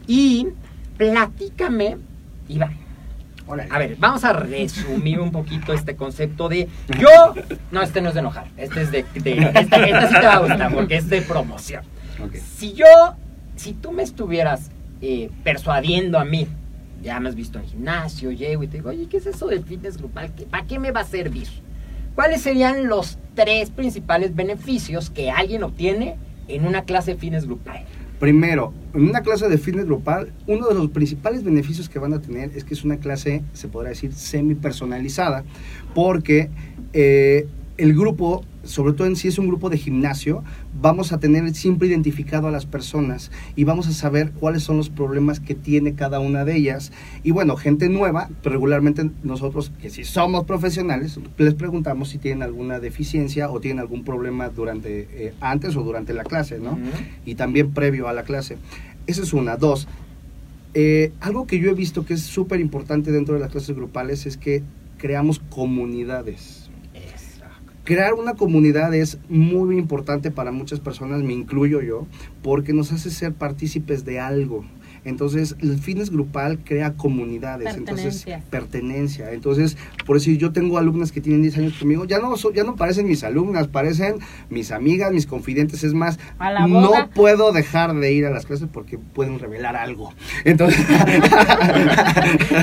Y 0.07 0.49
platícame, 0.97 1.99
Iván. 2.49 2.88
A 3.71 3.79
ver, 3.79 3.97
vamos 3.99 4.25
a 4.25 4.33
resumir 4.33 5.21
un 5.21 5.31
poquito 5.33 5.73
este 5.73 5.97
concepto 5.97 6.49
de 6.49 6.69
yo. 6.99 7.35
No, 7.71 7.83
este 7.83 8.01
no 8.03 8.09
es 8.09 8.15
de 8.15 8.21
enojar. 8.21 8.47
Este 8.57 8.83
es 8.83 8.91
de. 8.91 9.05
de 9.15 9.33
esta, 9.55 9.77
esta 9.87 10.09
sí 10.09 10.15
te 10.21 10.27
va 10.27 10.35
a 10.35 10.39
gustar 10.41 10.73
porque 10.75 10.97
es 10.97 11.09
de 11.09 11.23
promoción. 11.23 11.83
Si 12.57 12.73
yo. 12.75 12.85
Si 13.57 13.73
tú 13.73 13.91
me 13.91 14.05
estuvieras 14.05 14.71
eh, 15.01 15.31
persuadiendo 15.43 16.19
a 16.19 16.25
mí, 16.25 16.47
ya 17.03 17.19
me 17.19 17.29
has 17.29 17.35
visto 17.35 17.59
en 17.59 17.65
gimnasio, 17.67 18.31
llego 18.31 18.63
y 18.63 18.69
te 18.69 18.77
digo, 18.77 18.91
oye, 18.91 19.07
¿qué 19.09 19.17
es 19.17 19.27
eso 19.27 19.49
del 19.49 19.65
fitness 19.65 19.97
grupal? 19.99 20.33
¿Qué- 20.37 20.45
¿Para 20.45 20.65
qué 20.65 20.79
me 20.79 20.93
va 20.93 21.01
a 21.01 21.05
servir? 21.05 21.49
¿Cuáles 22.15 22.41
serían 22.43 22.87
los 22.89 23.19
tres 23.35 23.71
principales 23.71 24.35
beneficios 24.37 25.11
que 25.11 25.31
alguien 25.31 25.63
obtiene 25.65 26.17
en 26.49 26.67
una 26.67 26.83
clase 26.83 27.15
de 27.15 27.21
fitness 27.21 27.47
grupal? 27.47 27.83
Primero, 28.19 28.73
en 28.95 29.09
una 29.09 29.21
clase 29.21 29.49
de 29.49 29.59
fitness 29.59 29.87
grupal, 29.87 30.33
uno 30.49 30.67
de 30.67 30.75
los 30.75 30.91
principales 30.91 31.45
beneficios 31.45 31.89
que 31.89 32.01
van 32.01 32.15
a 32.15 32.21
tener 32.21 32.51
es 32.57 32.65
que 32.65 32.75
es 32.75 32.85
una 32.85 32.97
clase, 32.97 33.43
se 33.53 33.69
podrá 33.69 33.91
decir, 33.91 34.13
semi 34.13 34.57
personalizada, 34.57 35.45
porque 35.95 36.51
eh, 36.93 37.47
el 37.79 37.95
grupo, 37.95 38.45
sobre 38.65 38.93
todo 38.93 39.07
en 39.07 39.15
si 39.15 39.29
es 39.29 39.39
un 39.39 39.47
grupo 39.47 39.71
de 39.71 39.79
gimnasio, 39.79 40.43
vamos 40.81 41.13
a 41.13 41.21
tener 41.21 41.55
siempre 41.55 41.87
identificado 41.87 42.49
a 42.49 42.51
las 42.51 42.67
personas 42.67 43.31
y 43.55 43.63
vamos 43.63 43.87
a 43.87 43.93
saber 43.93 44.33
cuáles 44.33 44.65
son 44.65 44.77
los 44.77 44.91
problemas 44.91 45.39
que 45.39 45.55
tiene 45.55 45.95
cada 45.95 46.19
una 46.19 46.45
de 46.45 46.57
ellas. 46.57 46.93
Y 47.23 47.31
bueno, 47.31 47.57
gente 47.57 47.89
nueva, 47.89 48.29
regularmente 48.43 49.09
nosotros, 49.23 49.73
que 49.81 49.91
si 49.91 50.03
somos 50.03 50.45
profesionales, 50.45 51.19
les 51.39 51.55
preguntamos 51.55 52.09
si 52.09 52.19
tienen 52.19 52.43
alguna 52.43 52.81
deficiencia 52.81 53.49
o 53.49 53.61
tienen 53.61 53.79
algún 53.79 54.05
problema 54.05 54.49
durante, 54.49 55.09
eh, 55.13 55.35
antes 55.41 55.77
o 55.77 55.83
durante 55.85 56.13
la 56.13 56.25
clase, 56.25 56.59
¿no? 56.59 56.77
Y 57.25 57.37
también 57.37 57.71
previo 57.71 58.09
a 58.09 58.13
la 58.13 58.25
clase. 58.25 58.59
Esa 59.07 59.23
es 59.23 59.33
una. 59.33 59.57
Dos, 59.57 59.87
eh, 60.75 61.13
algo 61.21 61.47
que 61.47 61.61
yo 61.61 61.71
he 61.71 61.75
visto 61.75 62.05
que 62.05 62.15
es 62.15 62.23
súper 62.23 62.59
importante 62.61 63.13
dentro 63.13 63.35
de 63.35 63.41
las 63.41 63.51
clases 63.51 63.75
grupales 63.77 64.27
es 64.27 64.37
que 64.37 64.65
creamos 64.99 65.39
comunidades. 65.39 66.68
Crear 67.89 68.13
una 68.13 68.35
comunidad 68.35 68.93
es 68.95 69.17
muy 69.31 69.79
importante 69.79 70.31
para 70.31 70.53
muchas 70.53 70.79
personas, 70.79 71.23
me 71.23 71.33
incluyo 71.33 71.81
yo, 71.81 72.07
porque 72.43 72.75
nos 72.75 72.93
hace 72.93 73.09
ser 73.09 73.33
partícipes 73.33 74.05
de 74.05 74.21
algo. 74.21 74.67
Entonces, 75.09 75.57
el 75.61 75.79
fitness 75.79 76.11
grupal 76.11 76.59
crea 76.65 76.93
comunidades, 76.95 77.75
entonces 77.77 78.25
Pertenencia. 78.25 78.43
pertenencia. 78.51 79.33
Entonces, 79.33 79.77
por 80.07 80.17
decir, 80.17 80.39
yo 80.39 80.53
tengo 80.53 80.79
alumnas 80.79 81.13
que 81.13 81.21
tienen 81.21 81.43
10 81.43 81.59
años 81.59 81.73
conmigo, 81.79 82.05
ya 82.05 82.19
no 82.19 82.37
so- 82.37 82.53
ya 82.53 82.65
no 82.65 82.77
parecen 82.77 83.07
mis 83.09 83.25
alumnas, 83.25 83.69
parecen 83.69 84.17
mis 84.51 84.71
amigas, 84.71 85.13
mis 85.13 85.27
confidentes, 85.27 85.83
es 85.85 85.95
más, 85.95 86.19
no 86.69 86.93
puedo 87.15 87.53
dejar 87.53 87.95
de 87.95 88.13
ir 88.13 88.27
a 88.27 88.31
las 88.31 88.47
clases 88.47 88.69
porque 88.73 88.99
pueden 88.99 89.39
revelar 89.39 89.77
algo. 89.77 90.13
Entonces, 90.45 90.79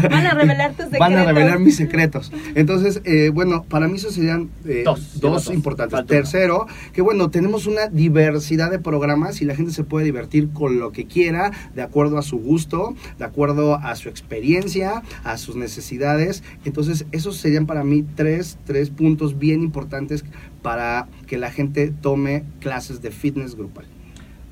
Van 0.09 0.25
a 0.27 0.33
revelar 0.33 0.71
tus 0.71 0.85
secretos. 0.85 0.99
Van 0.99 1.15
a 1.17 1.23
revelar 1.25 1.59
mis 1.59 1.75
secretos. 1.75 2.31
Entonces, 2.55 3.01
eh, 3.05 3.29
bueno, 3.33 3.63
para 3.67 3.87
mí 3.87 3.95
eso 3.97 4.11
serían 4.11 4.49
eh, 4.65 4.81
Dos, 4.85 5.19
dos, 5.19 5.49
importantes. 5.51 5.91
Falta. 5.97 6.13
Tercero, 6.13 6.67
que 6.93 7.01
bueno, 7.01 7.29
tenemos 7.29 7.65
una 7.67 7.87
diversidad 7.87 8.71
de 8.71 8.79
programas 8.79 9.41
y 9.41 9.45
la 9.45 9.55
gente 9.55 9.71
se 9.71 9.83
puede 9.83 10.05
divertir 10.05 10.49
con 10.51 10.79
lo 10.79 10.91
que 10.91 11.05
quiera, 11.05 11.51
de 11.75 11.81
acuerdo 11.81 12.17
a 12.17 12.21
su 12.21 12.34
gusto, 12.37 12.95
de 13.17 13.25
acuerdo 13.25 13.75
a 13.75 13.95
su 13.95 14.09
experiencia, 14.09 15.03
a 15.23 15.37
sus 15.37 15.55
necesidades. 15.55 16.43
Entonces, 16.65 17.05
esos 17.11 17.37
serían 17.37 17.65
para 17.65 17.83
mí 17.83 18.05
tres, 18.15 18.57
tres 18.65 18.89
puntos 18.89 19.37
bien 19.37 19.61
importantes 19.61 20.25
para 20.61 21.07
que 21.27 21.37
la 21.37 21.51
gente 21.51 21.91
tome 22.01 22.43
clases 22.59 23.01
de 23.01 23.11
fitness 23.11 23.55
grupal. 23.55 23.85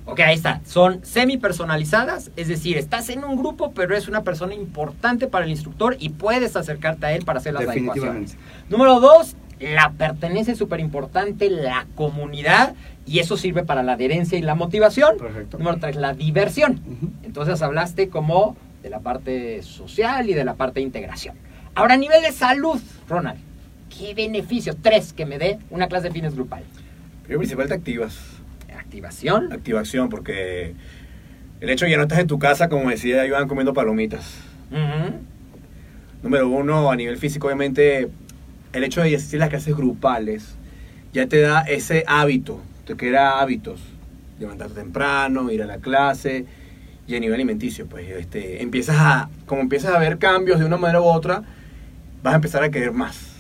Ok, 0.06 0.20
ahí 0.20 0.36
está. 0.36 0.62
Son 0.66 1.04
semi 1.06 1.38
personalizadas, 1.38 2.30
es 2.36 2.50
decir, 2.50 2.78
estás 2.78 3.10
en 3.10 3.24
un 3.24 3.38
grupo, 3.38 3.72
pero 3.74 3.96
es 3.96 4.10
una 4.10 4.22
persona 4.24 4.54
importante 4.54 5.28
para 5.28 5.46
el 5.46 5.52
instructor 5.52 5.96
y 5.98 6.10
puedes 6.10 6.56
acercarte 6.58 7.06
a 7.06 7.14
él 7.14 7.24
para 7.24 7.40
hacer 7.40 7.54
las 7.54 7.62
Definitivamente. 7.66 8.10
adecuaciones. 8.10 8.38
Número 8.70 9.00
dos, 9.00 9.38
la 9.60 9.92
pertenencia 9.92 10.52
es 10.52 10.58
súper 10.58 10.82
importante, 10.82 11.50
la 11.50 11.88
comunidad, 11.96 12.76
y 13.06 13.20
eso 13.20 13.38
sirve 13.38 13.64
para 13.64 13.84
la 13.84 13.94
adherencia 13.94 14.38
y 14.38 14.42
la 14.42 14.56
motivación. 14.56 15.18
Perfecto. 15.18 15.58
Número 15.58 15.78
tres, 15.80 15.96
la 15.96 16.14
diversión. 16.14 16.82
Entonces 17.24 17.62
hablaste 17.62 18.10
como 18.10 18.56
de 18.82 18.90
la 18.90 19.00
parte 19.00 19.62
social 19.64 20.30
y 20.30 20.34
de 20.34 20.46
la 20.46 20.56
parte 20.56 20.80
de 20.80 20.86
integración. 20.86 21.36
Ahora, 21.76 21.96
a 21.96 21.98
nivel 21.98 22.22
de 22.22 22.32
salud, 22.32 22.80
Ronald, 23.10 23.40
¿qué 23.98 24.14
beneficios? 24.14 24.78
Tres 24.82 25.14
que 25.14 25.26
me 25.26 25.38
dé 25.38 25.60
una 25.70 25.88
clase 25.88 26.08
de 26.08 26.14
fitness 26.14 26.36
grupal. 26.36 26.64
Primero 27.24 27.40
principal 27.40 27.68
te 27.68 27.74
activas. 27.74 28.20
Activación. 28.78 29.52
Activación, 29.52 30.10
porque 30.10 30.76
el 31.62 31.70
hecho 31.70 31.86
de 31.86 31.92
que 31.92 31.98
no 31.98 32.04
estás 32.04 32.20
en 32.20 32.28
tu 32.28 32.38
casa, 32.38 32.70
como 32.70 32.90
decía 32.90 33.26
Iván, 33.26 33.48
comiendo 33.48 33.74
palomitas. 33.74 34.38
Ujú. 34.72 35.16
Número 36.22 36.50
uno, 36.50 36.92
a 36.92 36.96
nivel 36.96 37.18
físico, 37.18 37.48
obviamente, 37.48 38.10
el 38.74 38.84
hecho 38.84 39.02
de 39.02 39.16
asistir 39.16 39.40
a 39.40 39.46
las 39.46 39.50
clases 39.50 39.76
grupales 39.76 40.56
ya 41.12 41.28
te 41.28 41.42
da 41.42 41.62
ese 41.62 42.04
hábito, 42.08 42.60
te 42.86 42.96
crea 42.96 43.40
hábitos. 43.40 43.82
Levantarte 44.40 44.76
temprano, 44.76 45.52
ir 45.52 45.64
a 45.64 45.66
la 45.66 45.78
clase 45.78 46.46
y 47.08 47.16
a 47.16 47.20
nivel 47.20 47.36
alimenticio, 47.36 47.86
pues 47.86 48.10
este, 48.10 48.62
empiezas 48.62 48.96
a, 48.98 49.30
como 49.46 49.62
empiezas 49.62 49.94
a 49.94 50.00
ver 50.00 50.18
cambios 50.18 50.60
de 50.60 50.66
una 50.66 50.78
manera 50.78 51.02
u 51.02 51.06
otra, 51.06 51.44
vas 52.24 52.34
a 52.34 52.36
empezar 52.36 52.64
a 52.64 52.70
querer 52.70 52.94
más. 52.94 53.34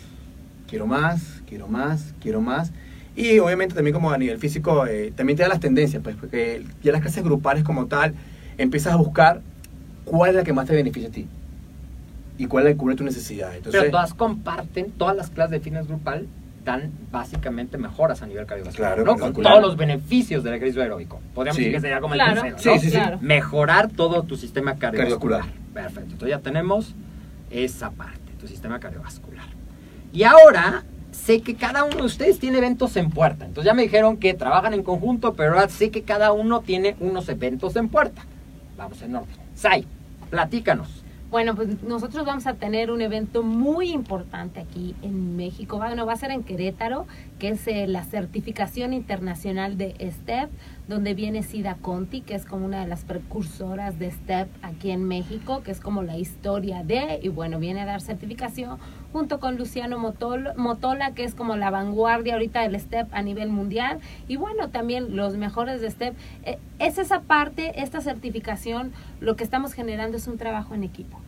Quiero 0.67 0.86
más, 0.86 1.41
quiero 1.47 1.67
más, 1.67 2.13
quiero 2.19 2.41
más. 2.41 2.71
Y 3.15 3.39
obviamente 3.39 3.75
también 3.75 3.93
como 3.93 4.12
a 4.12 4.17
nivel 4.17 4.39
físico, 4.39 4.86
eh, 4.88 5.13
también 5.15 5.38
te 5.38 5.43
da 5.43 5.49
las 5.49 5.60
tendencias, 5.60 6.01
pues, 6.03 6.15
porque 6.15 6.65
ya 6.82 6.91
las 6.91 7.01
clases 7.01 7.23
grupales 7.23 7.63
como 7.63 7.86
tal, 7.86 8.15
empiezas 8.58 8.93
a 8.93 8.95
buscar 8.97 9.41
cuál 10.03 10.32
es 10.32 10.36
la 10.36 10.43
que 10.43 10.51
más 10.51 10.65
te 10.67 10.75
beneficia 10.75 11.10
a 11.10 11.12
ti 11.12 11.27
y 12.38 12.47
cuál 12.47 12.63
es 12.63 12.69
la 12.69 12.73
que 12.73 12.77
cubre 12.77 12.95
tu 12.95 13.03
necesidad. 13.03 13.56
Entonces, 13.56 13.82
Pero 13.82 13.91
todas 13.91 14.13
comparten, 14.13 14.91
todas 14.91 15.15
las 15.15 15.29
clases 15.29 15.51
de 15.51 15.60
fitness 15.60 15.88
grupal 15.88 16.27
dan 16.63 16.91
básicamente 17.12 17.78
mejoras 17.78 18.21
a 18.21 18.26
nivel 18.26 18.45
cardiovascular, 18.45 18.95
Claro, 18.95 19.06
¿no? 19.12 19.19
Con 19.19 19.34
todos 19.34 19.62
los 19.62 19.76
beneficios 19.78 20.43
del 20.43 20.54
ejercicio 20.56 20.82
aeróbico. 20.82 21.19
Podríamos 21.34 21.58
Sí. 21.58 21.63
decir 21.63 21.76
que 21.76 21.82
sería 21.82 21.99
como 21.99 22.13
Claro. 22.13 22.32
el 22.45 22.54
tercero, 22.54 22.58
Sí, 22.60 22.69
¿no? 22.69 22.76
sí, 22.80 22.86
sí. 22.89 22.91
Claro. 22.97 23.17
Mejorar 23.21 23.89
todo 23.89 24.23
tu 24.23 24.36
sistema 24.38 24.76
cardiovascular. 24.76 25.41
Cardiovascular. 25.41 25.73
Perfecto. 25.73 26.12
Entonces 26.13 26.30
ya 26.30 26.39
tenemos 26.39 26.95
esa 27.52 27.91
parte, 27.91 28.32
tu 28.39 28.47
sistema 28.47 28.80
cardiovascular. 28.80 29.45
Y 30.13 30.23
ahora 30.23 30.84
sé 31.12 31.41
que 31.41 31.56
cada 31.56 31.84
uno 31.84 31.97
de 31.97 32.04
ustedes 32.04 32.39
tiene 32.39 32.58
eventos 32.60 32.95
en 32.97 33.10
puerta. 33.10 33.45
Entonces 33.45 33.65
ya 33.65 33.73
me 33.73 33.84
dijeron 33.84 34.17
que 34.17 34.34
trabajan 34.34 34.73
en 34.73 34.84
conjunto, 34.84 35.34
pero 35.34 35.54
ahora 35.54 35.67
sé 35.69 35.91
que 35.91 36.04
cada 36.04 36.32
uno 36.32 36.62
tiene 36.62 36.95
unos 36.99 37.28
eventos 37.30 37.76
en 37.76 37.89
puerta. 37.89 38.23
Vamos 38.78 39.02
en 39.02 39.15
orden. 39.15 39.36
Sai, 39.56 39.86
platícanos. 40.30 41.02
Bueno, 41.33 41.55
pues 41.55 41.81
nosotros 41.81 42.27
vamos 42.27 42.45
a 42.45 42.53
tener 42.53 42.91
un 42.91 43.01
evento 43.01 43.41
muy 43.41 43.89
importante 43.89 44.59
aquí 44.59 44.93
en 45.01 45.35
México. 45.35 45.77
Bueno, 45.77 46.05
va 46.05 46.13
a 46.13 46.15
ser 46.15 46.29
en 46.29 46.43
Querétaro, 46.43 47.07
que 47.39 47.49
es 47.49 47.67
eh, 47.67 47.87
la 47.87 48.03
certificación 48.03 48.93
internacional 48.93 49.75
de 49.75 49.95
STEP, 50.11 50.51
donde 50.87 51.15
viene 51.15 51.41
Sida 51.41 51.77
Conti, 51.81 52.21
que 52.21 52.35
es 52.35 52.45
como 52.45 52.67
una 52.67 52.81
de 52.81 52.87
las 52.87 53.03
precursoras 53.03 53.97
de 53.97 54.11
STEP 54.11 54.47
aquí 54.61 54.91
en 54.91 55.05
México, 55.05 55.63
que 55.63 55.71
es 55.71 55.79
como 55.79 56.03
la 56.03 56.19
historia 56.19 56.83
de, 56.83 57.19
y 57.23 57.29
bueno, 57.29 57.57
viene 57.57 57.81
a 57.81 57.85
dar 57.85 58.01
certificación 58.01 58.77
junto 59.13 59.39
con 59.39 59.58
Luciano 59.58 59.97
Motol- 59.99 60.54
Motola, 60.58 61.13
que 61.13 61.23
es 61.23 61.36
como 61.36 61.56
la 61.56 61.69
vanguardia 61.69 62.34
ahorita 62.34 62.62
del 62.62 62.78
STEP 62.78 63.08
a 63.13 63.21
nivel 63.21 63.49
mundial, 63.49 63.99
y 64.28 64.36
bueno, 64.36 64.69
también 64.69 65.15
los 65.15 65.38
mejores 65.38 65.80
de 65.80 65.89
STEP. 65.91 66.15
Eh, 66.45 66.58
es 66.80 66.97
esa 66.97 67.21
parte, 67.21 67.82
esta 67.82 68.02
certificación, 68.02 68.91
lo 69.21 69.36
que 69.36 69.43
estamos 69.43 69.73
generando 69.73 70.17
es 70.17 70.28
un 70.28 70.38
trabajo 70.38 70.73
en 70.73 70.84
equipo. 70.84 71.19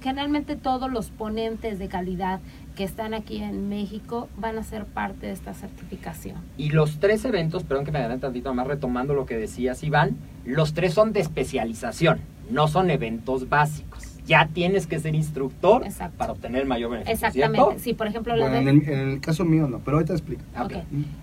Generalmente 0.00 0.56
todos 0.56 0.90
los 0.90 1.10
ponentes 1.10 1.78
de 1.78 1.88
calidad 1.88 2.40
que 2.76 2.84
están 2.84 3.12
aquí 3.12 3.42
en 3.42 3.68
México 3.68 4.26
van 4.38 4.56
a 4.56 4.62
ser 4.62 4.86
parte 4.86 5.26
de 5.26 5.32
esta 5.32 5.52
certificación. 5.52 6.36
Y 6.56 6.70
los 6.70 6.98
tres 6.98 7.26
eventos, 7.26 7.62
perdón 7.64 7.84
que 7.84 7.92
me 7.92 7.98
adelante 7.98 8.22
tantito 8.26 8.54
más 8.54 8.66
retomando 8.66 9.12
lo 9.12 9.26
que 9.26 9.36
decías 9.36 9.84
Iván, 9.84 10.16
los 10.46 10.72
tres 10.72 10.94
son 10.94 11.12
de 11.12 11.20
especialización, 11.20 12.20
no 12.50 12.68
son 12.68 12.88
eventos 12.90 13.50
básicos. 13.50 13.95
Ya 14.26 14.48
tienes 14.52 14.86
que 14.86 14.98
ser 14.98 15.14
instructor 15.14 15.84
Exacto. 15.84 16.18
para 16.18 16.32
obtener 16.32 16.66
mayor 16.66 16.90
beneficio. 16.90 17.14
Exactamente. 17.14 17.64
¿cierto? 17.64 17.82
Sí, 17.82 17.94
por 17.94 18.06
ejemplo, 18.08 18.34
la 18.36 18.48
Bueno, 18.48 18.56
de- 18.64 18.70
en 18.70 18.82
el, 18.82 18.88
en 18.88 19.08
el 19.10 19.20
caso 19.20 19.44
mío 19.44 19.68
no, 19.68 19.78
pero 19.78 19.98
ahorita 19.98 20.12
explico. 20.14 20.42
Ah. 20.54 20.66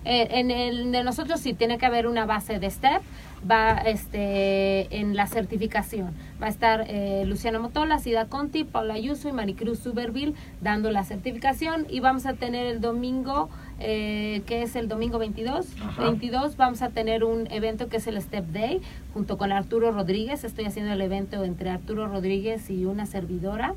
Eh, 0.04 0.28
en 0.30 0.50
el 0.50 0.90
de 0.90 1.04
nosotros 1.04 1.40
sí 1.40 1.52
tiene 1.54 1.76
que 1.78 1.86
haber 1.86 2.06
una 2.06 2.24
base 2.26 2.58
de 2.58 2.70
STEP, 2.70 3.02
va 3.50 3.76
este 4.18 4.96
en 4.98 5.14
la 5.16 5.26
certificación. 5.26 6.12
Va 6.42 6.46
a 6.46 6.50
estar 6.50 6.84
eh, 6.88 7.24
Luciano 7.26 7.60
Motola, 7.60 7.98
Sida 7.98 8.26
Conti, 8.26 8.64
Paula 8.64 8.94
Ayuso 8.94 9.28
y 9.28 9.32
Maricruz 9.32 9.78
Suberville 9.80 10.34
dando 10.62 10.90
la 10.90 11.04
certificación 11.04 11.86
y 11.90 12.00
vamos 12.00 12.26
a 12.26 12.34
tener 12.34 12.66
el 12.66 12.80
domingo, 12.80 13.50
eh, 13.80 14.42
que 14.46 14.62
es 14.62 14.76
el 14.76 14.88
domingo 14.88 15.18
22, 15.18 15.66
Ajá. 15.80 16.02
22 16.02 16.56
vamos 16.56 16.82
a 16.82 16.90
tener 16.90 17.24
un 17.24 17.50
evento 17.50 17.88
que 17.88 17.96
es 17.96 18.06
el 18.06 18.20
Step 18.20 18.46
Day 18.46 18.80
junto 19.12 19.36
con 19.38 19.52
Arturo 19.52 19.92
Rodríguez. 19.92 20.44
Estoy 20.44 20.64
haciendo 20.64 20.92
el 20.92 21.00
evento 21.00 21.44
entre 21.44 21.70
Arturo 21.70 22.06
Rodríguez 22.06 22.70
y 22.70 22.84
una 22.84 23.06
servidora. 23.06 23.74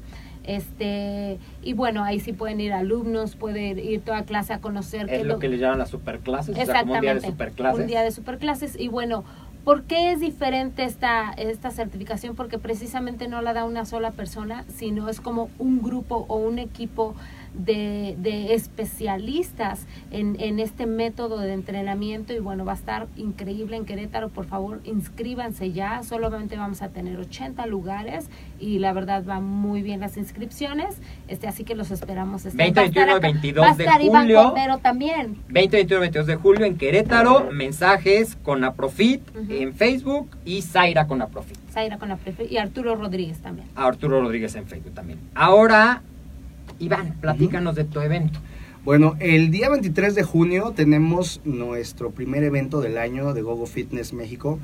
Este, 0.48 1.40
y 1.62 1.74
bueno, 1.74 2.06
ahí 2.06 2.22
sí 2.22 2.32
pueden 2.32 2.62
ir 2.62 2.72
alumnos, 2.72 3.36
pueden 3.36 3.78
ir 3.80 4.00
toda 4.02 4.24
clase 4.24 4.54
a 4.54 4.60
conocer 4.60 5.10
Es 5.10 5.26
lo 5.26 5.40
que 5.40 5.50
le 5.50 5.58
llaman 5.58 5.80
las 5.80 5.90
superclases, 5.90 6.58
o 6.58 6.66
sea, 6.66 6.82
como 6.82 6.94
un 6.94 7.02
día 7.02 7.14
de 7.16 7.22
superclases. 7.22 7.82
un 7.82 7.88
día 7.88 8.02
de 8.02 8.12
superclases. 8.12 8.80
Y 8.80 8.88
bueno, 8.88 9.26
¿por 9.66 9.84
qué 9.84 10.14
es 10.14 10.22
diferente 10.22 10.86
esta, 10.86 11.34
esta 11.36 11.72
certificación? 11.72 12.36
Porque 12.36 12.60
precisamente 12.60 13.28
no 13.28 13.42
la 13.42 13.52
da 13.52 13.66
una 13.66 13.84
sola 13.84 14.12
persona, 14.12 14.64
sino 14.74 15.10
es 15.10 15.20
como 15.20 15.50
un 15.60 15.82
grupo 15.82 16.26
o 16.30 16.38
un 16.38 16.60
equipo 16.60 17.14
de, 17.54 18.16
de 18.20 18.54
especialistas 18.54 19.86
en, 20.12 20.40
en 20.40 20.60
este 20.60 20.86
método 20.86 21.40
de 21.40 21.54
entrenamiento. 21.54 22.34
Y 22.34 22.40
bueno, 22.40 22.66
va 22.66 22.74
a 22.74 22.76
estar 22.76 23.08
increíble 23.16 23.78
en 23.78 23.86
Querétaro. 23.86 24.30
Por 24.30 24.46
favor, 24.46 24.82
inscríbanse 24.84 25.72
ya. 25.72 26.04
Solamente 26.04 26.58
vamos 26.58 26.82
a 26.82 26.90
tener 26.90 27.18
80 27.18 27.66
lugares 27.68 28.30
y 28.60 28.80
la 28.80 28.94
verdad 28.94 29.24
va 29.28 29.40
muy 29.40 29.82
bien 29.82 30.00
las 30.00 30.18
inscripciones. 30.18 30.98
Este, 31.28 31.48
así 31.48 31.64
que 31.64 31.76
los 31.76 31.92
esperamos. 31.92 32.46
Este, 32.46 32.58
20, 32.58 32.80
va 32.80 32.84
a 32.84 32.88
estar 32.88 33.06
21, 33.08 33.16
acá. 33.16 33.28
22 33.28 33.66
Va 33.66 33.70
a 33.72 33.76
de 33.76 34.10
julio. 34.10 34.44
Cordero 34.44 34.78
también. 34.80 35.38
20, 35.50 35.78
21, 35.78 36.02
22 36.02 36.28
de 36.28 36.36
julio 36.36 36.66
en 36.66 36.78
Querétaro, 36.78 37.50
mensajes 37.52 38.36
con 38.36 38.64
Aprofit 38.64 39.22
en 39.50 39.74
Facebook 39.74 40.30
y 40.46 40.62
Zaira 40.62 41.08
con 41.08 41.22
Aprofit. 41.22 41.58
Zaira 41.72 41.98
con 41.98 42.10
la 42.10 42.18
prefe 42.18 42.46
y 42.50 42.58
Arturo 42.58 42.96
Rodríguez 42.96 43.40
también. 43.40 43.68
A 43.76 43.86
Arturo 43.86 44.22
Rodríguez 44.22 44.56
en 44.56 44.66
Facebook 44.68 44.94
también. 44.94 45.20
Ahora, 45.36 46.02
Iván, 46.80 47.16
platícanos 47.20 47.76
de 47.76 47.84
tu 47.84 48.00
evento. 48.00 48.40
Bueno, 48.84 49.16
el 49.20 49.52
día 49.52 49.70
23 49.70 50.16
de 50.16 50.24
junio 50.24 50.72
tenemos 50.76 51.42
nuestro 51.44 52.12
primer 52.12 52.44
evento 52.44 52.80
del 52.80 52.98
año 52.98 53.34
de 53.34 53.42
Gogo 53.42 53.66
Fitness 53.66 54.14
México. 54.14 54.60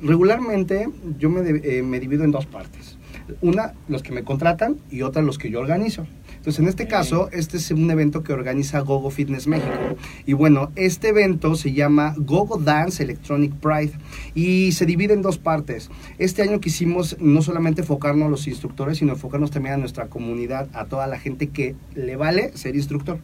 Regularmente 0.00 0.88
yo 1.18 1.28
me, 1.28 1.40
eh, 1.48 1.82
me 1.82 1.98
divido 1.98 2.24
en 2.24 2.30
dos 2.30 2.46
partes. 2.46 2.98
Una, 3.40 3.74
los 3.88 4.02
que 4.02 4.12
me 4.12 4.22
contratan 4.22 4.76
y 4.90 5.02
otra, 5.02 5.22
los 5.22 5.38
que 5.38 5.50
yo 5.50 5.60
organizo. 5.60 6.06
Entonces, 6.44 6.60
en 6.60 6.68
este 6.68 6.86
caso, 6.86 7.30
este 7.32 7.56
es 7.56 7.70
un 7.70 7.90
evento 7.90 8.22
que 8.22 8.34
organiza 8.34 8.80
Gogo 8.80 9.08
Fitness 9.08 9.46
México. 9.46 9.96
Y 10.26 10.34
bueno, 10.34 10.72
este 10.76 11.08
evento 11.08 11.54
se 11.54 11.72
llama 11.72 12.12
Gogo 12.18 12.58
Dance 12.58 13.02
Electronic 13.02 13.54
Pride 13.54 13.92
y 14.34 14.72
se 14.72 14.84
divide 14.84 15.14
en 15.14 15.22
dos 15.22 15.38
partes. 15.38 15.88
Este 16.18 16.42
año 16.42 16.60
quisimos 16.60 17.16
no 17.18 17.40
solamente 17.40 17.80
enfocarnos 17.80 18.26
a 18.26 18.28
los 18.28 18.46
instructores, 18.46 18.98
sino 18.98 19.14
enfocarnos 19.14 19.52
también 19.52 19.76
a 19.76 19.78
nuestra 19.78 20.08
comunidad, 20.08 20.68
a 20.74 20.84
toda 20.84 21.06
la 21.06 21.18
gente 21.18 21.46
que 21.46 21.76
le 21.94 22.16
vale 22.16 22.54
ser 22.54 22.76
instructor 22.76 23.20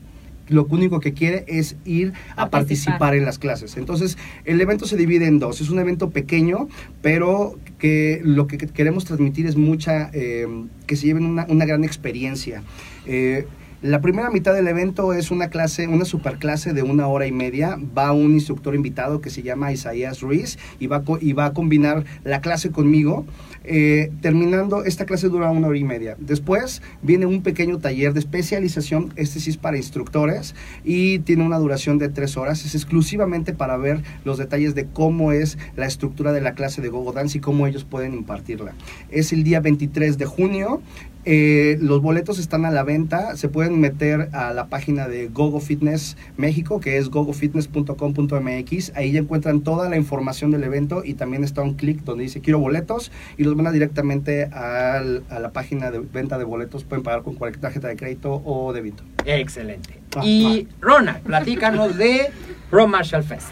lo 0.49 0.65
único 0.65 0.99
que 0.99 1.13
quiere 1.13 1.45
es 1.47 1.77
ir 1.85 2.13
a 2.33 2.51
Participar. 2.51 2.51
participar 2.51 3.15
en 3.15 3.25
las 3.25 3.39
clases. 3.39 3.77
Entonces, 3.77 4.19
el 4.45 4.61
evento 4.61 4.85
se 4.85 4.97
divide 4.97 5.27
en 5.27 5.39
dos. 5.39 5.61
Es 5.61 5.71
un 5.71 5.79
evento 5.79 6.11
pequeño, 6.11 6.69
pero 7.03 7.57
que 7.79 8.21
lo 8.25 8.49
que 8.49 8.59
queremos 8.59 9.05
transmitir 9.05 9.47
es 9.47 9.57
mucha, 9.57 10.11
eh, 10.13 10.49
que 10.89 10.97
se 10.97 11.07
lleven 11.07 11.25
una, 11.25 11.47
una 11.49 11.67
gran 11.67 11.85
experiencia. 11.85 12.65
Eh, 13.07 13.47
la 13.83 14.03
primera 14.03 14.29
mitad 14.29 14.53
del 14.53 14.69
evento 14.69 15.15
es 15.15 15.31
una 15.31 15.49
clase, 15.49 15.89
una 15.89 16.05
superclase 16.05 16.75
de 16.75 16.83
una 16.83 17.07
hora 17.07 17.27
y 17.27 17.33
media. 17.33 17.79
Va 17.97 18.13
un 18.13 18.33
instructor 18.33 18.75
invitado 18.75 19.23
que 19.23 19.31
se 19.31 19.43
llama 19.43 19.73
Isaías 19.73 20.21
Ruiz 20.21 20.59
y 20.79 20.87
va, 20.87 21.03
a 21.47 21.53
combinar 21.55 22.05
la 22.23 22.43
clase 22.43 22.71
conmigo. 22.71 23.25
Eh, 23.65 24.13
terminando, 24.21 24.85
esta 24.85 25.07
clase 25.07 25.31
dura 25.31 25.51
una 25.51 25.69
hora 25.69 25.79
y 25.79 25.85
media. 25.85 26.15
Después 26.19 26.83
viene 27.01 27.25
un 27.25 27.43
pequeño 27.43 27.79
taller 27.79 28.13
de 28.13 28.21
especialización, 28.21 29.15
este 29.17 29.39
es 29.39 29.57
para 29.57 29.79
instructores 29.79 30.55
y 30.85 31.21
tiene 31.21 31.45
una 31.45 31.59
duración 31.59 31.97
de 31.97 32.11
tres 32.11 32.37
horas. 32.37 32.67
Es 32.67 32.75
exclusivamente 32.75 33.55
para 33.55 33.79
ver 33.79 34.03
los 34.27 34.37
detalles 34.37 34.75
de 34.75 34.89
cómo 34.89 35.33
es 35.33 35.57
la 35.77 35.87
estructura 35.87 36.33
de 36.33 36.43
la 36.43 36.53
clase 36.53 36.83
de 36.83 36.91
Gogo 36.91 37.13
Dance 37.13 37.39
y 37.39 37.41
cómo 37.41 37.67
ellos 37.67 37.85
pueden 37.85 38.13
impartirla. 38.13 38.75
Es 39.11 39.33
el 39.33 39.43
día 39.43 39.61
23 39.61 40.19
de 40.19 40.27
junio. 40.27 40.83
Eh, 41.27 41.77
los 41.81 42.01
boletos 42.01 42.39
están 42.39 42.65
a 42.65 42.71
la 42.71 42.83
venta. 42.83 43.37
Se 43.37 43.49
pueden 43.49 43.79
meter 43.81 44.31
a 44.33 44.53
la 44.55 44.67
página 44.69 45.07
de 45.07 45.29
Gogo 45.29 45.61
Fitness 45.61 46.17
México, 46.37 46.81
que 46.81 46.97
es 46.97 47.11
gogofitness.com.mx. 47.11 48.93
Ahí 48.97 49.13
ya 49.13 49.21
encuentran 49.21 49.61
toda 49.61 49.89
la 49.89 49.97
información 49.97 50.51
del 50.51 50.65
evento 50.65 51.03
y 51.05 51.15
también 51.15 51.45
está 51.45 51.63
un 51.63 51.75
clic 51.75 52.03
donde 52.05 52.25
dice 52.25 52.41
quiero 52.41 52.59
boletos 52.59 53.13
y 53.37 53.45
los 53.45 53.55
van 53.57 53.67
a 53.67 53.73
directamente 53.73 54.45
al- 54.47 55.23
a 55.29 55.39
la 55.39 55.51
página 55.53 55.91
de 55.91 55.99
venta 56.01 56.39
de 56.39 56.45
boletos. 56.45 56.85
Pueden 56.85 57.03
pagar 57.03 57.23
con 57.23 57.35
cualquier 57.35 57.61
tarjeta 57.61 57.89
de 57.89 57.97
crédito 57.97 58.41
o 58.45 58.73
débito. 58.73 59.03
Excelente. 59.27 59.91
Ah, 60.17 60.23
Y 60.25 60.69
Ronald, 60.81 61.21
platícanos 61.21 61.97
de 61.97 62.31
Pro 62.71 62.87
Marshall 62.89 63.23
Fest. 63.25 63.49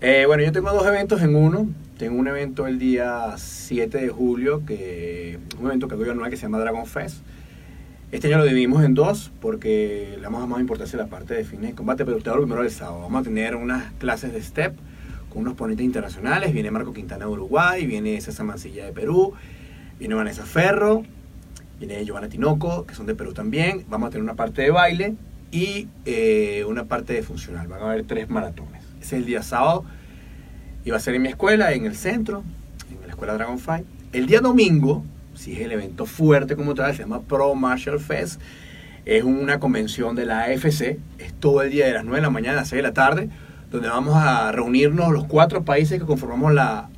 Eh, 0.00 0.24
bueno, 0.26 0.42
yo 0.42 0.52
tengo 0.52 0.70
dos 0.72 0.86
eventos 0.86 1.22
en 1.22 1.34
uno. 1.34 1.66
Tengo 1.98 2.18
un 2.18 2.28
evento 2.28 2.66
el 2.66 2.78
día 2.78 3.32
7 3.38 3.96
de 3.96 4.08
julio, 4.10 4.66
que 4.66 5.38
un 5.58 5.66
evento 5.66 5.88
que 5.88 5.94
hago 5.94 6.04
yo 6.04 6.12
anual 6.12 6.28
que 6.28 6.36
se 6.36 6.42
llama 6.42 6.58
Dragon 6.58 6.84
Fest. 6.84 7.22
Este 8.12 8.28
año 8.28 8.36
lo 8.36 8.44
dividimos 8.44 8.84
en 8.84 8.92
dos 8.92 9.32
porque 9.40 10.12
le 10.16 10.20
damos 10.20 10.46
más 10.46 10.60
importancia 10.60 10.98
a 10.98 11.04
la 11.04 11.08
parte 11.08 11.32
de 11.32 11.44
fines 11.44 11.70
de 11.70 11.74
combate, 11.74 12.04
pero 12.04 12.18
te 12.18 12.28
hablo 12.28 12.42
primero 12.42 12.60
del 12.60 12.70
sábado. 12.70 13.00
Vamos 13.00 13.22
a 13.22 13.24
tener 13.24 13.56
unas 13.56 13.94
clases 13.94 14.34
de 14.34 14.42
step 14.42 14.76
con 15.30 15.40
unos 15.40 15.54
ponentes 15.54 15.86
internacionales. 15.86 16.52
Viene 16.52 16.70
Marco 16.70 16.92
Quintana 16.92 17.24
de 17.24 17.30
Uruguay, 17.30 17.86
viene 17.86 18.20
César 18.20 18.44
Mancilla 18.44 18.84
de 18.84 18.92
Perú, 18.92 19.32
viene 19.98 20.14
Vanessa 20.14 20.44
Ferro, 20.44 21.02
viene 21.78 22.04
Giovanna 22.04 22.28
Tinoco, 22.28 22.84
que 22.84 22.94
son 22.94 23.06
de 23.06 23.14
Perú 23.14 23.32
también. 23.32 23.86
Vamos 23.88 24.08
a 24.08 24.10
tener 24.10 24.22
una 24.22 24.34
parte 24.34 24.60
de 24.60 24.70
baile 24.70 25.14
y 25.50 25.88
eh, 26.04 26.62
una 26.68 26.84
parte 26.84 27.14
de 27.14 27.22
funcional. 27.22 27.68
Van 27.68 27.80
a 27.80 27.90
haber 27.90 28.04
tres 28.04 28.28
maratones. 28.28 28.82
Ese 29.00 29.16
es 29.16 29.22
el 29.22 29.24
día 29.24 29.42
sábado 29.42 29.86
va 30.90 30.98
a 30.98 31.00
ser 31.00 31.14
en 31.14 31.22
mi 31.22 31.28
escuela, 31.28 31.72
en 31.72 31.86
el 31.86 31.96
centro, 31.96 32.44
en 32.90 33.00
la 33.06 33.08
escuela 33.08 33.34
Dragonfly. 33.34 33.84
El 34.12 34.26
día 34.26 34.40
domingo, 34.40 35.04
si 35.34 35.52
es 35.52 35.60
el 35.60 35.72
evento 35.72 36.06
fuerte 36.06 36.56
como 36.56 36.74
tal, 36.74 36.94
se 36.94 37.02
llama 37.02 37.22
Pro 37.22 37.54
Martial 37.54 38.00
Fest. 38.00 38.40
Es 39.04 39.24
una 39.24 39.60
convención 39.60 40.16
de 40.16 40.26
la 40.26 40.42
AFC, 40.44 40.98
es 41.18 41.32
todo 41.38 41.62
el 41.62 41.70
día 41.70 41.86
de 41.86 41.92
las 41.92 42.04
9 42.04 42.16
de 42.16 42.22
la 42.22 42.30
mañana 42.30 42.52
a 42.54 42.60
las 42.62 42.68
6 42.68 42.78
de 42.78 42.82
la 42.82 42.94
tarde, 42.94 43.28
donde 43.70 43.88
vamos 43.88 44.14
a 44.16 44.50
reunirnos 44.52 45.12
los 45.12 45.24
cuatro 45.24 45.64
países 45.64 46.00
que 46.00 46.06
conformamos 46.06 46.52
la 46.54 46.88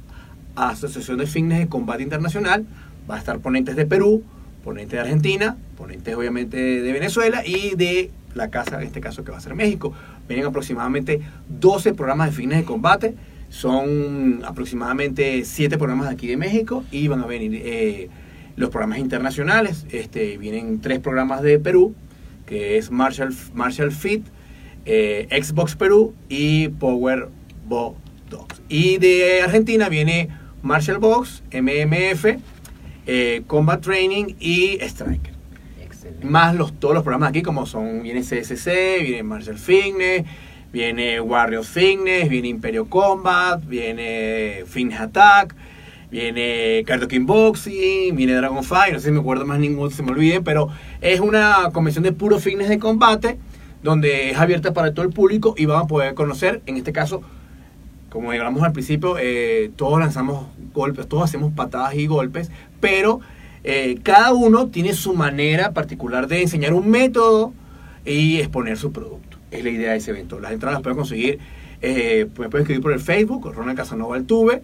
Asociación 0.54 1.18
de 1.18 1.26
Fitness 1.26 1.58
de 1.60 1.68
Combate 1.68 2.02
Internacional. 2.02 2.66
Va 3.10 3.16
a 3.16 3.18
estar 3.18 3.38
ponentes 3.40 3.76
de 3.76 3.86
Perú, 3.86 4.22
ponentes 4.64 4.92
de 4.92 5.00
Argentina, 5.00 5.56
ponentes 5.76 6.14
obviamente 6.14 6.56
de 6.56 6.92
Venezuela 6.92 7.42
y 7.44 7.74
de 7.74 8.10
la 8.34 8.48
casa, 8.48 8.80
en 8.80 8.86
este 8.86 9.00
caso 9.00 9.24
que 9.24 9.30
va 9.30 9.38
a 9.38 9.40
ser 9.40 9.54
México. 9.54 9.92
Vienen 10.28 10.46
aproximadamente 10.46 11.20
12 11.48 11.94
programas 11.94 12.30
de 12.30 12.36
fitness 12.36 12.58
de 12.58 12.64
combate. 12.64 13.14
Son 13.48 14.42
aproximadamente 14.44 15.44
7 15.44 15.78
programas 15.78 16.08
de 16.08 16.14
aquí 16.14 16.26
de 16.26 16.36
México 16.36 16.84
y 16.90 17.08
van 17.08 17.22
a 17.22 17.26
venir 17.26 17.60
eh, 17.64 18.08
los 18.56 18.70
programas 18.70 18.98
internacionales. 18.98 19.86
Este, 19.90 20.36
vienen 20.36 20.80
tres 20.80 20.98
programas 20.98 21.42
de 21.42 21.58
Perú, 21.58 21.94
que 22.46 22.76
es 22.76 22.90
Marshall, 22.90 23.34
Marshall 23.54 23.92
Fit, 23.92 24.26
eh, 24.84 25.28
Xbox 25.30 25.76
Perú 25.76 26.14
y 26.28 26.68
Power 26.68 27.28
Bo 27.66 27.96
Dogs. 28.28 28.60
Y 28.68 28.98
de 28.98 29.42
Argentina 29.42 29.88
viene 29.88 30.28
Marshall 30.62 30.98
Box, 30.98 31.42
MMF, 31.52 32.38
eh, 33.06 33.42
Combat 33.46 33.80
Training 33.80 34.34
y 34.40 34.78
Striker. 34.80 35.32
Excelente. 35.82 36.26
Más 36.26 36.54
los, 36.54 36.78
todos 36.78 36.94
los 36.94 37.02
programas 37.02 37.30
aquí, 37.30 37.42
como 37.42 37.64
son, 37.64 38.02
viene 38.02 38.20
CSC, 38.20 39.02
viene 39.02 39.22
Marshall 39.22 39.58
Fitness, 39.58 40.24
viene 40.72 41.20
Warrior 41.20 41.64
Fitness, 41.64 42.28
viene 42.28 42.48
Imperio 42.48 42.86
Combat, 42.86 43.64
viene 43.64 44.64
Fitness 44.66 45.00
Attack, 45.00 45.54
viene 46.10 46.82
Cardio 46.86 47.08
King 47.08 47.26
Boxing, 47.26 48.14
viene 48.14 48.34
Dragon 48.34 48.64
Fight, 48.64 48.92
no 48.92 48.98
sé 48.98 49.06
si 49.06 49.12
me 49.12 49.20
acuerdo 49.20 49.46
más 49.46 49.58
ninguno, 49.58 49.90
se 49.90 50.02
me 50.02 50.12
olviden, 50.12 50.44
pero 50.44 50.68
es 51.00 51.20
una 51.20 51.70
convención 51.72 52.04
de 52.04 52.12
puro 52.12 52.38
fitness 52.38 52.68
de 52.68 52.78
combate, 52.78 53.38
donde 53.82 54.30
es 54.30 54.38
abierta 54.38 54.72
para 54.72 54.92
todo 54.92 55.04
el 55.04 55.12
público 55.12 55.54
y 55.56 55.66
van 55.66 55.82
a 55.82 55.86
poder 55.86 56.14
conocer, 56.14 56.62
en 56.66 56.76
este 56.76 56.92
caso, 56.92 57.22
como 58.10 58.32
hablamos 58.32 58.62
al 58.62 58.72
principio, 58.72 59.16
eh, 59.18 59.70
todos 59.76 60.00
lanzamos 60.00 60.46
golpes, 60.72 61.06
todos 61.08 61.24
hacemos 61.24 61.52
patadas 61.52 61.94
y 61.94 62.06
golpes, 62.06 62.50
pero 62.80 63.20
eh, 63.64 63.98
cada 64.02 64.32
uno 64.32 64.68
tiene 64.68 64.94
su 64.94 65.14
manera 65.14 65.72
particular 65.72 66.26
de 66.26 66.42
enseñar 66.42 66.72
un 66.72 66.88
método 66.88 67.52
y 68.06 68.38
exponer 68.38 68.78
su 68.78 68.92
producto. 68.92 69.27
Es 69.50 69.64
la 69.64 69.70
idea 69.70 69.92
de 69.92 69.98
ese 69.98 70.10
evento. 70.10 70.38
Las 70.40 70.52
entradas 70.52 70.76
las 70.76 70.82
pueden 70.82 70.96
conseguir, 70.96 71.38
eh, 71.80 72.26
me 72.38 72.48
pueden 72.48 72.62
escribir 72.62 72.82
por 72.82 72.92
el 72.92 73.00
Facebook, 73.00 73.52
Ronald 73.54 73.76
Casanova 73.76 74.16
Altuve, 74.16 74.62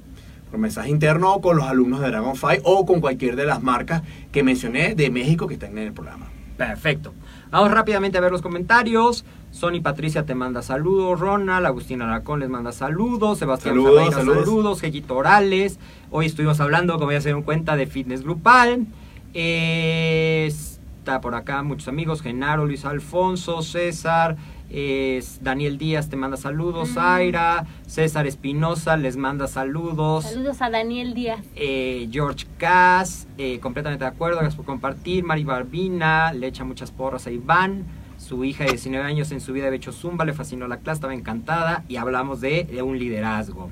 por 0.51 0.59
mensaje 0.61 0.91
interno 0.91 1.35
o 1.35 1.41
con 1.41 1.57
los 1.57 1.67
alumnos 1.67 2.01
de 2.01 2.09
Dragonfly 2.09 2.61
o 2.65 2.85
con 2.87 3.01
cualquier 3.01 3.37
de 3.37 3.47
las 3.47 3.63
marcas 3.63 4.03
que 4.31 4.43
mencioné 4.43 4.95
de 4.95 5.11
México 5.11 5.47
que 5.47 5.55
están 5.55 5.73
en 5.79 5.87
el 5.87 5.93
programa. 5.93 6.27
Perfecto. 6.57 7.13
Vamos 7.51 7.71
rápidamente 7.73 8.19
a 8.19 8.21
ver 8.21 8.31
los 8.31 8.43
comentarios. 8.43 9.25
Sony 9.51 9.81
Patricia 9.83 10.27
te 10.27 10.35
manda 10.35 10.63
saludos, 10.63 11.21
Ronald, 11.21 11.65
Agustín 11.67 12.03
Aracón 12.03 12.41
les 12.41 12.49
manda 12.49 12.73
saludos, 12.73 13.39
Sebastián 13.39 13.77
Saludos, 13.77 14.15
saludos. 14.15 14.79
saludos, 14.81 15.11
Orales. 15.11 15.79
Hoy 16.11 16.27
estuvimos 16.27 16.61
hablando, 16.61 16.99
como 16.99 17.13
ya 17.13 17.21
se 17.21 17.29
dieron 17.29 17.43
cuenta, 17.43 17.77
de 17.77 17.87
fitness 17.87 18.23
grupal. 18.23 18.87
Eh, 19.33 20.47
está 20.47 21.21
por 21.21 21.35
acá 21.35 21.63
muchos 21.63 21.87
amigos, 21.87 22.23
Genaro, 22.23 22.67
Luis 22.67 22.85
Alfonso, 22.85 23.63
César, 23.63 24.37
es 24.71 25.43
Daniel 25.43 25.79
Díaz 25.79 26.09
te 26.09 26.17
manda 26.17 26.37
saludos, 26.37 26.91
Mm. 26.91 26.95
Zaira, 26.95 27.67
César 27.87 28.27
Espinosa 28.27 28.97
les 28.97 29.17
manda 29.17 29.47
saludos. 29.47 30.25
Saludos 30.25 30.61
a 30.63 30.71
Daniel 30.71 31.15
Díaz. 31.15 31.41
Eh, 31.55 32.09
George 32.11 32.47
Cass, 32.59 33.27
eh, 33.39 33.61
completamente 33.61 34.05
de 34.05 34.11
acuerdo, 34.11 34.39
gracias 34.39 34.57
por 34.57 34.65
compartir. 34.65 35.23
Mari 35.25 35.45
Barbina, 35.45 36.33
le 36.33 36.47
echa 36.49 36.65
muchas 36.65 36.91
porras 36.91 37.27
a 37.27 37.31
Iván. 37.31 37.85
Su 38.17 38.45
hija 38.45 38.65
de 38.65 38.71
19 38.71 39.05
años 39.07 39.33
en 39.33 39.41
su 39.41 39.53
vida 39.53 39.67
había 39.67 39.77
hecho 39.77 39.93
zumba, 39.93 40.25
le 40.25 40.33
fascinó 40.33 40.67
la 40.67 40.79
clase, 40.79 40.97
estaba 40.99 41.15
encantada 41.15 41.85
y 41.89 41.97
hablamos 41.97 42.41
de, 42.41 42.65
de 42.65 42.83
un 42.83 42.99
liderazgo. 42.99 43.71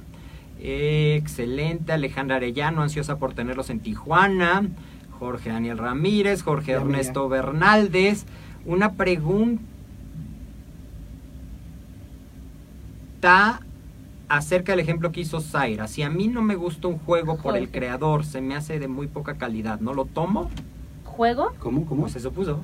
Eh, 0.60 1.16
excelente, 1.20 1.92
Alejandra 1.92 2.36
Arellano, 2.36 2.82
ansiosa 2.82 3.18
por 3.18 3.34
tenerlos 3.34 3.70
en 3.70 3.80
Tijuana. 3.80 4.68
Jorge 5.18 5.50
Daniel 5.50 5.78
Ramírez, 5.78 6.42
Jorge. 6.42 6.72
Ernesto 6.72 7.28
Bernaldez. 7.28 8.26
Una 8.64 8.92
pregunta 8.92 9.62
acerca 14.28 14.72
del 14.72 14.80
ejemplo 14.80 15.12
que 15.12 15.20
hizo 15.20 15.40
Zaira. 15.40 15.86
Si 15.86 16.02
a 16.02 16.10
mí 16.10 16.28
no 16.28 16.42
me 16.42 16.56
gusta 16.56 16.88
un 16.88 16.98
juego 16.98 17.36
por 17.36 17.56
el 17.56 17.70
creador, 17.70 18.24
se 18.24 18.40
me 18.40 18.56
hace 18.56 18.78
de 18.78 18.88
muy 18.88 19.06
poca 19.06 19.34
calidad, 19.34 19.80
¿no 19.80 19.94
lo 19.94 20.06
tomo? 20.06 20.50
¿Juego? 21.04 21.52
¿Cómo? 21.58 21.86
¿Cómo? 21.86 22.02
Pues 22.02 22.16
eso 22.16 22.32
puso. 22.32 22.60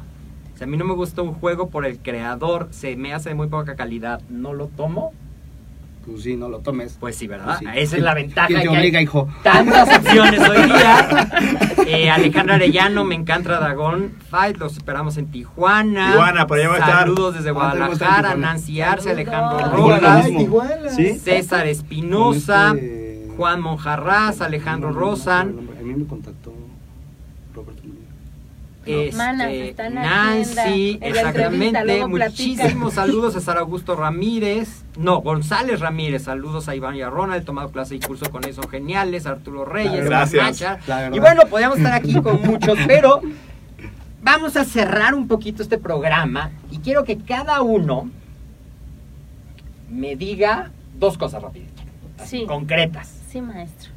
Si 0.57 0.65
a 0.65 0.67
mí 0.67 0.77
no 0.77 0.85
me 0.85 0.95
gusta 0.95 1.23
un 1.23 1.35
juego 1.35 1.69
por 1.69 1.87
el 1.87 1.99
creador, 1.99 2.69
se 2.71 2.97
me 2.97 3.13
hace 3.15 3.29
de 3.29 3.35
muy 3.37 3.47
poca 3.47 3.77
calidad, 3.77 4.21
¿no 4.29 4.55
lo 4.55 4.67
tomo? 4.67 5.13
Pues 6.11 6.23
sí, 6.23 6.37
no 6.37 6.49
lo 6.49 6.61
tomes. 6.61 6.97
Pues 6.99 7.17
sí, 7.17 7.27
¿verdad? 7.27 7.45
Pues 7.47 7.59
sí. 7.59 7.65
Esa 7.67 7.81
es 7.81 7.91
¿Quién- 7.91 8.05
la 8.05 8.15
ventaja. 8.15 8.47
¿Quién 8.49 8.61
te 8.61 8.67
que 8.67 8.71
hay 8.75 8.79
obliga, 8.79 9.01
hijo? 9.03 9.29
tantas 9.43 9.97
opciones 9.99 10.41
hoy 10.49 10.63
día. 10.63 11.29
Eh, 11.91 12.11
Alejandra 12.11 12.57
Arellano, 12.57 13.03
me 13.05 13.15
encanta 13.15 13.59
Dragón 13.59 14.13
Fight, 14.29 14.59
los 14.59 14.75
esperamos 14.77 15.17
en 15.17 15.31
Tijuana. 15.31 16.11
Tijuana, 16.13 16.47
por 16.47 16.59
allá 16.59 16.69
va 16.69 16.75
a 16.75 16.79
estar. 16.81 16.99
Saludos 17.01 17.35
desde 17.37 17.49
Ah, 17.49 17.53
Guadalajara. 17.53 18.35
Nancy 18.35 18.83
Arce, 18.83 19.11
Alejandro 19.11 19.59
lo 19.67 19.73
Rojas. 19.97 20.27
¿Sí? 20.95 21.19
César 21.19 21.67
Espinosa, 21.67 22.73
este- 22.75 23.29
Juan 23.39 23.61
Monjarraz, 23.63 24.43
Alejandro 24.43 24.91
No, 24.91 24.95
no, 24.97 25.01
no, 25.01 25.11
Rosan. 25.13 25.57
no, 25.57 25.63
no, 25.63 25.71
A 25.79 25.83
mí 25.83 25.95
me 25.95 26.05
contactó. 26.07 26.53
Este, 28.89 29.17
Manas, 29.17 29.51
están 29.53 29.95
Nancy, 29.95 30.99
en 31.01 31.15
exactamente. 31.15 32.07
Muchísimos 32.07 32.95
saludos 32.95 33.37
a 33.37 33.41
Sara 33.41 33.61
Augusto 33.61 33.95
Ramírez. 33.97 34.83
No, 34.97 35.21
González 35.21 35.81
Ramírez. 35.81 36.25
Saludos 36.25 36.69
a 36.69 36.75
Iván 36.75 36.97
y 36.97 37.03
a 37.03 37.11
Ronald. 37.11 37.43
He 37.43 37.45
tomado 37.45 37.71
clase 37.71 37.97
y 37.97 38.01
curso 38.01 38.31
con 38.31 38.45
ellos, 38.45 38.57
son 38.57 38.69
geniales. 38.69 39.27
Arturo 39.27 39.65
Reyes, 39.65 40.05
Gracias. 40.05 40.65
Y 41.13 41.19
bueno, 41.21 41.43
podríamos 41.51 41.79
estar 41.79 41.93
aquí 41.93 42.15
con 42.21 42.41
muchos, 42.43 42.79
pero 42.87 43.21
vamos 44.23 44.57
a 44.57 44.65
cerrar 44.65 45.15
un 45.15 45.29
poquito 45.29 45.63
este 45.63 45.79
programa 45.79 46.51
y 46.71 46.79
quiero 46.79 47.05
que 47.05 47.19
cada 47.19 47.61
uno 47.63 48.11
me 49.91 50.17
diga 50.17 50.71
dos 50.99 51.17
cosas 51.17 51.43
rapidito, 51.43 51.83
Sí. 52.25 52.45
concretas. 52.47 53.21
Sí, 53.31 53.41
maestro. 53.41 53.91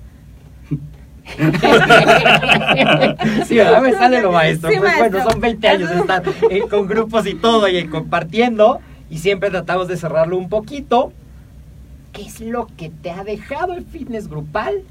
Sí, 3.46 3.56
¿verdad? 3.56 3.82
Me 3.82 3.94
sale 3.94 4.22
lo 4.22 4.32
maestro. 4.32 4.70
Sí, 4.70 4.78
pues 4.78 4.92
maestro. 4.92 5.20
bueno, 5.20 5.32
son 5.32 5.42
20 5.42 5.68
años 5.68 5.90
de 5.90 5.98
estar 5.98 6.24
eh, 6.50 6.62
con 6.70 6.88
grupos 6.88 7.26
y 7.28 7.36
todo 7.36 7.68
y 7.68 7.86
compartiendo 7.88 8.80
y 9.10 9.20
siempre 9.20 9.50
tratamos 9.50 9.88
de 9.88 9.98
cerrarlo 9.98 10.38
un 10.38 10.50
poquito. 10.50 11.14
¿Qué 12.14 12.24
es 12.24 12.42
lo 12.42 12.68
que 12.78 12.90
te 12.90 13.12
ha 13.12 13.24
dejado 13.24 13.74
el 13.74 13.86
fitness 13.86 14.28
grupal? 14.28 14.84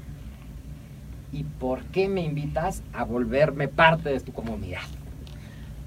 ¿Y 1.31 1.43
por 1.43 1.83
qué 1.85 2.07
me 2.07 2.21
invitas 2.21 2.83
a 2.93 3.03
volverme 3.03 3.67
parte 3.67 4.09
de 4.09 4.19
tu 4.19 4.33
comunidad? 4.33 4.81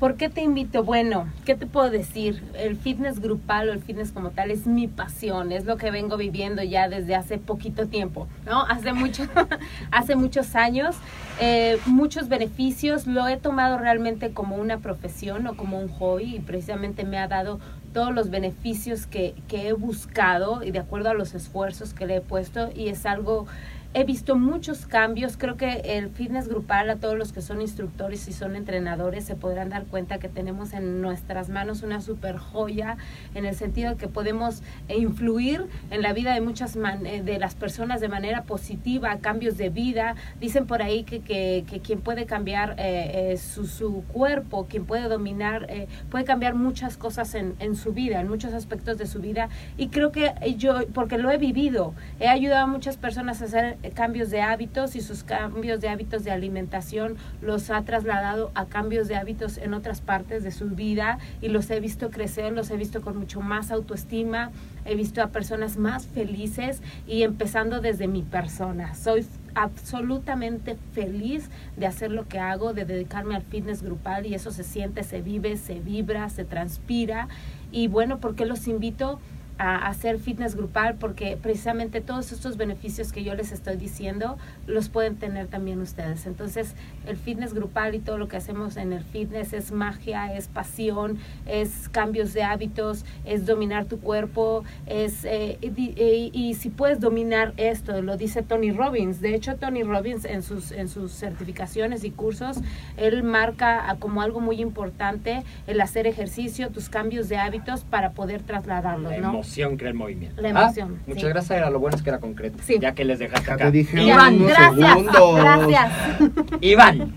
¿Por 0.04 0.18
qué 0.18 0.28
te 0.28 0.42
invito? 0.42 0.84
Bueno, 0.84 1.32
¿qué 1.46 1.54
te 1.54 1.64
puedo 1.64 1.88
decir? 1.88 2.44
El 2.58 2.76
fitness 2.76 3.20
grupal 3.20 3.70
o 3.70 3.72
el 3.72 3.80
fitness 3.80 4.12
como 4.12 4.32
tal 4.32 4.50
es 4.50 4.66
mi 4.66 4.86
pasión, 4.86 5.50
es 5.50 5.64
lo 5.64 5.78
que 5.78 5.90
vengo 5.90 6.18
viviendo 6.18 6.62
ya 6.62 6.90
desde 6.90 7.14
hace 7.14 7.38
poquito 7.38 7.86
tiempo, 7.88 8.28
¿no? 8.44 8.66
Hace 8.66 8.92
mucho, 8.92 9.22
hace 9.90 10.14
muchos 10.14 10.56
años, 10.56 10.94
eh, 11.40 11.78
muchos 11.86 12.28
beneficios, 12.28 13.06
lo 13.06 13.26
he 13.26 13.38
tomado 13.38 13.78
realmente 13.78 14.34
como 14.34 14.56
una 14.56 14.76
profesión 14.76 15.46
o 15.46 15.56
como 15.56 15.78
un 15.78 15.88
hobby 15.88 16.36
y 16.36 16.40
precisamente 16.40 17.04
me 17.04 17.16
ha 17.16 17.26
dado 17.26 17.58
todos 17.94 18.12
los 18.12 18.28
beneficios 18.28 19.06
que, 19.06 19.34
que 19.48 19.68
he 19.68 19.72
buscado 19.72 20.62
y 20.62 20.70
de 20.70 20.80
acuerdo 20.80 21.08
a 21.08 21.14
los 21.14 21.32
esfuerzos 21.32 21.94
que 21.94 22.04
le 22.06 22.16
he 22.16 22.20
puesto 22.20 22.70
y 22.74 22.88
es 22.88 23.06
algo 23.06 23.46
he 23.94 24.04
visto 24.04 24.36
muchos 24.36 24.86
cambios. 24.86 25.36
Creo 25.36 25.56
que 25.56 25.96
el 25.96 26.10
fitness 26.10 26.48
grupal, 26.48 26.90
a 26.90 26.96
todos 26.96 27.16
los 27.16 27.32
que 27.32 27.40
son 27.40 27.60
instructores 27.60 28.28
y 28.28 28.32
son 28.32 28.56
entrenadores, 28.56 29.24
se 29.24 29.36
podrán 29.36 29.70
dar 29.70 29.84
cuenta 29.84 30.18
que 30.18 30.28
tenemos 30.28 30.72
en 30.72 31.00
nuestras 31.00 31.48
manos 31.48 31.82
una 31.82 32.00
super 32.00 32.36
joya, 32.36 32.96
en 33.34 33.46
el 33.46 33.54
sentido 33.54 33.90
de 33.90 33.96
que 33.96 34.08
podemos 34.08 34.62
influir 34.88 35.66
en 35.90 36.02
la 36.02 36.12
vida 36.12 36.34
de 36.34 36.40
muchas 36.40 36.76
man- 36.76 37.06
eh, 37.06 37.22
de 37.22 37.38
las 37.38 37.54
personas 37.54 38.00
de 38.00 38.08
manera 38.08 38.42
positiva, 38.42 39.16
cambios 39.18 39.56
de 39.56 39.70
vida. 39.70 40.16
Dicen 40.40 40.66
por 40.66 40.82
ahí 40.82 41.04
que, 41.04 41.20
que, 41.20 41.64
quien 41.80 42.00
puede 42.00 42.26
cambiar 42.26 42.74
eh, 42.78 43.32
eh, 43.32 43.36
su, 43.36 43.66
su 43.66 44.02
cuerpo, 44.12 44.66
quien 44.68 44.84
puede 44.86 45.08
dominar, 45.08 45.66
eh, 45.68 45.86
puede 46.10 46.24
cambiar 46.24 46.54
muchas 46.54 46.96
cosas 46.96 47.34
en, 47.34 47.54
en 47.60 47.76
su 47.76 47.92
vida, 47.92 48.20
en 48.20 48.28
muchos 48.28 48.52
aspectos 48.54 48.98
de 48.98 49.06
su 49.06 49.20
vida. 49.20 49.48
Y 49.76 49.88
creo 49.88 50.10
que 50.10 50.32
yo, 50.58 50.86
porque 50.92 51.16
lo 51.16 51.30
he 51.30 51.38
vivido, 51.38 51.94
he 52.18 52.28
ayudado 52.28 52.64
a 52.64 52.66
muchas 52.66 52.96
personas 52.96 53.40
a 53.40 53.44
hacer 53.44 53.76
cambios 53.90 54.30
de 54.30 54.40
hábitos 54.40 54.96
y 54.96 55.00
sus 55.00 55.24
cambios 55.24 55.80
de 55.80 55.88
hábitos 55.88 56.24
de 56.24 56.30
alimentación 56.30 57.16
los 57.42 57.70
ha 57.70 57.82
trasladado 57.82 58.50
a 58.54 58.66
cambios 58.66 59.08
de 59.08 59.16
hábitos 59.16 59.58
en 59.58 59.74
otras 59.74 60.00
partes 60.00 60.42
de 60.42 60.50
su 60.50 60.70
vida 60.70 61.18
y 61.40 61.48
los 61.48 61.70
he 61.70 61.80
visto 61.80 62.10
crecer, 62.10 62.52
los 62.52 62.70
he 62.70 62.76
visto 62.76 63.02
con 63.02 63.16
mucho 63.16 63.40
más 63.40 63.70
autoestima, 63.70 64.50
he 64.84 64.94
visto 64.94 65.22
a 65.22 65.28
personas 65.28 65.76
más 65.76 66.06
felices 66.06 66.82
y 67.06 67.22
empezando 67.22 67.80
desde 67.80 68.08
mi 68.08 68.22
persona. 68.22 68.94
Soy 68.94 69.26
absolutamente 69.54 70.76
feliz 70.92 71.48
de 71.76 71.86
hacer 71.86 72.10
lo 72.10 72.26
que 72.26 72.38
hago, 72.38 72.74
de 72.74 72.84
dedicarme 72.84 73.36
al 73.36 73.42
fitness 73.42 73.82
grupal 73.82 74.26
y 74.26 74.34
eso 74.34 74.50
se 74.50 74.64
siente, 74.64 75.02
se 75.02 75.22
vive, 75.22 75.56
se 75.56 75.80
vibra, 75.80 76.28
se 76.28 76.44
transpira. 76.44 77.28
Y 77.70 77.88
bueno, 77.88 78.18
¿por 78.18 78.34
qué 78.34 78.46
los 78.46 78.66
invito? 78.68 79.20
A 79.58 79.86
hacer 79.86 80.18
fitness 80.18 80.56
grupal 80.56 80.96
porque 80.98 81.36
precisamente 81.40 82.00
todos 82.00 82.32
estos 82.32 82.56
beneficios 82.56 83.12
que 83.12 83.22
yo 83.22 83.34
les 83.34 83.52
estoy 83.52 83.76
diciendo 83.76 84.36
los 84.66 84.88
pueden 84.88 85.16
tener 85.16 85.46
también 85.46 85.80
ustedes. 85.80 86.26
Entonces, 86.26 86.74
el 87.06 87.16
fitness 87.16 87.54
grupal 87.54 87.94
y 87.94 88.00
todo 88.00 88.18
lo 88.18 88.26
que 88.28 88.36
hacemos 88.36 88.76
en 88.76 88.92
el 88.92 89.04
fitness 89.04 89.52
es 89.52 89.70
magia, 89.70 90.34
es 90.34 90.48
pasión, 90.48 91.18
es 91.46 91.88
cambios 91.90 92.32
de 92.34 92.42
hábitos, 92.42 93.04
es 93.24 93.46
dominar 93.46 93.84
tu 93.84 94.00
cuerpo, 94.00 94.64
es 94.86 95.24
eh, 95.24 95.58
y, 95.60 95.68
y- 96.02 96.30
y 96.32 96.54
si 96.54 96.68
puedes 96.70 96.98
dominar 97.00 97.52
esto, 97.56 98.02
lo 98.02 98.16
dice 98.16 98.42
Tony 98.42 98.72
Robbins. 98.72 99.20
De 99.20 99.34
hecho, 99.34 99.56
Tony 99.56 99.82
Robbins 99.84 100.24
en 100.24 100.42
sus 100.42 100.72
en 100.72 100.88
sus 100.88 101.12
certificaciones 101.12 102.02
y 102.04 102.10
cursos, 102.10 102.58
él 102.96 103.22
marca 103.22 103.96
como 104.00 104.20
algo 104.22 104.40
muy 104.40 104.60
importante 104.60 105.42
el 105.66 105.80
hacer 105.80 106.06
ejercicio, 106.06 106.70
tus 106.70 106.88
cambios 106.88 107.28
de 107.28 107.36
hábitos 107.36 107.82
para 107.84 108.12
poder 108.12 108.42
trasladarlos, 108.42 109.12
La 109.12 109.18
¿no? 109.18 109.32
Emoción 109.44 109.76
crea 109.76 109.90
el 109.90 109.96
movimiento. 109.96 110.40
La 110.40 110.48
Ah, 110.48 110.62
emoción, 110.64 110.96
Muchas 111.06 111.28
gracias, 111.28 111.58
era 111.58 111.70
lo 111.70 111.78
bueno 111.78 111.96
es 111.96 112.02
que 112.02 112.10
era 112.10 112.18
concreto. 112.18 112.58
Sí. 112.64 112.76
Ya 112.80 112.94
que 112.94 113.04
les 113.04 113.18
dejaste 113.18 113.46
Ya 113.46 113.54
acá. 113.54 113.64
te 113.66 113.72
dije 113.72 114.02
Iván, 114.02 114.38
gracias, 114.46 114.74
segundos. 114.74 115.36
gracias. 115.36 115.92
Iván. 116.60 117.12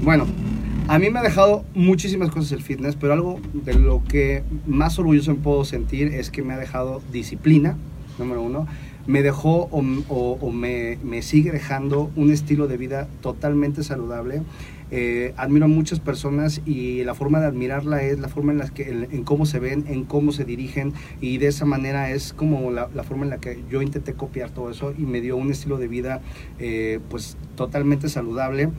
Bueno, 0.00 0.26
a 0.86 0.98
mí 0.98 1.10
me 1.10 1.18
ha 1.18 1.22
dejado 1.22 1.64
muchísimas 1.74 2.30
cosas 2.30 2.52
el 2.52 2.62
fitness, 2.62 2.96
pero 2.96 3.12
algo 3.12 3.40
de 3.52 3.74
lo 3.74 4.02
que 4.04 4.42
más 4.66 4.98
orgulloso 4.98 5.32
me 5.32 5.38
puedo 5.40 5.64
sentir 5.64 6.08
es 6.14 6.30
que 6.30 6.42
me 6.42 6.54
ha 6.54 6.58
dejado 6.58 7.02
disciplina, 7.12 7.76
número 8.18 8.42
uno. 8.42 8.66
Me 9.06 9.22
dejó 9.22 9.68
o, 9.70 9.82
o- 10.08 10.38
o 10.40 10.50
me, 10.52 10.98
me 11.02 11.22
sigue 11.22 11.50
dejando 11.50 12.10
un 12.14 12.30
estilo 12.30 12.68
de 12.68 12.76
vida 12.76 13.08
totalmente 13.22 13.82
saludable. 13.82 14.42
Eh, 14.90 15.34
admiro 15.36 15.66
a 15.66 15.68
muchas 15.68 16.00
personas 16.00 16.62
y 16.64 17.04
la 17.04 17.14
forma 17.14 17.40
de 17.40 17.46
admirarla 17.46 18.02
es 18.02 18.18
la 18.18 18.28
forma 18.28 18.52
en 18.52 18.58
la 18.58 18.68
que 18.70 18.88
en, 19.10 19.22
cómo 19.24 19.44
se 19.44 19.58
ven, 19.58 19.84
en 19.86 20.04
cómo 20.04 20.32
se 20.32 20.44
dirigen 20.46 20.94
y 21.20 21.36
de 21.36 21.48
esa 21.48 21.66
manera 21.66 22.10
es 22.10 22.32
como 22.32 22.70
la, 22.70 22.88
forma 23.04 23.24
en 23.24 23.30
la 23.30 23.36
que 23.38 23.62
yo 23.70 23.82
intenté 23.82 24.14
copiar 24.14 24.48
todo 24.50 24.70
eso 24.70 24.94
y 24.96 25.02
me 25.02 25.20
dio 25.20 25.36
un 25.36 25.50
estilo 25.50 25.76
de 25.76 25.88
vida 25.88 26.22
eh, 26.58 27.00
pues 27.10 27.36
totalmente 27.54 28.08
saludable. 28.08 28.70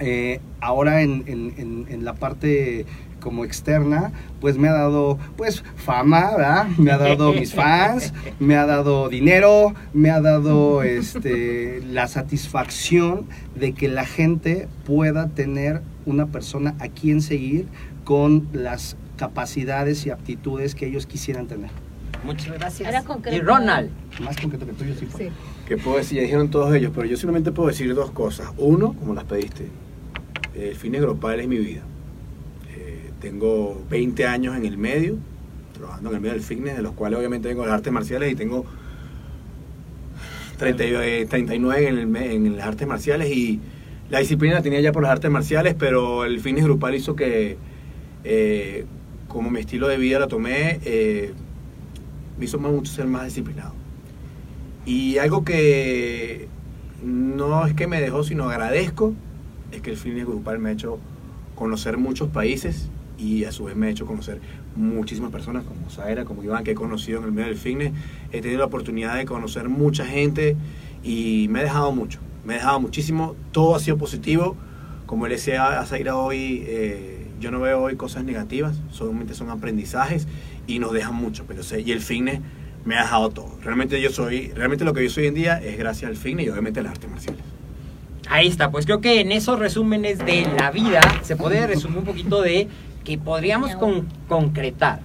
Eh, 0.00 0.40
ahora 0.60 1.02
en- 1.02 1.22
en- 1.26 1.86
en 1.88 2.04
la 2.04 2.14
parte 2.14 2.84
como 3.24 3.46
externa, 3.46 4.12
pues 4.38 4.58
me 4.58 4.68
ha 4.68 4.74
dado 4.74 5.18
pues 5.38 5.64
fama, 5.76 6.32
¿verdad? 6.36 6.66
Me 6.76 6.92
ha 6.92 6.98
dado 6.98 7.32
mis 7.32 7.54
fans, 7.62 8.12
me 8.38 8.54
ha 8.54 8.66
dado 8.66 9.08
dinero, 9.08 9.72
me 9.94 10.10
ha 10.10 10.20
dado 10.20 10.82
este 10.82 11.80
la 11.90 12.06
satisfacción 12.06 13.26
de 13.54 13.72
que 13.72 13.88
la 13.88 14.04
gente 14.04 14.68
pueda 14.84 15.28
tener 15.28 15.80
una 16.04 16.26
persona 16.26 16.74
a 16.80 16.88
quien 16.88 17.22
seguir 17.22 17.66
con 18.04 18.46
las 18.52 18.98
capacidades 19.16 20.04
y 20.04 20.10
aptitudes 20.10 20.74
que 20.74 20.86
ellos 20.86 21.06
quisieran 21.06 21.46
tener. 21.46 21.70
Muchas 22.24 22.52
gracias. 22.58 22.86
Era 22.86 23.04
concreto. 23.04 23.38
Y 23.38 23.40
Ronald. 23.40 23.90
Más 24.22 24.36
concreto 24.36 24.66
que 24.66 24.72
tú, 24.74 24.84
yo 24.84 24.94
sí 24.94 25.06
fue. 25.06 25.28
Sí. 25.28 25.30
¿Qué 25.66 25.78
puedo 25.78 25.96
decir? 25.96 26.18
Ya 26.18 26.22
dijeron 26.24 26.50
todos 26.50 26.74
ellos, 26.74 26.92
pero 26.94 27.06
yo 27.06 27.16
solamente 27.16 27.52
puedo 27.52 27.68
decir 27.68 27.94
dos 27.94 28.10
cosas. 28.10 28.48
Uno, 28.58 28.92
como 28.92 29.14
las 29.14 29.24
pediste, 29.24 29.68
el 30.54 30.74
fitness 30.74 31.00
grupal 31.00 31.40
es 31.40 31.48
mi 31.48 31.58
vida. 31.58 31.82
Tengo 33.24 33.82
20 33.88 34.26
años 34.26 34.54
en 34.54 34.66
el 34.66 34.76
medio, 34.76 35.16
trabajando 35.72 36.10
en 36.10 36.16
el 36.16 36.20
medio 36.20 36.34
del 36.34 36.42
fitness, 36.42 36.76
de 36.76 36.82
los 36.82 36.92
cuales 36.92 37.18
obviamente 37.18 37.48
vengo 37.48 37.62
de 37.62 37.68
las 37.68 37.76
artes 37.76 37.90
marciales 37.90 38.30
y 38.30 38.34
tengo 38.34 38.66
30 40.58 40.84
y- 40.84 40.94
eh, 40.94 41.26
39 41.26 41.88
en, 41.88 41.98
el 41.98 42.16
en 42.16 42.56
las 42.58 42.66
artes 42.66 42.86
marciales 42.86 43.30
y 43.34 43.60
la 44.10 44.18
disciplina 44.18 44.56
la 44.56 44.60
tenía 44.62 44.80
ya 44.82 44.92
por 44.92 45.02
las 45.04 45.12
artes 45.12 45.30
marciales, 45.30 45.74
pero 45.78 46.26
el 46.26 46.38
fitness 46.38 46.64
grupal 46.64 46.94
hizo 46.94 47.16
que, 47.16 47.56
eh, 48.24 48.84
como 49.26 49.48
mi 49.50 49.60
estilo 49.60 49.88
de 49.88 49.96
vida 49.96 50.18
la 50.18 50.28
tomé, 50.28 50.80
eh, 50.84 51.32
me 52.38 52.44
hizo 52.44 52.58
mucho 52.58 52.92
ser 52.92 53.06
más 53.06 53.24
disciplinado. 53.24 53.72
Y 54.84 55.16
algo 55.16 55.46
que 55.46 56.46
no 57.02 57.66
es 57.66 57.72
que 57.72 57.86
me 57.86 58.02
dejó, 58.02 58.22
sino 58.22 58.50
agradezco, 58.50 59.14
es 59.72 59.80
que 59.80 59.92
el 59.92 59.96
fitness 59.96 60.26
grupal 60.26 60.58
me 60.58 60.68
ha 60.68 60.72
hecho 60.72 60.98
conocer 61.54 61.96
muchos 61.96 62.28
países 62.28 62.90
y 63.18 63.44
a 63.44 63.52
su 63.52 63.64
vez 63.64 63.76
me 63.76 63.86
ha 63.86 63.90
hecho 63.90 64.06
conocer 64.06 64.40
muchísimas 64.76 65.30
personas 65.30 65.64
como 65.64 65.88
Zaira, 65.90 66.24
como 66.24 66.42
Iván, 66.42 66.64
que 66.64 66.72
he 66.72 66.74
conocido 66.74 67.18
en 67.20 67.26
el 67.26 67.32
medio 67.32 67.48
del 67.48 67.56
fitness. 67.58 67.92
He 68.32 68.40
tenido 68.40 68.58
la 68.60 68.66
oportunidad 68.66 69.16
de 69.16 69.24
conocer 69.24 69.68
mucha 69.68 70.04
gente 70.04 70.56
y 71.02 71.46
me 71.50 71.60
ha 71.60 71.62
dejado 71.62 71.92
mucho, 71.92 72.18
me 72.44 72.54
ha 72.54 72.56
dejado 72.58 72.80
muchísimo. 72.80 73.36
Todo 73.52 73.76
ha 73.76 73.78
sido 73.80 73.96
positivo. 73.98 74.56
Como 75.06 75.26
le 75.28 75.34
decía 75.34 75.78
a 75.80 75.86
Zaira 75.86 76.16
hoy, 76.16 76.64
eh, 76.66 77.26
yo 77.40 77.50
no 77.50 77.60
veo 77.60 77.82
hoy 77.82 77.94
cosas 77.96 78.24
negativas, 78.24 78.76
solamente 78.90 79.34
son 79.34 79.50
aprendizajes 79.50 80.26
y 80.66 80.78
nos 80.78 80.92
dejan 80.92 81.14
mucho. 81.14 81.44
Pero, 81.46 81.62
sé- 81.62 81.82
y 81.82 81.92
el 81.92 82.00
fitness 82.00 82.40
me 82.86 82.96
ha 82.96 83.02
dejado 83.02 83.30
todo. 83.30 83.50
Realmente 83.62 84.00
yo 84.00 84.10
soy, 84.10 84.48
realmente 84.56 84.84
lo 84.84 84.92
que 84.94 85.04
yo 85.04 85.10
soy 85.10 85.24
hoy 85.24 85.28
en 85.28 85.34
día 85.34 85.58
es 85.62 85.78
gracias 85.78 86.08
al 86.10 86.16
fitness 86.16 86.46
y 86.46 86.50
obviamente 86.50 86.82
las 86.82 86.92
artes 86.92 87.10
marciales. 87.10 87.42
Ahí 88.30 88.48
está, 88.48 88.70
pues 88.70 88.86
creo 88.86 89.02
que 89.02 89.20
en 89.20 89.30
esos 89.32 89.58
resúmenes 89.58 90.18
de 90.18 90.46
la 90.58 90.70
vida 90.70 91.02
se 91.22 91.36
puede 91.36 91.66
resumir 91.66 91.98
un 91.98 92.04
poquito 92.04 92.40
de 92.40 92.68
que 93.04 93.18
podríamos 93.18 93.74
con- 93.76 94.08
concretar. 94.28 95.00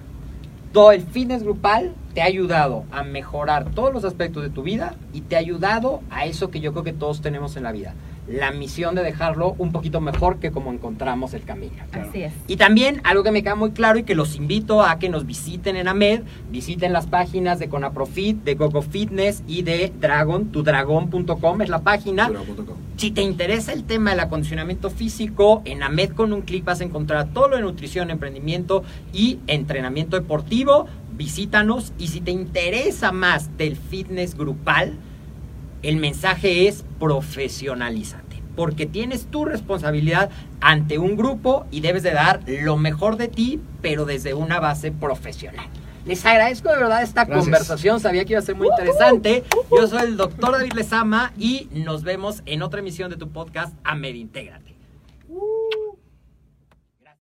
Todo 0.72 0.92
el 0.92 1.02
fitness 1.02 1.42
grupal 1.42 1.92
te 2.14 2.22
ha 2.22 2.26
ayudado 2.26 2.84
a 2.90 3.02
mejorar 3.02 3.70
todos 3.72 3.92
los 3.92 4.04
aspectos 4.04 4.42
de 4.42 4.50
tu 4.50 4.62
vida 4.62 4.94
y 5.12 5.20
te 5.22 5.36
ha 5.36 5.38
ayudado 5.40 6.00
a 6.10 6.26
eso 6.26 6.50
que 6.50 6.60
yo 6.60 6.72
creo 6.72 6.84
que 6.84 6.92
todos 6.92 7.20
tenemos 7.20 7.56
en 7.56 7.64
la 7.64 7.72
vida. 7.72 7.94
La 8.30 8.52
misión 8.52 8.94
de 8.94 9.02
dejarlo 9.02 9.56
un 9.58 9.72
poquito 9.72 10.00
mejor 10.00 10.38
que 10.38 10.52
como 10.52 10.72
encontramos 10.72 11.34
el 11.34 11.42
camino. 11.42 11.72
Así 11.90 12.22
es. 12.22 12.32
Y 12.46 12.56
también 12.56 13.00
algo 13.02 13.24
que 13.24 13.32
me 13.32 13.42
queda 13.42 13.56
muy 13.56 13.72
claro 13.72 13.98
y 13.98 14.04
que 14.04 14.14
los 14.14 14.36
invito 14.36 14.82
a 14.82 15.00
que 15.00 15.08
nos 15.08 15.26
visiten 15.26 15.74
en 15.74 15.88
AMED, 15.88 16.22
visiten 16.50 16.92
las 16.92 17.06
páginas 17.06 17.58
de 17.58 17.68
Conaprofit, 17.68 18.44
de 18.44 18.54
Gogo 18.54 18.82
Fitness 18.82 19.42
y 19.48 19.62
de 19.62 19.92
Dragon, 20.00 20.52
tudragon.com 20.52 21.62
es 21.62 21.68
la 21.68 21.80
página. 21.80 22.30
Si 22.96 23.10
te 23.10 23.22
interesa 23.22 23.72
el 23.72 23.84
tema 23.84 24.10
del 24.10 24.20
acondicionamiento 24.20 24.90
físico, 24.90 25.62
en 25.64 25.82
AMED 25.82 26.10
con 26.10 26.32
un 26.32 26.42
clic 26.42 26.64
vas 26.64 26.80
a 26.80 26.84
encontrar 26.84 27.32
todo 27.32 27.48
lo 27.48 27.56
de 27.56 27.62
nutrición, 27.62 28.10
emprendimiento 28.10 28.84
y 29.12 29.40
entrenamiento 29.46 30.16
deportivo. 30.16 30.86
Visítanos 31.16 31.92
y 31.98 32.08
si 32.08 32.20
te 32.20 32.30
interesa 32.30 33.10
más 33.10 33.56
del 33.56 33.76
fitness 33.76 34.36
grupal, 34.36 34.98
el 35.82 35.96
mensaje 35.96 36.68
es 36.68 36.84
profesionalízate, 36.98 38.42
porque 38.56 38.86
tienes 38.86 39.26
tu 39.26 39.44
responsabilidad 39.44 40.30
ante 40.60 40.98
un 40.98 41.16
grupo 41.16 41.66
y 41.70 41.80
debes 41.80 42.02
de 42.02 42.12
dar 42.12 42.40
lo 42.46 42.76
mejor 42.76 43.16
de 43.16 43.28
ti, 43.28 43.60
pero 43.82 44.04
desde 44.04 44.34
una 44.34 44.60
base 44.60 44.92
profesional. 44.92 45.66
Les 46.06 46.24
agradezco 46.24 46.70
de 46.70 46.76
verdad 46.76 47.02
esta 47.02 47.24
Gracias. 47.24 47.44
conversación, 47.44 48.00
sabía 48.00 48.24
que 48.24 48.32
iba 48.32 48.40
a 48.40 48.44
ser 48.44 48.56
muy 48.56 48.68
interesante. 48.68 49.44
Yo 49.70 49.86
soy 49.86 50.02
el 50.02 50.16
doctor 50.16 50.52
David 50.52 50.72
Lezama 50.72 51.32
y 51.38 51.68
nos 51.72 52.02
vemos 52.02 52.42
en 52.46 52.62
otra 52.62 52.80
emisión 52.80 53.10
de 53.10 53.16
tu 53.16 53.28
podcast 53.28 53.74
AMED 53.84 54.14
Intégrate. 54.14 54.69